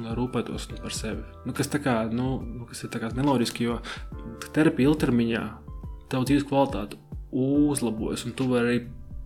lai 0.03 0.15
rūpētos 0.17 0.69
nu, 0.73 0.81
par 0.83 0.95
sevi. 0.95 1.25
Nu, 1.47 1.55
kas, 1.57 1.71
kā, 1.83 1.97
nu, 2.13 2.37
nu, 2.43 2.67
kas 2.69 2.85
ir 2.87 3.09
neloģiski, 3.17 3.69
jo 3.69 3.79
terapija 4.57 4.91
ilgtermiņā 4.91 5.43
tavu 6.13 6.29
dzīves 6.29 6.47
kvalitāti 6.49 7.01
uzlabojas, 7.37 8.25
un 8.27 8.35
tu 8.37 8.49
vari 8.51 8.69
arī 8.69 8.83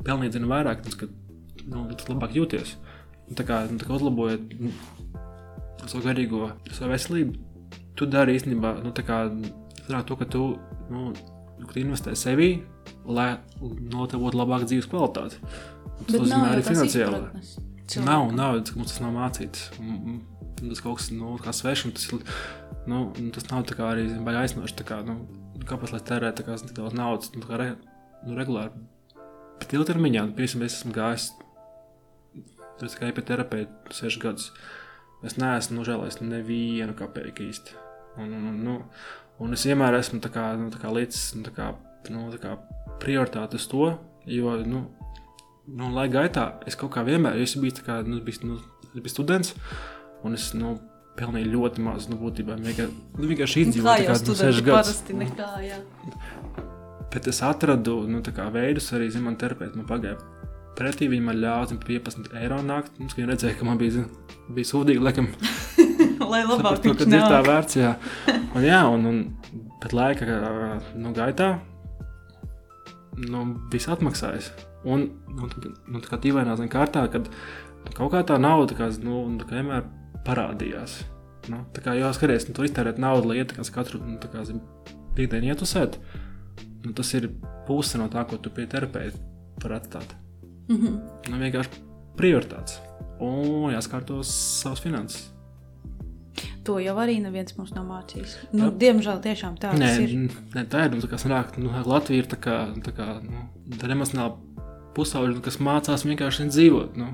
pelnīt 0.07 0.37
zinu, 0.37 0.51
vairāk, 0.51 0.83
tas, 0.87 0.97
kad 0.99 1.13
nu, 1.69 1.85
tu 1.95 2.13
labāk 2.13 2.35
jūties. 2.37 2.77
Un, 3.29 3.37
tā 3.39 3.47
kā, 3.47 3.63
nu, 3.71 3.79
tā 3.81 3.89
kā 3.89 3.97
uzlabojot 3.99 4.55
nu, 4.61 4.73
savu 5.85 6.05
garīgo 6.07 6.51
savu 6.73 6.93
veselību, 6.95 7.37
tu 7.99 8.09
dari 8.11 8.37
īstenībā 8.39 8.79
nu, 8.85 8.95
kā, 9.07 9.21
to, 10.09 10.17
ka 10.17 10.29
tu, 10.31 10.47
nu, 10.91 11.11
tu 11.61 11.83
investē 11.83 12.17
sevī, 12.19 12.53
lai 13.05 13.33
no 13.61 14.07
tev 14.11 14.25
būtu 14.25 14.41
labāka 14.41 14.69
dzīves 14.71 14.89
kvalitāte. 14.91 15.41
Tas 16.07 16.17
nozīmē 16.17 16.55
arī 16.55 16.65
finansiāli. 16.65 17.21
Nav, 18.07 18.31
nav, 18.33 18.61
mums 18.79 18.93
tas 18.93 19.01
nav 19.03 19.13
mācīts. 19.17 19.69
Tas 20.61 20.83
kaut 20.85 21.01
kas 21.01 21.11
nu, 21.15 21.35
svešs, 21.41 21.91
tas, 21.97 22.09
nu, 22.91 23.03
tas 23.35 23.47
nav 23.51 23.69
arī 23.89 24.09
baigi 24.21 24.43
aizsnoši. 24.45 24.87
Kā, 24.89 25.03
nu, 25.07 25.23
kāpēc 25.69 25.95
lai 25.95 26.03
tērē 26.05 26.33
tā 26.37 26.47
kā, 26.47 26.57
tik 26.61 26.77
daudz 26.79 26.97
naudas 26.97 27.33
nu, 27.37 27.45
re, 27.49 27.75
nu, 28.27 28.37
regulāri? 28.39 28.73
Bet 29.61 29.73
ilgtermiņā, 29.77 30.27
nu, 30.29 30.37
piemēram, 30.37 30.67
es 30.67 30.81
esmu 30.81 30.97
gājis 30.97 31.31
Es 32.87 32.95
tikai 32.97 33.11
pie 33.13 33.25
terapeita 33.29 33.93
sešus 33.93 34.21
gadus. 34.23 34.47
Es 35.27 35.37
neesmu 35.37 35.77
nožēlojis 35.77 36.21
nevienu 36.25 36.95
kapeiku 36.97 37.45
īsti. 37.45 37.75
Un, 38.17 38.31
un, 38.33 38.47
un, 38.49 38.57
nu, 38.65 38.77
un 39.45 39.57
es 39.57 39.67
vienmēr 39.69 39.99
esmu 39.99 40.23
tā 40.25 40.31
kā, 40.33 40.47
nu, 40.57 40.71
tā 40.73 40.81
kā 40.81 40.93
līdz 40.93 41.19
nu, 41.37 41.45
tā 41.45 41.53
kā, 41.57 41.67
nu, 42.13 42.25
tā 42.33 42.41
kā 42.41 42.55
prioritāte 43.03 43.61
uz 43.61 43.67
to, 43.69 43.93
jo, 44.29 44.55
nu, 44.69 44.87
nu 45.69 45.91
laika 45.93 46.23
gaitā 46.23 46.47
es 46.69 46.79
kaut 46.81 46.95
kā 46.97 47.05
vienmēr 47.07 47.37
esmu 47.45 47.67
bijis, 47.67 47.83
kā, 47.85 48.01
nu, 48.07 48.23
bijis, 48.25 48.41
nu, 48.47 48.57
biju 48.97 49.13
students, 49.13 49.53
un 50.27 50.37
es, 50.37 50.51
nu, 50.59 50.75
pelnīju 51.21 51.53
ļoti 51.53 51.85
maz, 51.85 52.09
nu, 52.11 52.19
būtībā 52.21 52.57
vienkārši, 52.61 52.99
nu, 53.19 53.31
vienkārši 53.31 53.65
izdzīvoju 53.67 53.89
Kā 53.89 53.97
jau 53.99 54.05
tā 54.05 54.11
kā, 54.11 54.17
nu, 54.17 54.21
studenti 54.25 54.43
sešus 54.45 54.67
gadus. 54.67 54.77
parasti 54.77 55.19
nekā, 55.21 55.49
jā. 55.67 55.81
Bet 57.11 57.27
es 57.33 57.41
atradu 57.43 57.97
nu, 58.09 58.21
kā 58.23 58.47
veidus, 58.55 58.93
arī 58.97 59.11
zinu, 59.11 59.27
man 59.27 59.39
terapeiti 59.41 59.81
man 59.81 59.89
pagāja 59.89 60.21
pretī. 60.79 61.09
Viņi 61.11 61.27
man 61.27 61.41
ļāva 61.43 61.67
zin, 61.71 61.81
15 61.83 62.37
eiro 62.41 62.61
nākt. 62.65 62.95
Mums 63.01 63.17
viņa 63.19 63.33
redzēja, 63.33 63.57
ka 63.59 63.67
man 63.69 63.81
bija, 63.81 63.99
zin, 63.99 64.07
bija 64.55 64.71
sūdīgi, 64.71 65.03
laikam, 65.03 65.31
Lai 66.31 66.45
labāk 66.47 66.85
viņš 66.85 67.01
ka 67.01 67.09
ir 67.11 67.25
tā 67.27 67.41
vērts. 67.47 67.77
Jā, 67.81 67.95
un, 68.55 68.63
jā 68.63 68.81
un, 68.87 69.07
un, 69.11 69.21
bet 69.83 69.95
laika 69.97 70.29
nu, 70.95 71.13
gaitā 71.17 71.57
nu, 73.27 73.45
viss 73.73 73.91
atmaksājas. 73.91 74.53
Un 74.87 75.09
nu, 75.35 75.49
tā- 75.51 75.73
nu, 75.91 76.01
tā 76.01 76.13
kā 76.13 76.21
dīvainā 76.23 76.55
kārtā, 76.73 77.05
kad 77.13 77.27
nu, 77.27 77.95
kaut 77.97 78.15
kā 78.15 78.23
tā 78.29 78.39
nauda 78.41 78.79
kā, 78.79 78.89
nu, 79.03 79.25
vienmēr 79.51 79.89
parādījās. 80.27 81.01
Nu, 81.51 81.63
tā 81.75 81.83
kā 81.85 81.95
jau 81.97 82.11
skaties, 82.15 82.49
nu, 82.49 82.55
tur 82.57 82.69
iztērēt 82.69 83.01
naudu, 83.01 83.31
lai 83.31 83.41
iet 83.41 83.53
tā 83.53 83.59
kā 83.59 83.67
katru 83.81 84.03
nu, 84.05 84.19
tā 84.21 84.29
kā, 84.33 84.45
zin, 84.49 84.61
piekdienu 85.17 85.51
ietusēt. 85.53 85.99
Nu, 86.85 86.93
tas 86.97 87.11
ir 87.17 87.31
puse 87.69 88.01
no 88.01 88.09
tā, 88.13 88.25
ko 88.29 88.39
tu 88.41 88.53
pie 88.55 88.67
terapeita 88.71 89.19
vari 89.63 89.79
atstāt. 89.81 90.15
Mhm. 90.71 90.97
Nu, 91.31 91.41
vienkārši 91.41 91.85
prioritātes. 92.19 92.79
Un 93.21 93.73
jāskārtos 93.75 94.31
savas 94.63 94.81
finanses. 94.85 95.29
To 96.65 96.77
jau 96.81 96.95
arī 97.01 97.17
neviens 97.23 97.55
mums 97.57 97.73
nav 97.73 97.87
mācījis. 97.89 98.37
Nu, 98.53 98.69
diemžēl 98.77 99.21
tiešām 99.25 99.57
tā 99.61 99.73
Nē, 99.77 99.91
ir. 100.05 100.13
nē, 100.55 100.65
tā 100.71 100.87
ir. 100.87 100.95
Nu, 100.95 101.01
tā 101.03 101.09
kā 101.11 101.19
sanāk, 101.21 101.57
nu, 101.61 101.73
Latvija 101.89 102.23
ir 102.23 102.29
tā 102.31 102.37
kā, 102.41 102.57
tā 102.85 102.93
kā 102.97 103.07
nu, 103.25 103.47
tā 103.81 103.89
emocionāla 103.89 104.37
pusauģa, 104.97 105.39
nu, 105.39 105.45
kas 105.45 105.57
mācās 105.63 106.05
vienkārši 106.05 106.51
dzīvot. 106.53 107.01
Nu. 107.01 107.09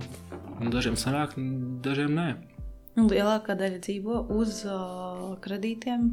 Un 0.60 0.72
dažiem 0.72 0.98
sanāk, 0.98 1.36
dažiem 1.84 2.14
nē. 2.16 2.28
Un 2.96 3.10
lielākā 3.12 3.54
daļa 3.60 3.78
dzīvo 3.84 4.22
uz 4.32 4.62
uh, 4.64 5.34
kredītiem. 5.44 6.06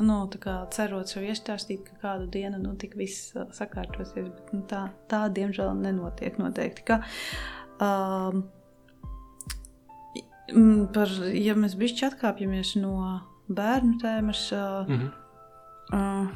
Nu, 0.00 0.16
tā 0.32 0.38
kā 0.40 0.54
cerot 0.74 1.10
sev 1.12 1.26
iestāstīt, 1.28 1.84
ka 1.86 1.98
kādu 2.02 2.26
dienu 2.32 2.58
nu, 2.58 2.72
tik 2.80 2.96
viss 2.98 3.34
uh, 3.36 3.44
sakārtosies. 3.54 4.30
Bet, 4.32 4.50
nu, 4.56 4.62
tā, 4.70 4.86
tā, 5.12 5.26
diemžēl, 5.36 5.74
nenotiek 5.78 6.40
noteikti. 6.40 6.86
Ka, 6.88 7.00
m, 10.50 10.88
par, 10.94 11.12
ja 11.36 11.54
mēs 11.54 11.76
bišķi 11.78 12.08
atkāpjamies 12.10 12.74
no 12.82 12.94
bērnu 13.50 13.98
tēmas, 14.02 14.46
uh, 14.56 14.90
Mhm. 14.90 15.08
uh, 15.94 16.28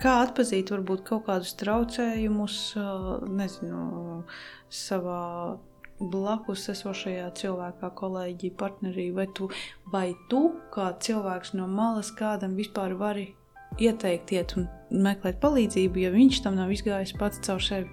kā 0.00 0.16
atpazīt 0.24 0.70
varbūt 0.72 1.04
kaut 1.06 1.26
kādus 1.28 1.54
traucējumus, 1.60 2.58
uh, 2.80 3.28
nezinu, 3.28 4.24
savā 4.70 5.58
blakus 6.00 6.68
esošajā 6.72 7.28
cilvēkā, 7.36 7.90
kolēģi, 7.98 8.52
partnerī, 8.58 9.10
vai 9.14 9.26
tu, 9.36 9.50
vai 9.92 10.08
tu 10.32 10.46
kā 10.74 10.90
cilvēks 11.00 11.54
no 11.58 11.68
malas 11.68 12.12
kādam 12.16 12.56
vispār 12.58 12.96
vari 12.98 13.30
ieteikt, 13.78 14.32
iet 14.34 14.56
un 14.58 14.68
meklēt 14.90 15.40
palīdzību, 15.42 16.00
ja 16.02 16.14
viņš 16.14 16.40
tam 16.46 16.56
nav 16.58 16.72
izgājis 16.74 17.14
pats 17.18 17.42
caur 17.46 17.62
sevi. 17.62 17.88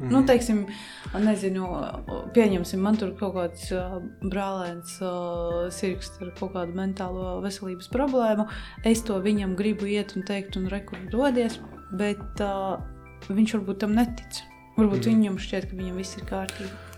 Mm. 0.00 0.06
Mhm. 0.06 0.12
Nu, 0.14 0.20
teiksim, 0.24 0.60
nezinu, 1.20 1.66
pieņemsim, 2.32 2.80
man 2.80 2.96
tur 2.96 3.12
kaut 3.18 3.34
kāds 3.36 3.66
uh, 3.76 3.98
brālēns, 4.22 4.96
uh, 5.04 5.66
sirgs 5.76 6.14
ar 6.24 6.30
kaut 6.38 6.54
kādu 6.54 6.76
mentālo 6.78 7.40
veselības 7.44 7.90
problēmu. 7.92 8.48
Es 8.88 9.04
to 9.04 9.20
viņam 9.20 9.58
gribu 9.60 9.90
iet 9.90 10.16
un 10.16 10.24
teikt, 10.24 10.56
un 10.56 10.70
rekurbi 10.72 11.12
dodies, 11.12 11.60
bet 11.92 12.40
uh, 12.40 12.78
viņš 13.28 13.58
varbūt 13.58 13.84
tam 13.84 13.98
netic. 13.98 14.40
Varbūt 14.78 15.02
mm. 15.02 15.10
Mhm. 15.10 15.18
viņam 15.18 15.42
šķiet, 15.44 15.68
ka 15.68 15.82
viņam 15.82 16.00
viss 16.00 16.16
ir 16.16 16.30
kārtībā. 16.30 16.89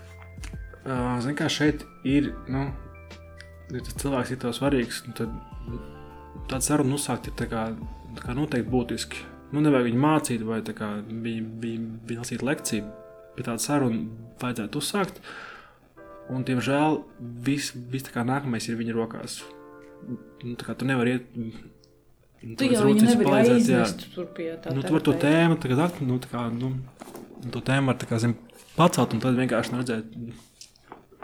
Uh, 0.83 1.15
Ziniet, 1.23 1.37
kā 1.39 1.47
šeit 1.47 1.85
ir, 2.03 2.33
nu, 2.51 2.65
ja 3.71 3.83
tas 3.85 3.95
cilvēks 4.01 4.33
ir 4.33 4.39
tev 4.41 4.51
svarīgs, 4.57 5.03
nu, 5.07 5.13
tad 5.15 5.31
tādu 6.51 6.65
sarunu 6.65 6.97
uzsākt 6.97 7.29
ir 7.29 7.37
tā 7.39 7.47
kā, 7.51 7.69
tā 8.17 8.25
kā 8.25 8.35
noteikti 8.35 8.71
būtiski. 8.71 9.23
Nu, 9.53 9.61
nevajag 9.61 9.87
viņu 9.87 10.01
mācīt, 10.01 10.43
vai 10.47 10.59
tā 10.65 10.75
kā 10.75 10.89
bija, 11.07 11.45
bija, 11.63 11.87
bija 12.09 12.23
lasīt 12.23 12.43
lekciju, 12.43 12.87
bet 13.37 13.47
tādu 13.47 13.63
sarunu 13.63 14.29
vajadzētu 14.41 14.81
uzsākt. 14.81 15.21
Un, 16.33 16.43
diemžēl, 16.47 17.01
viss 17.45 17.75
vis, 17.91 18.07
kā 18.11 18.23
nākamais 18.27 18.67
ir 18.67 18.79
viņa 18.79 18.95
rokās. 18.97 19.41
Nu, 20.07 20.55
tā 20.59 20.67
kā 20.67 20.75
tu 20.75 20.87
nevari 20.89 21.17
iet. 21.17 21.35
nu, 21.37 22.55
Tu 22.59 22.67
jau 22.73 22.87
viņu 22.89 23.19
palīdzēt, 23.23 23.69
jā. 23.71 24.15
tur. 24.15 24.31
Nu, 24.75 24.81
tu 24.83 24.95
vari 24.95 25.05
to 25.07 25.13
tēmu 25.15 25.59
tagad, 25.63 26.01
nu, 26.03 26.17
tā 26.23 26.31
kā, 26.31 26.47
nu, 26.51 26.73
to 27.53 27.61
tēmu 27.63 27.91
var 27.91 28.01
tā 28.01 28.09
kā, 28.09 28.19
zin, 28.19 28.35
pacelt 28.75 29.15
un 29.15 29.21
tad 29.23 29.37
vienkārši 29.39 29.71
nu, 29.71 29.79
redzēt, 29.79 30.17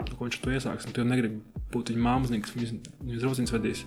ko 0.08 0.26
viņš 0.26 0.38
to 0.42 0.52
iesāks. 0.54 0.86
Tu 0.90 1.02
jau 1.02 1.08
negribi 1.08 1.40
būt 1.70 1.92
viņa 1.92 2.04
mākslinieks, 2.04 2.54
viņas, 2.56 2.72
viņas 3.04 3.24
draugs 3.24 3.52
vedīs. 3.54 3.82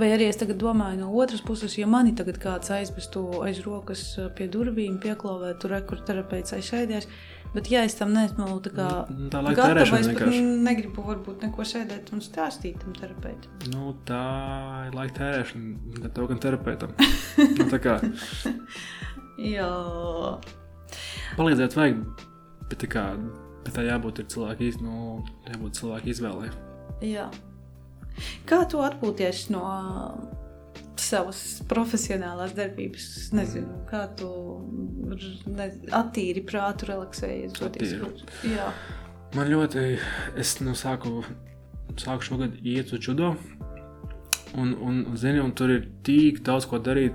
Vai 0.00 0.10
arī 0.14 0.30
es 0.30 0.38
tagad 0.40 0.58
domāju 0.62 1.02
no 1.02 1.10
otras 1.20 1.42
puses, 1.46 1.76
ja 1.78 1.88
mani 1.90 2.14
tagad 2.18 2.40
kāds 2.42 2.72
aizvestu 2.74 3.26
aiz 3.46 3.62
rokas 3.66 4.02
uh, 4.18 4.30
pie 4.34 4.48
durvīm, 4.50 4.98
pieklāvē, 5.02 5.52
tur 5.60 5.76
rekur 5.76 6.02
terapeits 6.06 6.56
aizsēdies. 6.56 7.08
Bet, 7.50 7.66
ja 7.66 7.80
es 7.82 7.96
tam 7.98 8.12
neesmu 8.14 8.46
tā 8.62 8.70
kā 8.70 8.88
Nu, 9.10 9.26
tā 9.32 9.40
laika 9.42 9.64
tērēšana 9.72 9.98
es 10.04 10.08
vienkārši. 10.12 10.42
negribu 10.62 11.02
varbūt 11.02 11.42
neko 11.42 11.64
sēdēt 11.66 12.12
un 12.14 12.22
stāstīt 12.22 12.78
tam 12.78 12.94
terapeitam. 12.94 13.50
Nu, 13.72 13.90
tā 14.06 14.20
ir 14.86 14.94
laika 14.94 15.16
tērēšana, 15.18 15.96
gan 15.96 16.14
tev, 16.14 16.28
gan 16.30 16.42
terapeitam. 16.46 16.94
nu, 17.58 17.66
tā 17.72 17.82
kā 17.82 17.98
Jā, 19.40 19.66
palīdzēt 21.38 21.74
vajag, 21.78 22.02
bet 22.68 22.82
tā 22.84 22.90
kā. 22.92 23.04
Bet 23.64 23.74
tā 23.76 23.84
jābūt 23.86 24.22
cilvēka, 24.32 24.66
iz, 24.66 24.80
nu, 24.82 25.20
jābūt 25.50 25.80
cilvēka 25.80 26.12
izvēlei. 26.14 26.50
jā. 27.04 27.30
Kā 28.48 28.64
tu 28.68 28.80
atpūties 28.82 29.46
no 29.54 29.64
savas 31.00 31.62
profesionālās 31.70 32.52
darbības? 32.56 33.04
Es 33.16 33.28
Nezinu, 33.32 33.78
kā 33.88 34.02
tu 34.18 34.28
ne, 35.46 35.70
attīri 35.96 36.42
prātu, 36.44 36.90
relaksējies. 36.90 37.60
Attīri. 37.64 38.10
Jā, 38.50 38.66
Man 39.36 39.46
ļoti, 39.46 39.82
es 40.42 40.56
nu, 40.58 40.72
sāku, 40.74 41.20
sāku 42.02 42.26
šogad 42.26 42.56
iet 42.66 42.90
uz 42.90 43.04
judo. 43.06 43.36
Un, 44.58 44.72
un, 44.82 45.04
zini, 45.14 45.38
un 45.38 45.52
tur 45.54 45.70
ir 45.70 45.84
tik 46.02 46.40
daudz 46.46 46.66
ko 46.66 46.80
darīt, 46.82 47.14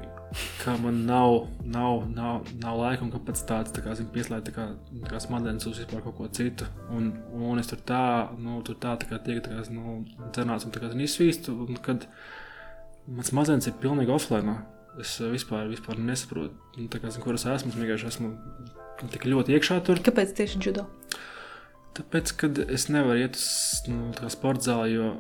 ka 0.64 0.76
man 0.82 1.06
nav, 1.06 1.48
nav, 1.64 2.04
nav, 2.16 2.48
nav 2.60 2.78
laika 2.80 3.06
un 3.06 3.12
kapacitātes 3.14 3.74
tā 3.76 3.84
kā, 3.86 3.96
zini, 3.98 4.12
pieslēgt 4.14 4.50
tā 4.50 4.54
kā, 4.56 4.68
tā 5.04 5.12
kā 5.12 5.20
smadzenes 5.24 5.68
uz 5.70 5.82
vispār 5.82 6.04
kaut 6.04 6.18
ko 6.18 6.30
citu. 6.34 6.68
Un, 6.96 7.12
un 7.36 7.62
es 7.62 7.70
tur 7.72 7.82
tā, 7.88 8.06
nu, 8.42 8.58
tur 8.66 8.80
tā, 8.82 8.96
tā 9.02 9.10
kā 9.10 9.20
tiek 9.24 9.44
tā 9.46 9.54
kā, 9.54 9.66
nu, 9.76 10.00
cenāts 10.36 10.68
un 10.68 10.74
tā 10.76 10.82
kā 10.84 10.92
zini, 10.92 11.08
izsvīstu. 11.08 11.56
Un 11.68 11.80
kad 11.86 12.08
mans 13.06 13.32
smadzenes 13.32 13.70
ir 13.70 13.78
pilnīgi 13.84 14.14
offline, 14.16 14.58
es 15.02 15.18
vispār, 15.22 15.70
vispār 15.72 16.02
nesaprotu, 16.02 16.58
nu, 16.80 16.90
tā 16.92 17.04
kā, 17.04 17.14
zini, 17.14 17.24
kur 17.28 17.38
es 17.38 17.48
esmu. 17.56 17.72
Es 17.72 17.80
vienkārši 17.80 18.12
esmu 18.12 18.34
tik 19.14 19.30
ļoti 19.30 19.56
iekšā 19.56 19.80
tur. 19.86 20.02
kāpēc 20.04 20.36
tieši 20.36 20.62
judo? 20.66 20.88
Tāpēc, 21.96 22.36
kad 22.42 22.60
es 22.66 22.90
nevaru 22.92 23.24
iet 23.24 23.38
uz 23.40 23.86
nu, 23.88 24.10
kā 24.18 24.28
sporta 24.34 24.72
zāli, 24.72 24.98
jo 24.98 25.14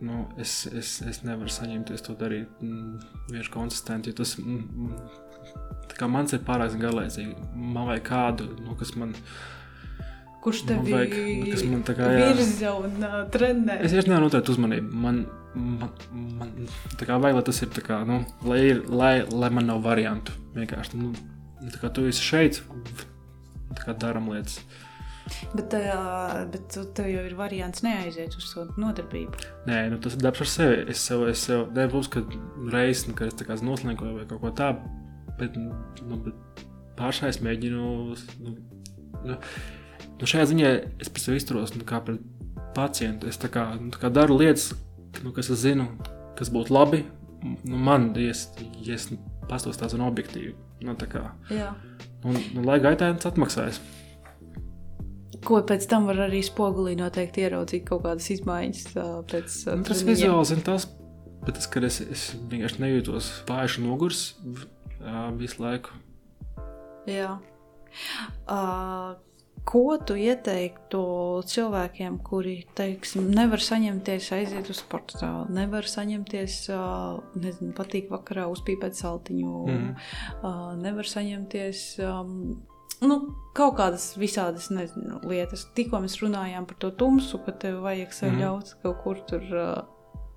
nu, 0.00 0.26
es, 0.38 0.66
es, 0.66 1.00
es 1.08 1.22
nevaru 1.24 1.50
saņemties 1.52 2.04
to 2.04 2.14
darīt 2.18 2.62
mm, 2.62 2.96
vienkārši 3.30 3.52
konsistenti. 3.52 4.14
Tas, 4.16 4.36
mm, 4.40 4.86
mm, 4.86 5.84
tā 5.90 5.98
kā 5.98 6.08
mans 6.10 6.34
ir 6.36 6.42
pārāk 6.46 6.76
garlaicīgi. 6.80 7.36
Man 7.54 7.88
vajag 7.90 8.08
kādu, 8.08 8.50
nu, 8.64 8.76
kas 8.78 8.94
man. 8.98 9.14
Kurš 10.44 10.62
Man 10.62 10.68
tevi 10.70 10.92
vajag, 10.94 11.14
nu, 11.26 11.46
kas 11.50 11.62
man 11.66 11.80
tā 11.88 11.94
kā, 11.98 12.08
virza 12.20 12.74
un 12.78 13.00
uh, 13.02 13.16
trenē? 13.34 13.80
Es 13.80 13.90
vienkārši 13.90 14.12
nevaru 14.12 14.28
noturēt 14.28 14.50
uzmanību. 14.52 15.00
Man, 15.02 15.22
man, 15.56 15.90
man 16.38 16.52
tā 17.00 17.08
kā 17.08 17.16
vajag, 17.18 17.40
lai 17.40 17.46
tas 17.48 17.62
ir 17.64 17.72
tā 17.74 17.82
kā, 17.82 17.98
nu, 18.06 18.20
lai, 18.46 18.60
ir, 18.68 18.84
lai, 18.86 19.14
lai 19.26 19.50
man 19.56 19.66
nav 19.72 19.82
variantu. 19.82 20.36
Vienkārši, 20.54 21.00
nu, 21.02 21.10
tā 21.64 21.82
kā 21.82 21.90
tu 21.90 22.06
esi 22.06 22.22
šeit, 22.22 22.60
tā 23.72 23.88
kā 23.88 23.96
daram 24.06 24.30
lietas. 24.30 24.60
Uh, 24.60 24.85
bet 25.56 26.68
tu- 26.72 26.84
tev 26.94 27.08
jau 27.10 27.24
ir 27.26 27.34
variants 27.38 27.82
neaiziet 27.82 28.36
uz 28.38 28.52
to 28.54 28.66
nodarbību. 28.80 29.32
Nē, 29.66 29.80
nu, 29.90 29.98
tas 30.02 30.14
ir 30.14 30.22
darbs 30.24 30.40
ar 30.44 30.50
sevi. 30.52 30.84
Es 30.92 31.02
sev, 31.06 31.26
es 31.28 31.42
sev 31.48 31.66
nebūs, 31.76 32.08
ka 32.12 32.22
reizes, 32.72 33.06
nu, 33.08 33.14
ka 33.18 33.26
es 33.30 33.34
tā 33.38 33.46
kā 33.48 33.56
noslēdzoju 33.60 34.16
vai 34.20 34.26
kaut 34.30 34.40
ko 34.44 34.52
tādu, 34.56 34.78
bet, 35.40 35.56
nu, 35.56 36.20
bet 36.28 36.64
pašai 36.98 37.32
es 37.34 37.40
mēģinu. 37.44 37.82
Nu, 38.44 38.56
nu, 39.26 39.36
nu 40.20 40.30
šajā 40.30 40.46
ziņā 40.52 40.72
es 41.02 41.10
pēc 41.12 41.26
tam 41.28 41.38
izturos 41.40 41.74
nu, 41.76 41.84
kā 41.88 42.00
pret 42.04 42.22
pacientu. 42.76 43.28
Es 43.30 43.40
tā 43.40 43.50
kā, 43.52 43.68
nu, 43.80 43.90
tā 43.94 44.02
kā 44.04 44.12
daru 44.12 44.38
lietas, 44.38 44.70
nu, 45.24 45.32
kas 45.36 45.50
es 45.50 45.64
zinu, 45.64 45.88
kas 46.38 46.52
būtu 46.52 46.74
labi. 46.76 47.04
Nu, 47.64 47.76
man, 47.76 48.10
ja 48.16 48.32
es, 48.32 48.46
ja 48.82 48.96
es 48.96 49.10
pastos 49.48 49.78
tāds 49.78 49.94
un 49.94 50.06
objektīvi. 50.06 50.54
Nu, 50.84 50.92
tā 50.98 51.06
kā, 51.08 51.22
Jā. 51.48 51.70
un, 52.24 52.36
nu, 52.54 52.64
lai 52.66 52.78
gaitā 52.84 53.08
tas 53.16 53.30
atmaksājas. 53.32 53.78
Ko 55.46 55.60
pēc 55.66 55.84
tam 55.90 56.08
var 56.10 56.24
arī 56.26 56.40
spogulī 56.44 56.96
noteikti 56.98 57.44
ieraudzīt 57.46 57.84
kaut 57.88 58.02
kādas 58.06 58.30
izmaiņas 58.34 58.86
pēc 59.30 59.58
Nu, 59.76 59.86
tas 59.86 60.02
vizuāli 60.06 60.48
zina 60.50 60.64
tas, 60.66 60.88
bet 61.46 61.58
tas, 61.58 61.68
ka 61.70 61.82
es, 61.86 62.00
es 62.02 62.24
vienkārši 62.50 62.82
nejūtos 62.82 63.30
un 63.46 63.86
nogurs 63.86 64.24
visu 65.38 65.62
laiku. 65.62 65.94
Jā. 67.06 67.36
Uh, 68.50 69.14
ko 69.66 69.96
tu 70.06 70.14
ieteiktu 70.18 71.00
cilvēkiem, 71.50 72.18
kuri, 72.26 72.56
teiksim, 72.78 73.30
nevar 73.34 73.62
saņemties 73.62 74.30
aiziet 74.36 74.70
uz 74.70 74.80
sporta 74.82 75.20
zāli, 75.22 75.56
nevar 75.56 75.88
saņemties, 75.90 76.60
nezinu, 77.38 77.72
patīk 77.76 78.10
vakarā 78.12 78.46
uzpīpēt 78.52 78.98
saltiņu, 78.98 79.56
uh, 79.66 80.56
nevar 80.82 81.10
saņemties. 81.10 81.86
Nu, 83.02 83.34
kaut 83.54 83.76
kādas 83.76 84.16
visādas 84.16 84.70
nezinu, 84.72 85.18
lietas. 85.28 85.66
Tikko 85.76 85.98
mēs 86.00 86.16
runājām 86.22 86.66
par 86.66 86.76
to 86.80 86.90
tumsu, 86.90 87.38
ka 87.44 87.52
tev 87.52 87.82
vajag 87.84 88.12
sev 88.12 88.32
Mhm. 88.32 88.40
ļaut 88.40 88.74
kaut 88.82 89.02
kur 89.02 89.16
tur 89.28 89.42
uh, 89.52 89.82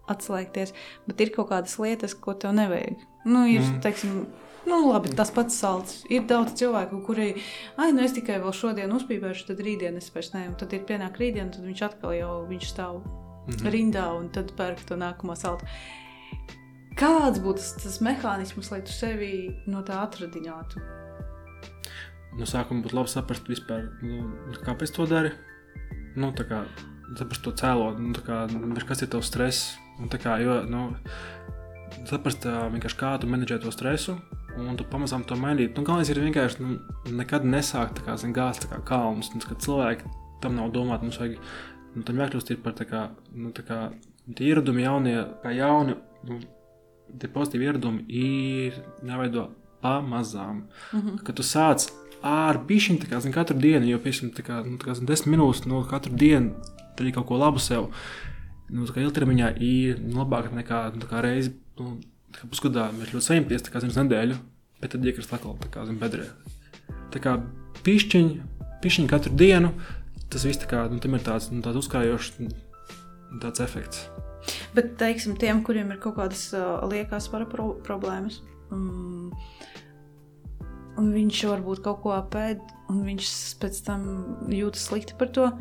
atslēgties, 0.09 0.73
bet 1.07 1.21
ir 1.21 1.29
kaut 1.29 1.49
kādas 1.49 1.77
lietas, 1.79 2.13
ko 2.19 2.33
tev 2.33 2.51
nevajag. 2.53 2.97
Nu, 3.25 3.45
ir, 3.47 3.61
Mhm. 3.61 3.79
teiksim, 3.81 4.27
nu, 4.67 4.91
labi, 4.91 5.15
tas 5.15 5.31
pats 5.31 5.55
salds. 5.55 6.03
Ir 6.09 6.21
daudz 6.23 6.53
cilvēku, 6.53 7.05
kuri, 7.05 7.41
ah, 7.77 7.91
nu 7.91 8.01
es 8.01 8.11
tikai 8.13 8.39
vēl 8.41 8.51
šodien 8.53 8.91
uzpīpēšu, 8.91 9.47
tad 9.47 9.57
rītdien 9.59 9.95
es 9.95 10.09
vairs 10.09 10.33
ne. 10.33 10.47
Un 10.47 10.55
tad 10.55 10.73
ir 10.73 10.81
pienāk 10.81 11.15
rītdiena, 11.17 11.51
tad 11.51 11.63
viņš 11.63 11.81
atkal 11.81 12.11
jau 12.19 12.47
viņš 12.49 12.73
stāv 12.75 13.01
Mhm. 13.47 13.71
rindā 13.71 14.19
un 14.19 14.29
tad 14.29 14.51
pērk 14.57 14.85
to 14.85 14.95
nākamo 14.95 15.35
saldu. 15.37 15.63
Kāds 16.95 17.39
būtu 17.39 17.55
tas, 17.55 17.73
tas 17.83 17.99
mehānisms, 17.99 18.71
lai 18.71 18.81
tu 18.81 18.91
sevi 18.91 19.55
no 19.67 19.81
tā 19.81 19.95
atradinātu? 20.05 20.81
No 22.37 22.45
sākuma 22.45 22.83
būtu 22.85 22.97
labi 22.97 23.11
saprast, 23.11 23.47
vispār, 23.49 23.89
nu, 24.05 24.29
kāpēc 24.65 24.93
to 24.95 25.07
dari. 25.09 25.31
Nu, 26.19 26.31
tā 26.35 26.45
kā 26.49 26.63
saprast 27.17 27.43
to 27.45 27.53
cēlo, 27.57 27.91
nu, 27.97 28.13
kā, 28.25 28.43
nu, 28.53 28.75
kas 28.87 29.01
ir 29.03 29.09
tavs 29.13 29.31
stress. 29.31 29.71
Un, 29.99 30.11
kā, 30.13 30.37
jo, 30.43 30.59
nu, 30.69 30.83
saprast, 32.09 32.45
kā 32.99 33.15
tu 33.19 33.29
menedžē 33.29 33.59
to 33.63 33.73
stresu. 33.73 34.19
Un 34.59 34.77
tu 34.77 34.85
pamazām 34.87 35.23
to 35.27 35.37
mainīt. 35.39 35.77
Nu, 35.77 35.85
galvenais 35.87 36.09
ir 36.11 36.21
vienkārši 36.21 36.63
nu, 36.63 36.77
nekad 37.15 37.45
nesākt 37.47 37.99
tā 37.99 38.05
kā, 38.07 38.17
zin, 38.19 38.35
gāzt 38.35 38.67
kā 38.69 38.81
kalnus. 38.85 39.31
Un, 39.33 39.43
kad 39.45 39.61
cilvēki 39.63 40.09
tam 40.43 40.57
nav 40.59 40.71
domāti, 40.75 41.07
mums 41.07 41.19
vajag 41.21 41.37
nu, 41.95 42.05
tam 42.07 42.21
jākļūst 42.21 42.55
par 42.63 42.75
tā 42.77 42.87
kā, 42.89 43.03
nu, 43.35 43.53
tā 43.55 43.65
kā 43.67 43.79
tie 44.35 44.49
ieradumi 44.51 44.85
jaunie, 44.85 45.15
kā 45.43 45.53
jauni, 45.55 45.95
nu, 46.27 46.39
tie 47.19 47.29
pozitīvi 47.33 47.69
ieradumi 47.69 48.05
ir 48.09 48.77
jāveido 49.05 49.49
pamazām. 49.83 50.65
Mhm. 50.93 51.23
Kad 51.25 51.39
tu 51.39 51.45
sāc 51.45 51.89
ar 52.25 52.59
bišķiņu, 52.67 53.07
kā 53.09 53.21
zin, 53.23 53.33
katru 53.35 53.57
dienu, 53.59 53.87
jo, 53.87 53.99
piemēram, 54.03 54.33
tā 54.35 54.45
kā, 54.45 54.59
nu, 54.65 54.77
tā 54.81 54.89
kā 54.89 54.97
zin, 54.97 55.07
desmit 55.09 55.35
minūtes 55.35 55.67
no 55.69 55.81
katru 55.87 56.15
dienu 56.19 56.55
darīt 56.99 57.15
kaut 57.15 57.29
ko 57.29 57.39
labu 57.39 57.61
sev, 57.63 57.89
nu, 58.69 58.85
tā 58.87 58.95
kā 58.95 59.03
ilgtermiņā 59.05 59.53
ir 59.63 59.99
nu, 60.03 60.19
labāk 60.19 60.51
nekā, 60.55 60.81
nu, 60.97 61.09
reizi, 61.23 61.53
nu, 61.79 61.97
pusgadā 62.41 62.89
mēs 62.95 63.13
ļoti 63.13 63.27
saņemties, 63.29 63.65
tā 63.65 63.73
kā 63.73 63.83
zin, 63.83 63.95
nedēļu, 63.95 64.39
bet 64.81 64.95
tad 64.95 65.05
iekrist 65.07 65.33
atkal, 65.35 65.57
tā 65.63 65.71
kā 65.73 65.85
zin, 65.87 65.99
bedrē. 66.01 66.27
Tā 67.13 67.21
kā 67.23 67.37
pišķiņu, 67.85 68.49
pišķiņu 68.83 69.11
katru 69.11 69.35
dienu, 69.39 69.73
tas 70.29 70.45
viss 70.45 70.61
tā 70.61 70.69
kā, 70.69 70.85
nu, 70.91 70.99
tam 71.03 71.15
ir 71.17 71.25
tāds, 71.25 71.49
nu, 71.53 71.63
tāds 71.65 71.81
uzkrājošs, 71.81 72.41
nu, 72.43 72.51
tāds 73.41 73.63
efekts. 73.63 74.07
Bet, 74.75 74.95
teiksim, 74.99 75.35
tiem, 75.39 75.63
kuriem 75.65 75.91
ir 75.93 75.99
kaut 76.01 76.17
kādas 76.19 76.47
uh, 76.55 76.79
liekas 76.89 77.27
svara 77.27 77.47
pro 77.49 77.71
problēmas, 77.85 78.39
um, 78.73 79.33
un 80.99 81.13
viņš 81.15 81.45
varbūt 81.53 81.83
kaut 81.85 82.03
ko 82.03 82.15
apēd, 82.17 82.61
un 82.91 83.03
viņš 83.07 83.31
pēc 83.63 83.81
tam 83.87 84.05
jūtas 84.53 84.89
slikti 84.91 85.17
par 85.19 85.31
to. 85.35 85.51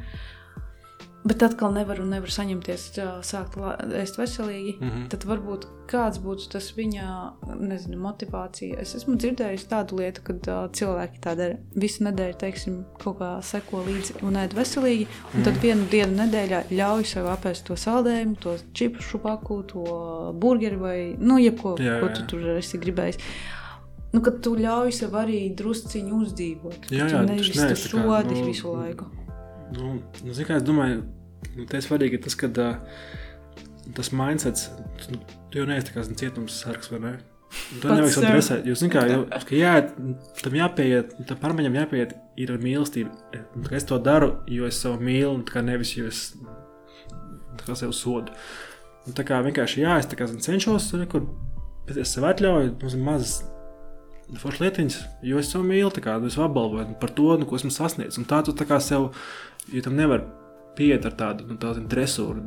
Bet 1.29 1.43
atkal 1.43 1.73
nevar 1.75 1.99
un 2.01 2.13
nevar 2.15 2.31
saņemties, 2.31 2.83
uh, 3.03 3.09
sākt 3.27 3.57
ēst 3.99 4.17
veselīgi. 4.21 4.77
Mm 4.79 4.87
Mhm. 4.87 4.93
-hmm. 4.95 5.09
Tad 5.11 5.25
varbūt 5.29 5.67
kāds 5.91 6.19
būtu 6.23 6.49
tas 6.53 6.69
viņa 6.77 7.33
nezinu, 7.61 7.99
motivācija. 7.99 8.79
Es 8.81 8.95
esmu 8.95 9.17
dzirdējis 9.17 9.67
tādu 9.69 9.99
lietu, 9.99 10.23
kad 10.25 10.49
uh, 10.49 10.71
cilvēki 10.73 11.21
tā 11.21 11.35
dara 11.37 11.57
visu 11.75 12.05
nedēļu, 12.05 12.37
teiksim, 12.39 12.85
kaut 13.03 13.19
kā 13.19 13.43
seko 13.43 13.83
līdzi 13.89 14.23
un 14.23 14.35
ēd 14.37 14.55
veselīgi. 14.55 15.07
Un 15.35 15.43
tad 15.43 15.55
vienu 15.63 15.85
dienu 15.91 16.17
nedēļā 16.23 16.63
ļauj 16.71 17.05
sev 17.05 17.27
apēst 17.27 17.65
to 17.67 17.75
saldējumu, 17.75 18.37
to 18.41 18.57
čipu 18.73 19.19
paku, 19.19 19.63
to 19.63 19.85
burgeri 20.35 20.77
vai 20.77 21.17
nu, 21.19 21.39
jebko, 21.39 21.77
Jā, 21.79 22.01
ko 22.01 22.07
jā, 22.07 22.15
tu 22.15 22.21
jā. 22.23 22.27
tur 22.29 22.49
esi 22.59 22.79
gribējis. 22.79 23.19
Nu, 24.15 24.23
kad 24.25 24.41
tu 24.45 24.55
ļauj 24.57 24.93
sev 24.97 25.15
arī 25.21 25.41
drusciņu 25.57 26.19
uzdzīvot, 26.25 26.89
Jā, 26.89 27.07
tu 27.09 27.17
jā, 27.17 27.23
nevis 27.29 27.51
tu 27.53 27.61
tā 27.61 27.73
kā, 27.75 27.81
šodi 27.83 28.37
nu, 28.39 28.45
visu 28.49 28.73
laiku. 28.73 29.09
Nu, 29.77 29.95
nu, 30.25 30.33
zini, 30.33 30.47
kā 30.49 30.57
es 30.57 30.65
domāju, 30.65 31.03
nu, 31.55 31.67
tas 31.69 31.83
ir 31.83 31.89
svarīgi 31.91 32.23
tas, 32.25 32.37
ka 32.41 32.49
uh, 32.49 32.79
tas 33.97 34.13
mindsets, 34.17 34.71
tu, 35.03 35.19
tu 35.51 35.61
jau 35.61 35.67
neesi 35.69 35.93
tāds 35.93 36.15
cietums 36.21 36.57
sargs, 36.63 36.89
vai 36.93 37.03
ne? 37.05 37.13
Un 37.49 37.81
To 37.81 37.89
Pats 37.89 37.97
nevajag 37.97 38.13
sev. 38.13 38.25
sadresēt. 38.25 38.67
Jūs 38.69 38.81
zināt, 38.83 38.95
kā 38.95 39.03
jau, 39.09 39.21
jā, 39.57 39.75
tam 40.43 40.57
jāpieiet, 40.59 41.15
tam 41.29 41.39
pārmaiņam 41.41 41.79
jāpieiet 41.81 42.15
ir 42.41 42.53
ar 42.53 42.65
mīlestību. 42.65 43.13
Un 43.57 43.65
tā 43.65 43.73
kā 43.73 43.79
Es 43.79 43.89
to 43.89 43.97
daru, 44.05 44.35
jo 44.53 44.69
es 44.69 44.81
sev 44.83 44.99
mīlu, 45.01 45.33
un 45.39 45.45
tā 45.49 45.57
kā 45.57 45.63
nevis 45.65 45.95
jo 45.97 46.09
es 46.11 46.27
tā 47.57 47.69
kā 47.71 47.77
sev 47.81 47.95
sodu. 47.97 48.35
Un 49.09 49.17
tā 49.17 49.25
kā 49.25 49.41
vienkārši 49.47 49.85
jā, 49.85 49.97
es 50.03 50.09
tā 50.11 50.19
kā 50.21 50.29
zinu, 50.29 50.45
cenšos, 50.45 50.91
re, 51.01 51.09
kur 51.09 51.25
bet 51.89 51.97
es 52.05 52.13
sev 52.13 52.27
atļauju, 52.29 52.75
nu, 52.83 52.93
mazas 53.07 53.39
foršas 54.37 54.61
lietiņas, 54.61 54.99
jo 55.25 55.41
es 55.41 55.51
sev 55.53 55.65
mīlu, 55.65 55.91
tā 55.95 56.03
kā 56.05 56.17
es 56.27 56.37
apbalvoju 56.37 56.99
par 57.01 57.13
to, 57.17 57.31
nu, 57.41 57.49
ko 57.49 57.57
esmu 57.57 57.71
sasniedzis. 57.73 58.21
Un 58.21 58.29
tā 58.29 58.43
tu 58.45 58.53
tā 58.57 58.67
kā 58.69 58.81
sev, 58.85 59.09
jo 59.73 59.83
tam 59.85 59.97
nevar 59.97 60.27
pieiet 60.77 61.07
ar 61.09 61.17
tādu, 61.19 61.47
nu, 61.49 61.57
tādu 61.61 61.87
dresūru. 61.89 62.45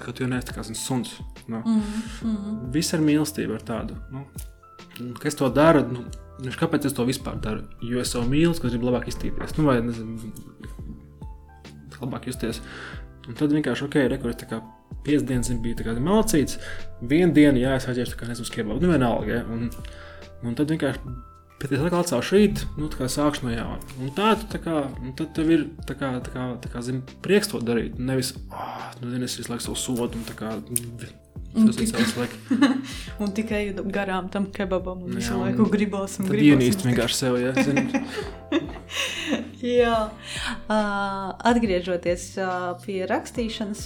Ka 0.00 0.14
tu 0.14 0.24
jau 0.24 0.30
neesi 0.30 0.48
tā 0.48 0.56
kā 0.56 0.64
zini, 0.64 0.78
suns. 0.78 1.18
Nu. 1.46 1.58
Mm 1.58 1.82
-hmm. 1.82 2.72
Viss 2.72 2.94
ar 2.94 3.00
mīlestību, 3.00 3.54
ar 3.54 3.62
tādu. 3.62 3.96
Nu, 4.10 5.14
kas 5.18 5.34
to 5.34 5.48
dara? 5.48 5.80
Nu, 5.80 6.04
nu, 6.44 6.50
kāpēc 6.50 6.86
es 6.86 6.92
to 6.92 7.04
vispār 7.04 7.40
daru? 7.40 7.62
Jo 7.80 8.00
es 8.00 8.12
sev 8.12 8.22
mīlu, 8.22 8.60
ka 8.60 8.68
gribu 8.68 8.86
labāk 8.86 9.08
iztīties. 9.08 9.58
Nu, 9.58 9.64
vai 9.64 9.82
nezinu, 9.82 10.32
labāk 12.00 12.26
justies. 12.26 12.60
Un 13.30 13.38
tad 13.38 13.52
vienkārši, 13.54 13.86
ok, 13.86 13.96
rekurors 14.10 14.42
kā 14.50 14.58
piecas 15.06 15.24
dienas 15.28 15.50
bija 15.62 15.86
kā 15.86 15.94
malcīts, 16.02 16.58
vienu 17.00 17.34
dienu, 17.36 17.62
jā, 17.62 17.76
es 17.78 17.86
aiziešu, 17.88 18.16
tā 18.16 18.22
kā 18.24 18.30
nezinu, 18.30 18.48
skiebu, 18.48 18.78
nu 18.82 18.90
vienalga, 18.90 19.36
ja? 19.38 19.42
un, 19.46 19.68
un 20.42 20.56
tad 20.58 20.72
vienkārši, 20.74 21.14
bet 21.60 21.74
es 21.76 21.84
atkal 21.84 22.02
atcelšu 22.02 22.36
rīt, 22.36 22.64
nu 22.80 22.88
tā 22.90 22.98
kā 22.98 23.08
sākšu 23.12 23.46
no 23.46 23.54
jauna. 23.54 23.94
Un 24.00 24.10
tā, 24.16 24.32
tā 24.50 24.60
kā, 24.64 24.82
tad 25.18 25.32
tev 25.36 25.54
ir, 25.54 25.66
tā 25.86 25.94
kā, 26.00 26.12
tā 26.26 26.34
kā, 26.34 26.46
tā 26.64 26.72
kā, 26.72 26.82
zini, 26.84 27.04
prieks 27.24 27.52
to 27.52 27.62
darīt, 27.62 28.00
nevis, 28.02 28.34
ah, 28.50 28.90
nu, 29.00 29.12
zini, 29.12 29.28
es 29.30 29.38
visu 29.38 29.52
laiku 29.52 29.68
savu 29.68 29.78
sodu, 29.78 30.18
un 30.18 30.26
tā 30.28 30.36
kā, 30.40 30.56
tas 31.54 31.78
ir 31.82 31.88
savs 31.90 32.12
laiks. 32.16 32.36
Un 33.22 33.32
tikai 33.36 33.62
garām 33.92 34.28
tam 34.32 34.46
kebabam 34.54 35.02
un 35.04 35.16
visu 35.18 35.32
Jā, 35.32 35.36
un 35.36 35.42
laiku 35.44 35.66
gribās 35.72 36.18
un 36.22 36.28
gribās. 36.30 36.50
ienīst 36.54 36.84
vienkārši 36.86 37.18
sev, 37.18 37.38
zini. 37.58 37.86
Jā, 39.60 39.96
uh, 40.08 41.30
atgriežoties 41.50 42.24
uh, 42.40 42.70
pie 42.84 43.02
rakstīšanas, 43.10 43.82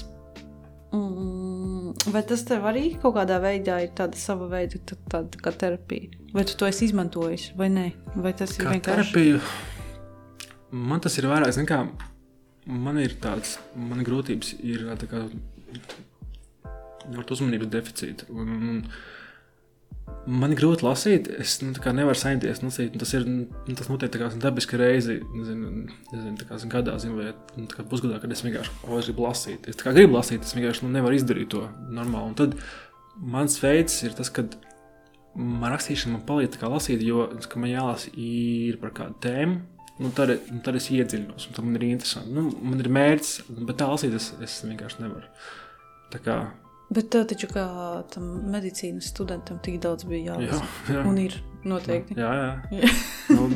mm, 0.95 2.09
vai 2.15 2.23
tas 2.29 2.45
tev 2.47 2.67
arī 2.71 2.85
kaut 3.03 3.17
kādā 3.19 3.41
veidā 3.43 3.81
ir 3.85 3.91
tāda 3.99 4.19
sava 4.21 4.47
veida 4.53 4.79
tā- 4.87 4.99
tāda 5.11 5.33
tā 5.35 5.43
kā 5.45 5.53
terapija? 5.65 6.13
Vai 6.35 6.45
tu 6.49 6.57
to 6.59 6.67
esi 6.71 6.89
izmantojis 6.89 7.51
vai 7.59 7.69
nē? 7.75 7.89
Vai 8.17 8.33
tas 8.39 8.55
ir 8.59 8.67
Kā 8.69 8.77
vienkārši 8.77 9.13
terapija, 9.13 9.41
man 10.71 11.03
tas 11.05 11.19
ir 11.19 11.29
vairāk, 11.31 11.53
zini, 11.55 11.69
kā 11.71 11.83
man 12.71 12.99
ir 13.03 13.17
tāds, 13.23 13.57
man 13.77 14.05
grūtības 14.07 14.55
ir 14.65 14.87
tā 15.03 15.11
kā 15.11 15.27
ar 17.11 17.37
uzmanības 17.37 17.71
deficītu. 17.75 18.31
Un, 18.35 18.55
un, 18.55 18.81
Man 20.25 20.55
ir 20.55 20.57
grūti 20.57 20.85
lasīt, 20.87 21.27
es 21.41 21.59
nu, 21.61 21.75
nevaru 21.97 22.17
saņemties. 22.17 22.63
Lasīt, 22.65 22.95
tas 23.01 23.11
ir 23.17 23.27
nu, 23.29 23.75
tas 23.77 23.91
notiek 23.91 24.15
kā 24.21 24.31
dabiski 24.41 24.79
reizi, 24.81 25.19
nezinu, 25.37 25.73
nezinu, 26.13 26.47
kā 26.49 26.57
zini, 26.61 26.73
gadā, 26.73 26.95
zinu, 27.01 27.19
vai 27.19 27.33
nu, 27.61 27.67
kā 27.69 27.85
pusgadā, 27.89 28.17
kad 28.23 28.33
es 28.33 28.41
vienkārši 28.45 28.73
o, 28.87 28.99
es 29.01 29.11
gribu 29.11 29.27
lasīt. 29.27 29.69
Es 29.69 29.81
gribu 29.85 30.17
lasīt, 30.17 30.47
es 30.47 30.57
vienkārši 30.57 30.87
nu, 30.87 30.95
nevaru 30.97 31.19
izdarīt 31.19 31.53
to 31.53 31.67
normāli. 31.93 32.33
Un 32.33 32.39
tad 32.41 32.57
mans 33.37 33.59
veids 33.61 33.99
ir 34.07 34.17
tas, 34.17 34.33
ka 34.33 34.47
man 35.37 35.75
rakstīšana 35.75 36.17
man 36.17 36.25
palīdz 36.31 36.65
lasīt, 36.73 37.05
jo 37.05 37.29
man 37.61 37.73
jālasa 37.75 38.17
ir 38.17 38.81
par 38.81 38.97
kādu 38.97 39.21
tēmu. 39.29 39.61
Nu, 40.01 40.09
tad, 40.17 40.33
nu, 40.51 40.59
tad 40.65 40.81
es 40.81 40.89
iedziļinos, 40.91 41.51
un 41.51 41.55
tas 41.55 41.63
man 41.69 41.77
ir 41.79 41.91
interesanti. 41.93 42.33
Nu, 42.35 42.49
man 42.65 42.81
ir 42.83 42.89
mērķis, 42.91 43.37
bet 43.61 43.77
tā 43.79 43.93
lasīt 43.93 44.17
es, 44.17 44.33
es 44.43 44.57
vienkārši 44.65 45.05
nevaru. 45.05 45.29
Tā 46.11 46.19
kā, 46.25 46.41
Bet 46.95 47.11
tev 47.11 47.27
taču 47.31 47.49
kā 47.51 47.65
tam 48.13 48.27
medicīnas 48.53 49.09
studentam 49.11 49.59
tik 49.65 49.81
daudz 49.83 50.07
bija 50.07 50.35
jā, 50.35 50.37
jālasa. 50.45 50.69
jā. 50.95 51.05
Un 51.11 51.19
ir 51.23 51.39
noteikti. 51.67 52.17
Jā, 52.21 52.33
jā. 52.39 52.91
nu, 53.35 53.49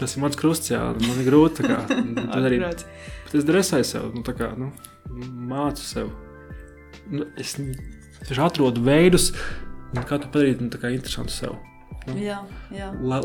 tas 0.00 0.16
ir 0.16 0.24
mans 0.24 0.36
krusts, 0.40 0.72
jā. 0.72 0.82
Man 1.00 1.22
ir 1.22 1.30
grūti. 1.30 1.64
Kā, 1.64 1.80
tad 1.88 2.36
arī, 2.50 2.60
bet 2.66 3.38
es 3.38 3.48
dresēju 3.48 3.88
sev, 3.88 4.10
nu, 4.16 4.24
kā, 4.26 4.52
nu, 4.60 4.70
mācu 5.50 5.86
sev. 5.86 6.12
Nu, 7.10 7.26
es 7.40 7.56
vienkārši 7.58 8.44
atrodu 8.44 8.84
veidus, 8.86 9.30
nu, 9.94 10.04
kā 10.04 10.20
to 10.20 10.30
padarīt 10.30 10.62
nu, 10.62 10.70
interesantu 10.92 11.34
sev. 11.34 11.58
Nu, 12.08 12.14
Jā, 12.16 12.38
jā. 12.72 12.86
la, 13.04 13.18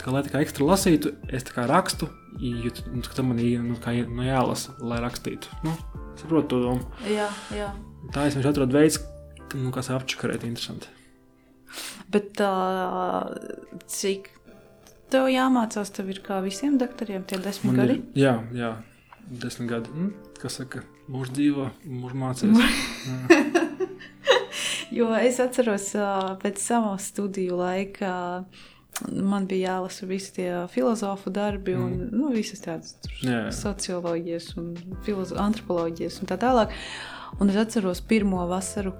kā, 0.00 0.12
lai 0.14 0.22
tā 0.24 0.30
kā 0.32 0.40
ekstra 0.40 0.64
lasītu, 0.70 1.12
es 1.28 1.44
tā 1.44 1.52
kā 1.52 1.66
rakstu, 1.68 2.08
jo 2.40 2.72
nu, 2.94 3.02
tam 3.04 3.28
man 3.32 3.40
ir 3.44 3.60
nu, 3.64 3.76
kā, 3.82 3.92
nu, 4.08 4.24
jālasa, 4.24 4.72
lai 4.80 5.02
rakstītu. 5.04 5.50
Nu, 5.66 5.74
saprotu 6.16 6.48
to 6.54 6.62
domu. 6.64 6.86
jā, 7.10 7.28
jā. 7.52 7.68
Tā 8.14 8.24
es 8.28 8.36
vienkārši 8.38 8.52
atradu 8.54 8.78
veids, 8.78 9.00
nu, 9.54 9.72
kā 9.74 9.84
apčakarēt 9.84 10.46
interesanti. 10.48 10.88
Bet 12.08 12.32
tā, 12.38 12.50
cik 13.90 14.30
tev 15.12 15.28
jāmācās, 15.30 15.92
tev 15.94 16.08
ir 16.14 16.22
kā 16.24 16.40
visiem 16.44 16.78
doktoriem 16.80 17.26
tie 17.28 17.38
desmit 17.42 17.72
Man 17.74 17.82
gadi? 17.82 17.98
ir, 18.00 18.24
jā, 18.24 18.34
jā, 18.56 18.72
desmit 19.28 19.70
gadi. 19.70 19.92
Mm, 19.92 20.12
kas 20.40 20.60
saka, 20.62 20.86
mūžs 21.12 21.34
dzīvo, 21.36 21.68
mūžs 21.84 22.16
mācīs. 22.22 23.62
Jo 24.90 25.10
es 25.18 25.40
atceros, 25.42 25.90
pēc 26.42 26.60
savas 26.62 27.08
studiju 27.10 27.56
laika 27.58 28.44
man 29.12 29.46
bija 29.46 29.74
jālasa 29.74 30.06
visi 30.08 30.32
tie 30.38 30.50
filozofu 30.72 31.30
darbi 31.30 31.74
un 31.74 31.90
Mm. 31.90 32.08
nu, 32.12 32.30
visas 32.32 32.60
tādas 32.60 32.94
socioloģijas 33.52 34.56
un 34.56 34.76
antropoloģijas 35.36 36.20
un 36.20 36.26
tā 36.26 36.38
tālāk. 36.38 36.72
Un 37.40 37.50
es 37.50 37.56
atceros 37.56 38.00
pirmo 38.00 38.46
vasaru 38.48 38.94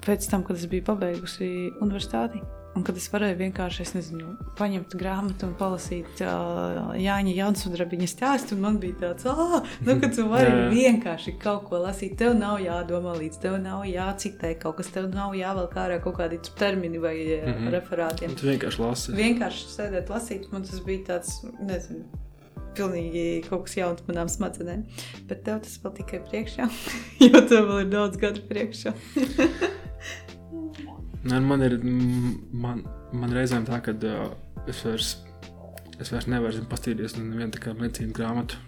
pēc 0.00 0.30
tam, 0.30 0.44
kad 0.44 0.56
es 0.56 0.66
biju 0.66 0.84
pabeigusi 0.84 1.72
universitāti. 1.80 2.40
Un 2.78 2.84
kad 2.86 2.94
es 2.94 3.08
varēju 3.10 3.34
vienkārši, 3.40 3.82
es 3.82 3.90
nezinu, 3.96 4.36
paņemt 4.54 4.92
grāmatu 5.00 5.48
un 5.48 5.54
palasīt 5.58 6.20
uh, 6.22 6.92
Jāņa 6.94 7.32
Jansudrabiņa 7.34 8.06
stāstu, 8.06 8.54
un 8.54 8.62
man 8.62 8.76
bija 8.78 8.94
tāds, 9.00 9.26
ah, 9.26 9.56
nu, 9.82 9.96
ka 9.98 10.12
tu 10.14 10.28
vari 10.30 10.46
Jā, 10.52 10.60
jā. 10.60 10.68
vienkārši 10.76 11.34
kaut 11.42 11.64
ko 11.66 11.80
lasīt. 11.82 12.14
Tev 12.20 12.36
nav 12.38 12.60
jādomā 12.62 13.16
līdz, 13.18 13.40
tev 13.42 13.56
nav 13.64 13.82
jācitē 13.90 14.52
kaut 14.62 14.78
kas, 14.78 14.92
tev 14.94 15.08
nav 15.10 15.34
jāvelk 15.34 15.74
ārā 15.74 15.98
kaut 16.04 16.20
kādi 16.20 16.38
termini 16.60 17.02
vai 17.02 17.16
mm. 17.16 17.50
-hmm. 17.50 17.74
referātiem. 17.74 18.38
Tu 18.38 18.46
vienkārši 18.46 18.82
lasi. 18.84 19.16
Vienkārši 19.18 19.66
sēdēt, 19.74 20.14
lasīt, 20.14 20.46
man 20.54 20.62
tas 20.62 20.78
bija 20.86 21.02
tāds, 21.10 21.42
nezinu, 21.58 22.06
pilnīgi 22.78 23.26
kaut 23.48 23.66
kas 23.66 23.76
jauns 23.80 24.06
manām 24.06 24.30
smadzenēm. 24.30 24.86
Bet 25.26 25.42
tev 25.42 25.64
tas 25.66 25.80
vēl 25.82 25.98
tikai 25.98 26.22
priekšā, 26.30 26.70
jo 27.26 27.42
tev 27.42 27.72
vēl 27.72 27.84
ir 27.88 27.92
daudz 27.96 28.22
gadu 28.22 28.46
priekšā. 28.46 28.94
Nē, 31.26 31.40
man 31.42 31.64
ir 31.66 31.78
mm, 31.80 32.34
man, 32.62 32.84
man 33.16 33.34
reizēm 33.34 33.66
tā, 33.66 33.80
ka 33.82 33.94
uh, 33.96 34.28
es 34.70 34.84
vairs, 34.86 35.10
es 35.98 36.12
vairs 36.14 36.28
nevaru 36.30 36.62
nevienu 36.62 37.50
tā 37.54 37.62
kā 37.64 37.74
medicīnas 37.74 38.14
grāmatu. 38.14 38.60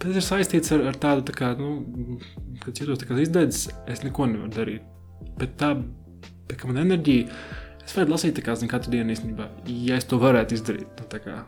Tas 0.00 0.16
ir 0.16 0.24
saistīts 0.24 0.72
ar, 0.72 0.86
ar 0.90 0.96
tādu, 0.96 1.26
tā 1.28 1.36
kā, 1.36 1.52
nu, 1.60 2.18
kad 2.64 2.78
jūtos 2.80 3.04
izdedzis, 3.20 3.68
es 3.90 4.02
neko 4.02 4.26
nevaru 4.30 4.52
darīt. 4.56 4.86
Bet 5.38 5.58
tā, 5.60 5.74
tā 6.48 6.56
kā 6.58 6.70
man 6.70 6.80
enerģija, 6.82 7.28
es 7.84 7.96
varu 7.96 8.14
lasīt 8.16 8.38
tā 8.38 8.44
kā, 8.46 8.56
zin, 8.56 8.70
katru 8.72 8.94
dienu 8.96 9.12
īstenībā, 9.14 9.50
ja 9.86 9.98
es 10.00 10.08
to 10.08 10.18
varētu 10.20 10.56
izdarīt. 10.56 11.02
Nu, 11.04 11.20
kā, 11.22 11.42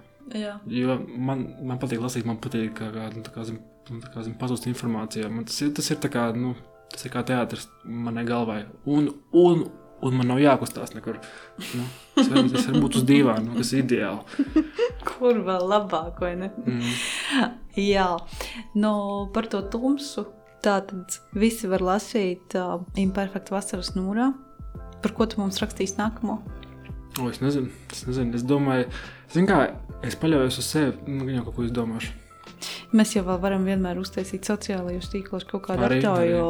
jo 0.70 0.98
man, 1.16 1.46
man 1.64 1.80
patīk 1.82 2.02
lasīt, 2.04 2.28
man 2.28 2.38
patīk 2.44 2.76
kā, 2.78 2.92
kā, 2.94 3.08
nu, 3.16 3.24
kā, 3.24 3.46
zin, 3.48 3.58
nu, 3.88 4.02
kā 4.04 4.22
zin, 4.26 4.36
pazust 4.40 4.68
informācijā. 4.70 5.32
Man 5.32 5.48
tas 5.48 5.58
ir, 5.64 5.72
tas 5.76 5.88
ir 5.90 6.00
kā, 6.12 6.28
nu, 6.36 6.54
tas 6.92 7.08
ir 7.08 7.14
kā 7.14 7.24
teātris 7.26 7.66
manai 7.84 8.24
galvai. 8.28 8.62
Un, 8.84 9.10
un, 9.32 9.64
un 10.02 10.18
man 10.18 10.30
nav 10.32 10.40
jākustās 10.42 10.94
nekur. 10.96 11.18
Nu, 11.78 11.86
es 12.18 12.30
varu, 12.30 12.44
es 12.50 12.68
varu 12.68 12.84
būt 12.84 13.00
uz 13.00 13.06
dīvāna, 13.08 13.44
nu, 13.48 13.56
kas 13.60 13.72
ir 13.74 13.84
ideāli. 13.84 14.46
kur 15.08 15.42
vēl 15.46 15.66
labāk, 15.70 16.22
vai 16.22 16.32
ne? 16.40 16.52
Mm. 16.66 17.50
Jā, 17.80 18.08
no 18.78 18.94
par 19.34 19.50
to 19.52 19.62
tumsu. 19.72 20.26
Tātad 20.62 21.16
visi 21.34 21.66
var 21.66 21.82
lasīt 21.82 22.54
uh, 22.54 22.76
Imperfekta 23.00 23.56
vasaras 23.56 23.96
núrā. 23.96 24.28
Par 25.02 25.14
ko 25.16 25.26
tu 25.26 25.40
mums 25.40 25.58
rakstīs 25.58 25.96
nākamo? 25.98 26.38
O, 27.18 27.26
es 27.28 27.40
nezinu, 27.42 27.72
es 27.90 28.04
nezinu. 28.06 28.36
Es 28.38 28.44
domāju, 28.46 28.86
zin 29.34 29.48
kā, 29.50 29.64
es 30.06 30.14
paļaujos 30.20 30.60
uz 30.62 30.68
sevi, 30.68 30.94
nu, 31.10 31.26
gan 31.26 31.40
jau 31.40 31.48
kaut 31.48 31.58
ko 31.58 31.66
izdomāšu. 31.66 32.21
Mēs 32.92 33.14
jau 33.16 33.22
varam 33.24 33.64
vienmēr 33.64 34.00
uztaisīt 34.00 34.48
sociālajos 34.48 35.08
tīklos 35.12 35.46
kaut 35.48 35.64
kādu 35.68 35.86
aptauju, 35.88 36.42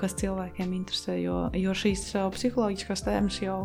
kas 0.00 0.16
cilvēkiem 0.20 0.72
interesē. 0.78 1.18
Jo, 1.20 1.44
jo 1.58 1.74
šīs 1.76 2.06
psiholoģiskās 2.32 3.04
tēmas 3.04 3.40
jau 3.42 3.58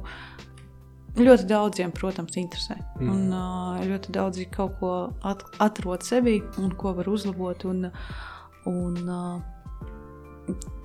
ļoti 1.18 1.48
daudziem, 1.50 1.94
protams, 1.96 2.36
interesē. 2.40 2.78
Mm. 3.00 3.08
Mm. 3.08 3.12
Un 3.14 3.92
ļoti 3.94 4.16
daudzi 4.16 4.48
kaut 4.54 4.76
ko 4.82 4.96
at 5.28 5.46
atrod 5.64 6.04
sevi 6.06 6.42
un 6.62 6.76
ko 6.78 6.94
var 6.98 7.10
uzlabot. 7.10 7.64
Un, 7.70 7.88
un, 8.68 9.00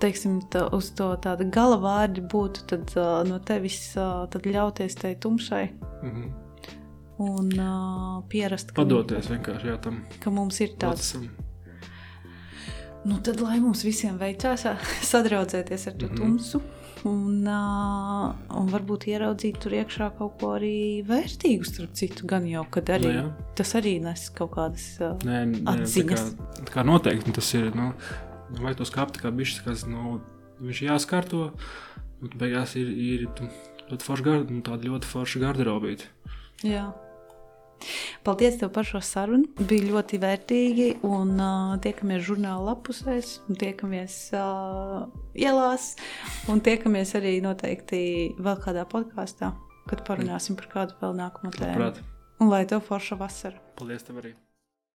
teiksim, 0.03 0.41
tā, 0.53 0.67
uz 0.75 0.93
to 0.99 1.13
tāda 1.23 1.47
gala 1.51 1.79
vārdi 1.83 2.25
būtu 2.33 2.67
tad, 2.71 2.95
uh, 2.99 3.21
no 3.27 3.39
tevis 3.43 3.93
uh, 3.99 4.27
ļauties 4.31 4.99
tai 4.99 5.17
tumšai 5.23 5.67
Mhm. 6.03 6.42
Un 7.19 7.49
uh, 7.59 8.23
pierast, 8.29 8.73
ka, 8.73 8.83
Padoties 8.83 9.29
vienkārši 9.31 9.69
jā, 9.69 9.77
tam 9.85 10.03
ka 10.21 10.31
mums 10.31 10.61
ir 10.61 10.73
tāds 10.79 11.13
procesam. 11.13 11.29
Nu, 13.05 13.17
tad, 13.19 13.41
lai 13.43 13.59
mums 13.59 13.83
visiem 13.85 14.15
veicās 14.21 14.63
sadraudzēties 15.13 15.89
ar 15.91 15.97
to 15.99 16.07
Mhm. 16.07 16.17
tumsu, 16.21 16.61
un, 17.05 17.47
uh, 17.51 18.29
un 18.61 18.69
varbūt 18.71 19.09
ieraudzīt 19.11 19.59
tur 19.63 19.75
iekšā 19.75 20.13
kaut 20.19 20.37
ko 20.39 20.53
arī 20.57 21.03
vērtīgu, 21.09 21.67
starp 21.67 21.97
citu, 21.99 22.27
gan 22.31 22.47
jau, 22.47 22.63
kad 22.71 22.93
arī 22.95 23.11
Nu, 23.17 23.33
tas 23.59 23.75
arī 23.75 23.97
nes 24.05 24.29
kaut 24.31 24.53
kādas. 24.55 24.87
Uh, 25.03 25.17
Nē, 25.27 25.41
nē 25.51 25.65
tā, 25.65 25.65
kā, 25.65 25.83
Atziņas. 25.83 26.25
tā 26.63 26.71
kā 26.77 26.85
noteikti 26.87 27.35
tas 27.35 27.51
ir. 27.59 27.73
Nu, 27.75 27.93
vai 28.63 28.75
tos 28.79 28.91
kāpti 28.95 29.19
kā 29.25 29.35
bišķis, 29.35 29.65
kas 29.67 29.85
nu, 29.91 30.21
viņš 30.63 30.83
ir 30.85 30.91
jāskārto, 30.93 31.51
un 32.23 32.29
beigās 32.39 32.77
ir, 32.79 32.87
ir 32.87 33.27
tu- 33.35 33.51
ļoti 33.91 34.07
forša 34.07 34.25
garda, 34.25 34.53
nu, 34.55 34.63
tāda 34.63 34.87
ļoti 34.87 35.11
forša 35.11 35.41
garderobīta. 35.43 36.05
jā. 36.63 36.93
Paldies 38.27 38.59
tev 38.61 38.73
par 38.75 38.87
šo 38.89 39.01
sarunu. 39.05 39.49
Bija 39.59 39.89
ļoti 39.91 40.21
vērtīgi. 40.23 40.89
Un 41.09 41.35
uh, 41.39 41.75
tiekamies 41.83 42.25
žurnāla 42.29 42.73
lapusēs, 42.73 43.35
un 43.49 43.59
tiekamies 43.61 44.19
uh, 44.39 45.09
ielās, 45.39 45.93
un 46.53 46.63
tiekamies 46.65 47.17
arī 47.19 47.37
noteikti 47.45 48.05
vēl 48.39 48.63
kādā 48.63 48.87
podkāstā, 48.89 49.53
kad 49.91 50.07
parunāsim 50.09 50.59
par 50.61 50.71
kādu 50.77 51.03
vēl 51.03 51.19
nākamo 51.25 51.53
tēmu. 51.59 51.93
Un 52.43 52.51
lai 52.51 52.65
tev 52.67 52.83
forša 52.87 53.21
vasara! 53.21 53.61
Paldies 53.79 54.07
tev 54.09 54.23
arī! 54.23 54.35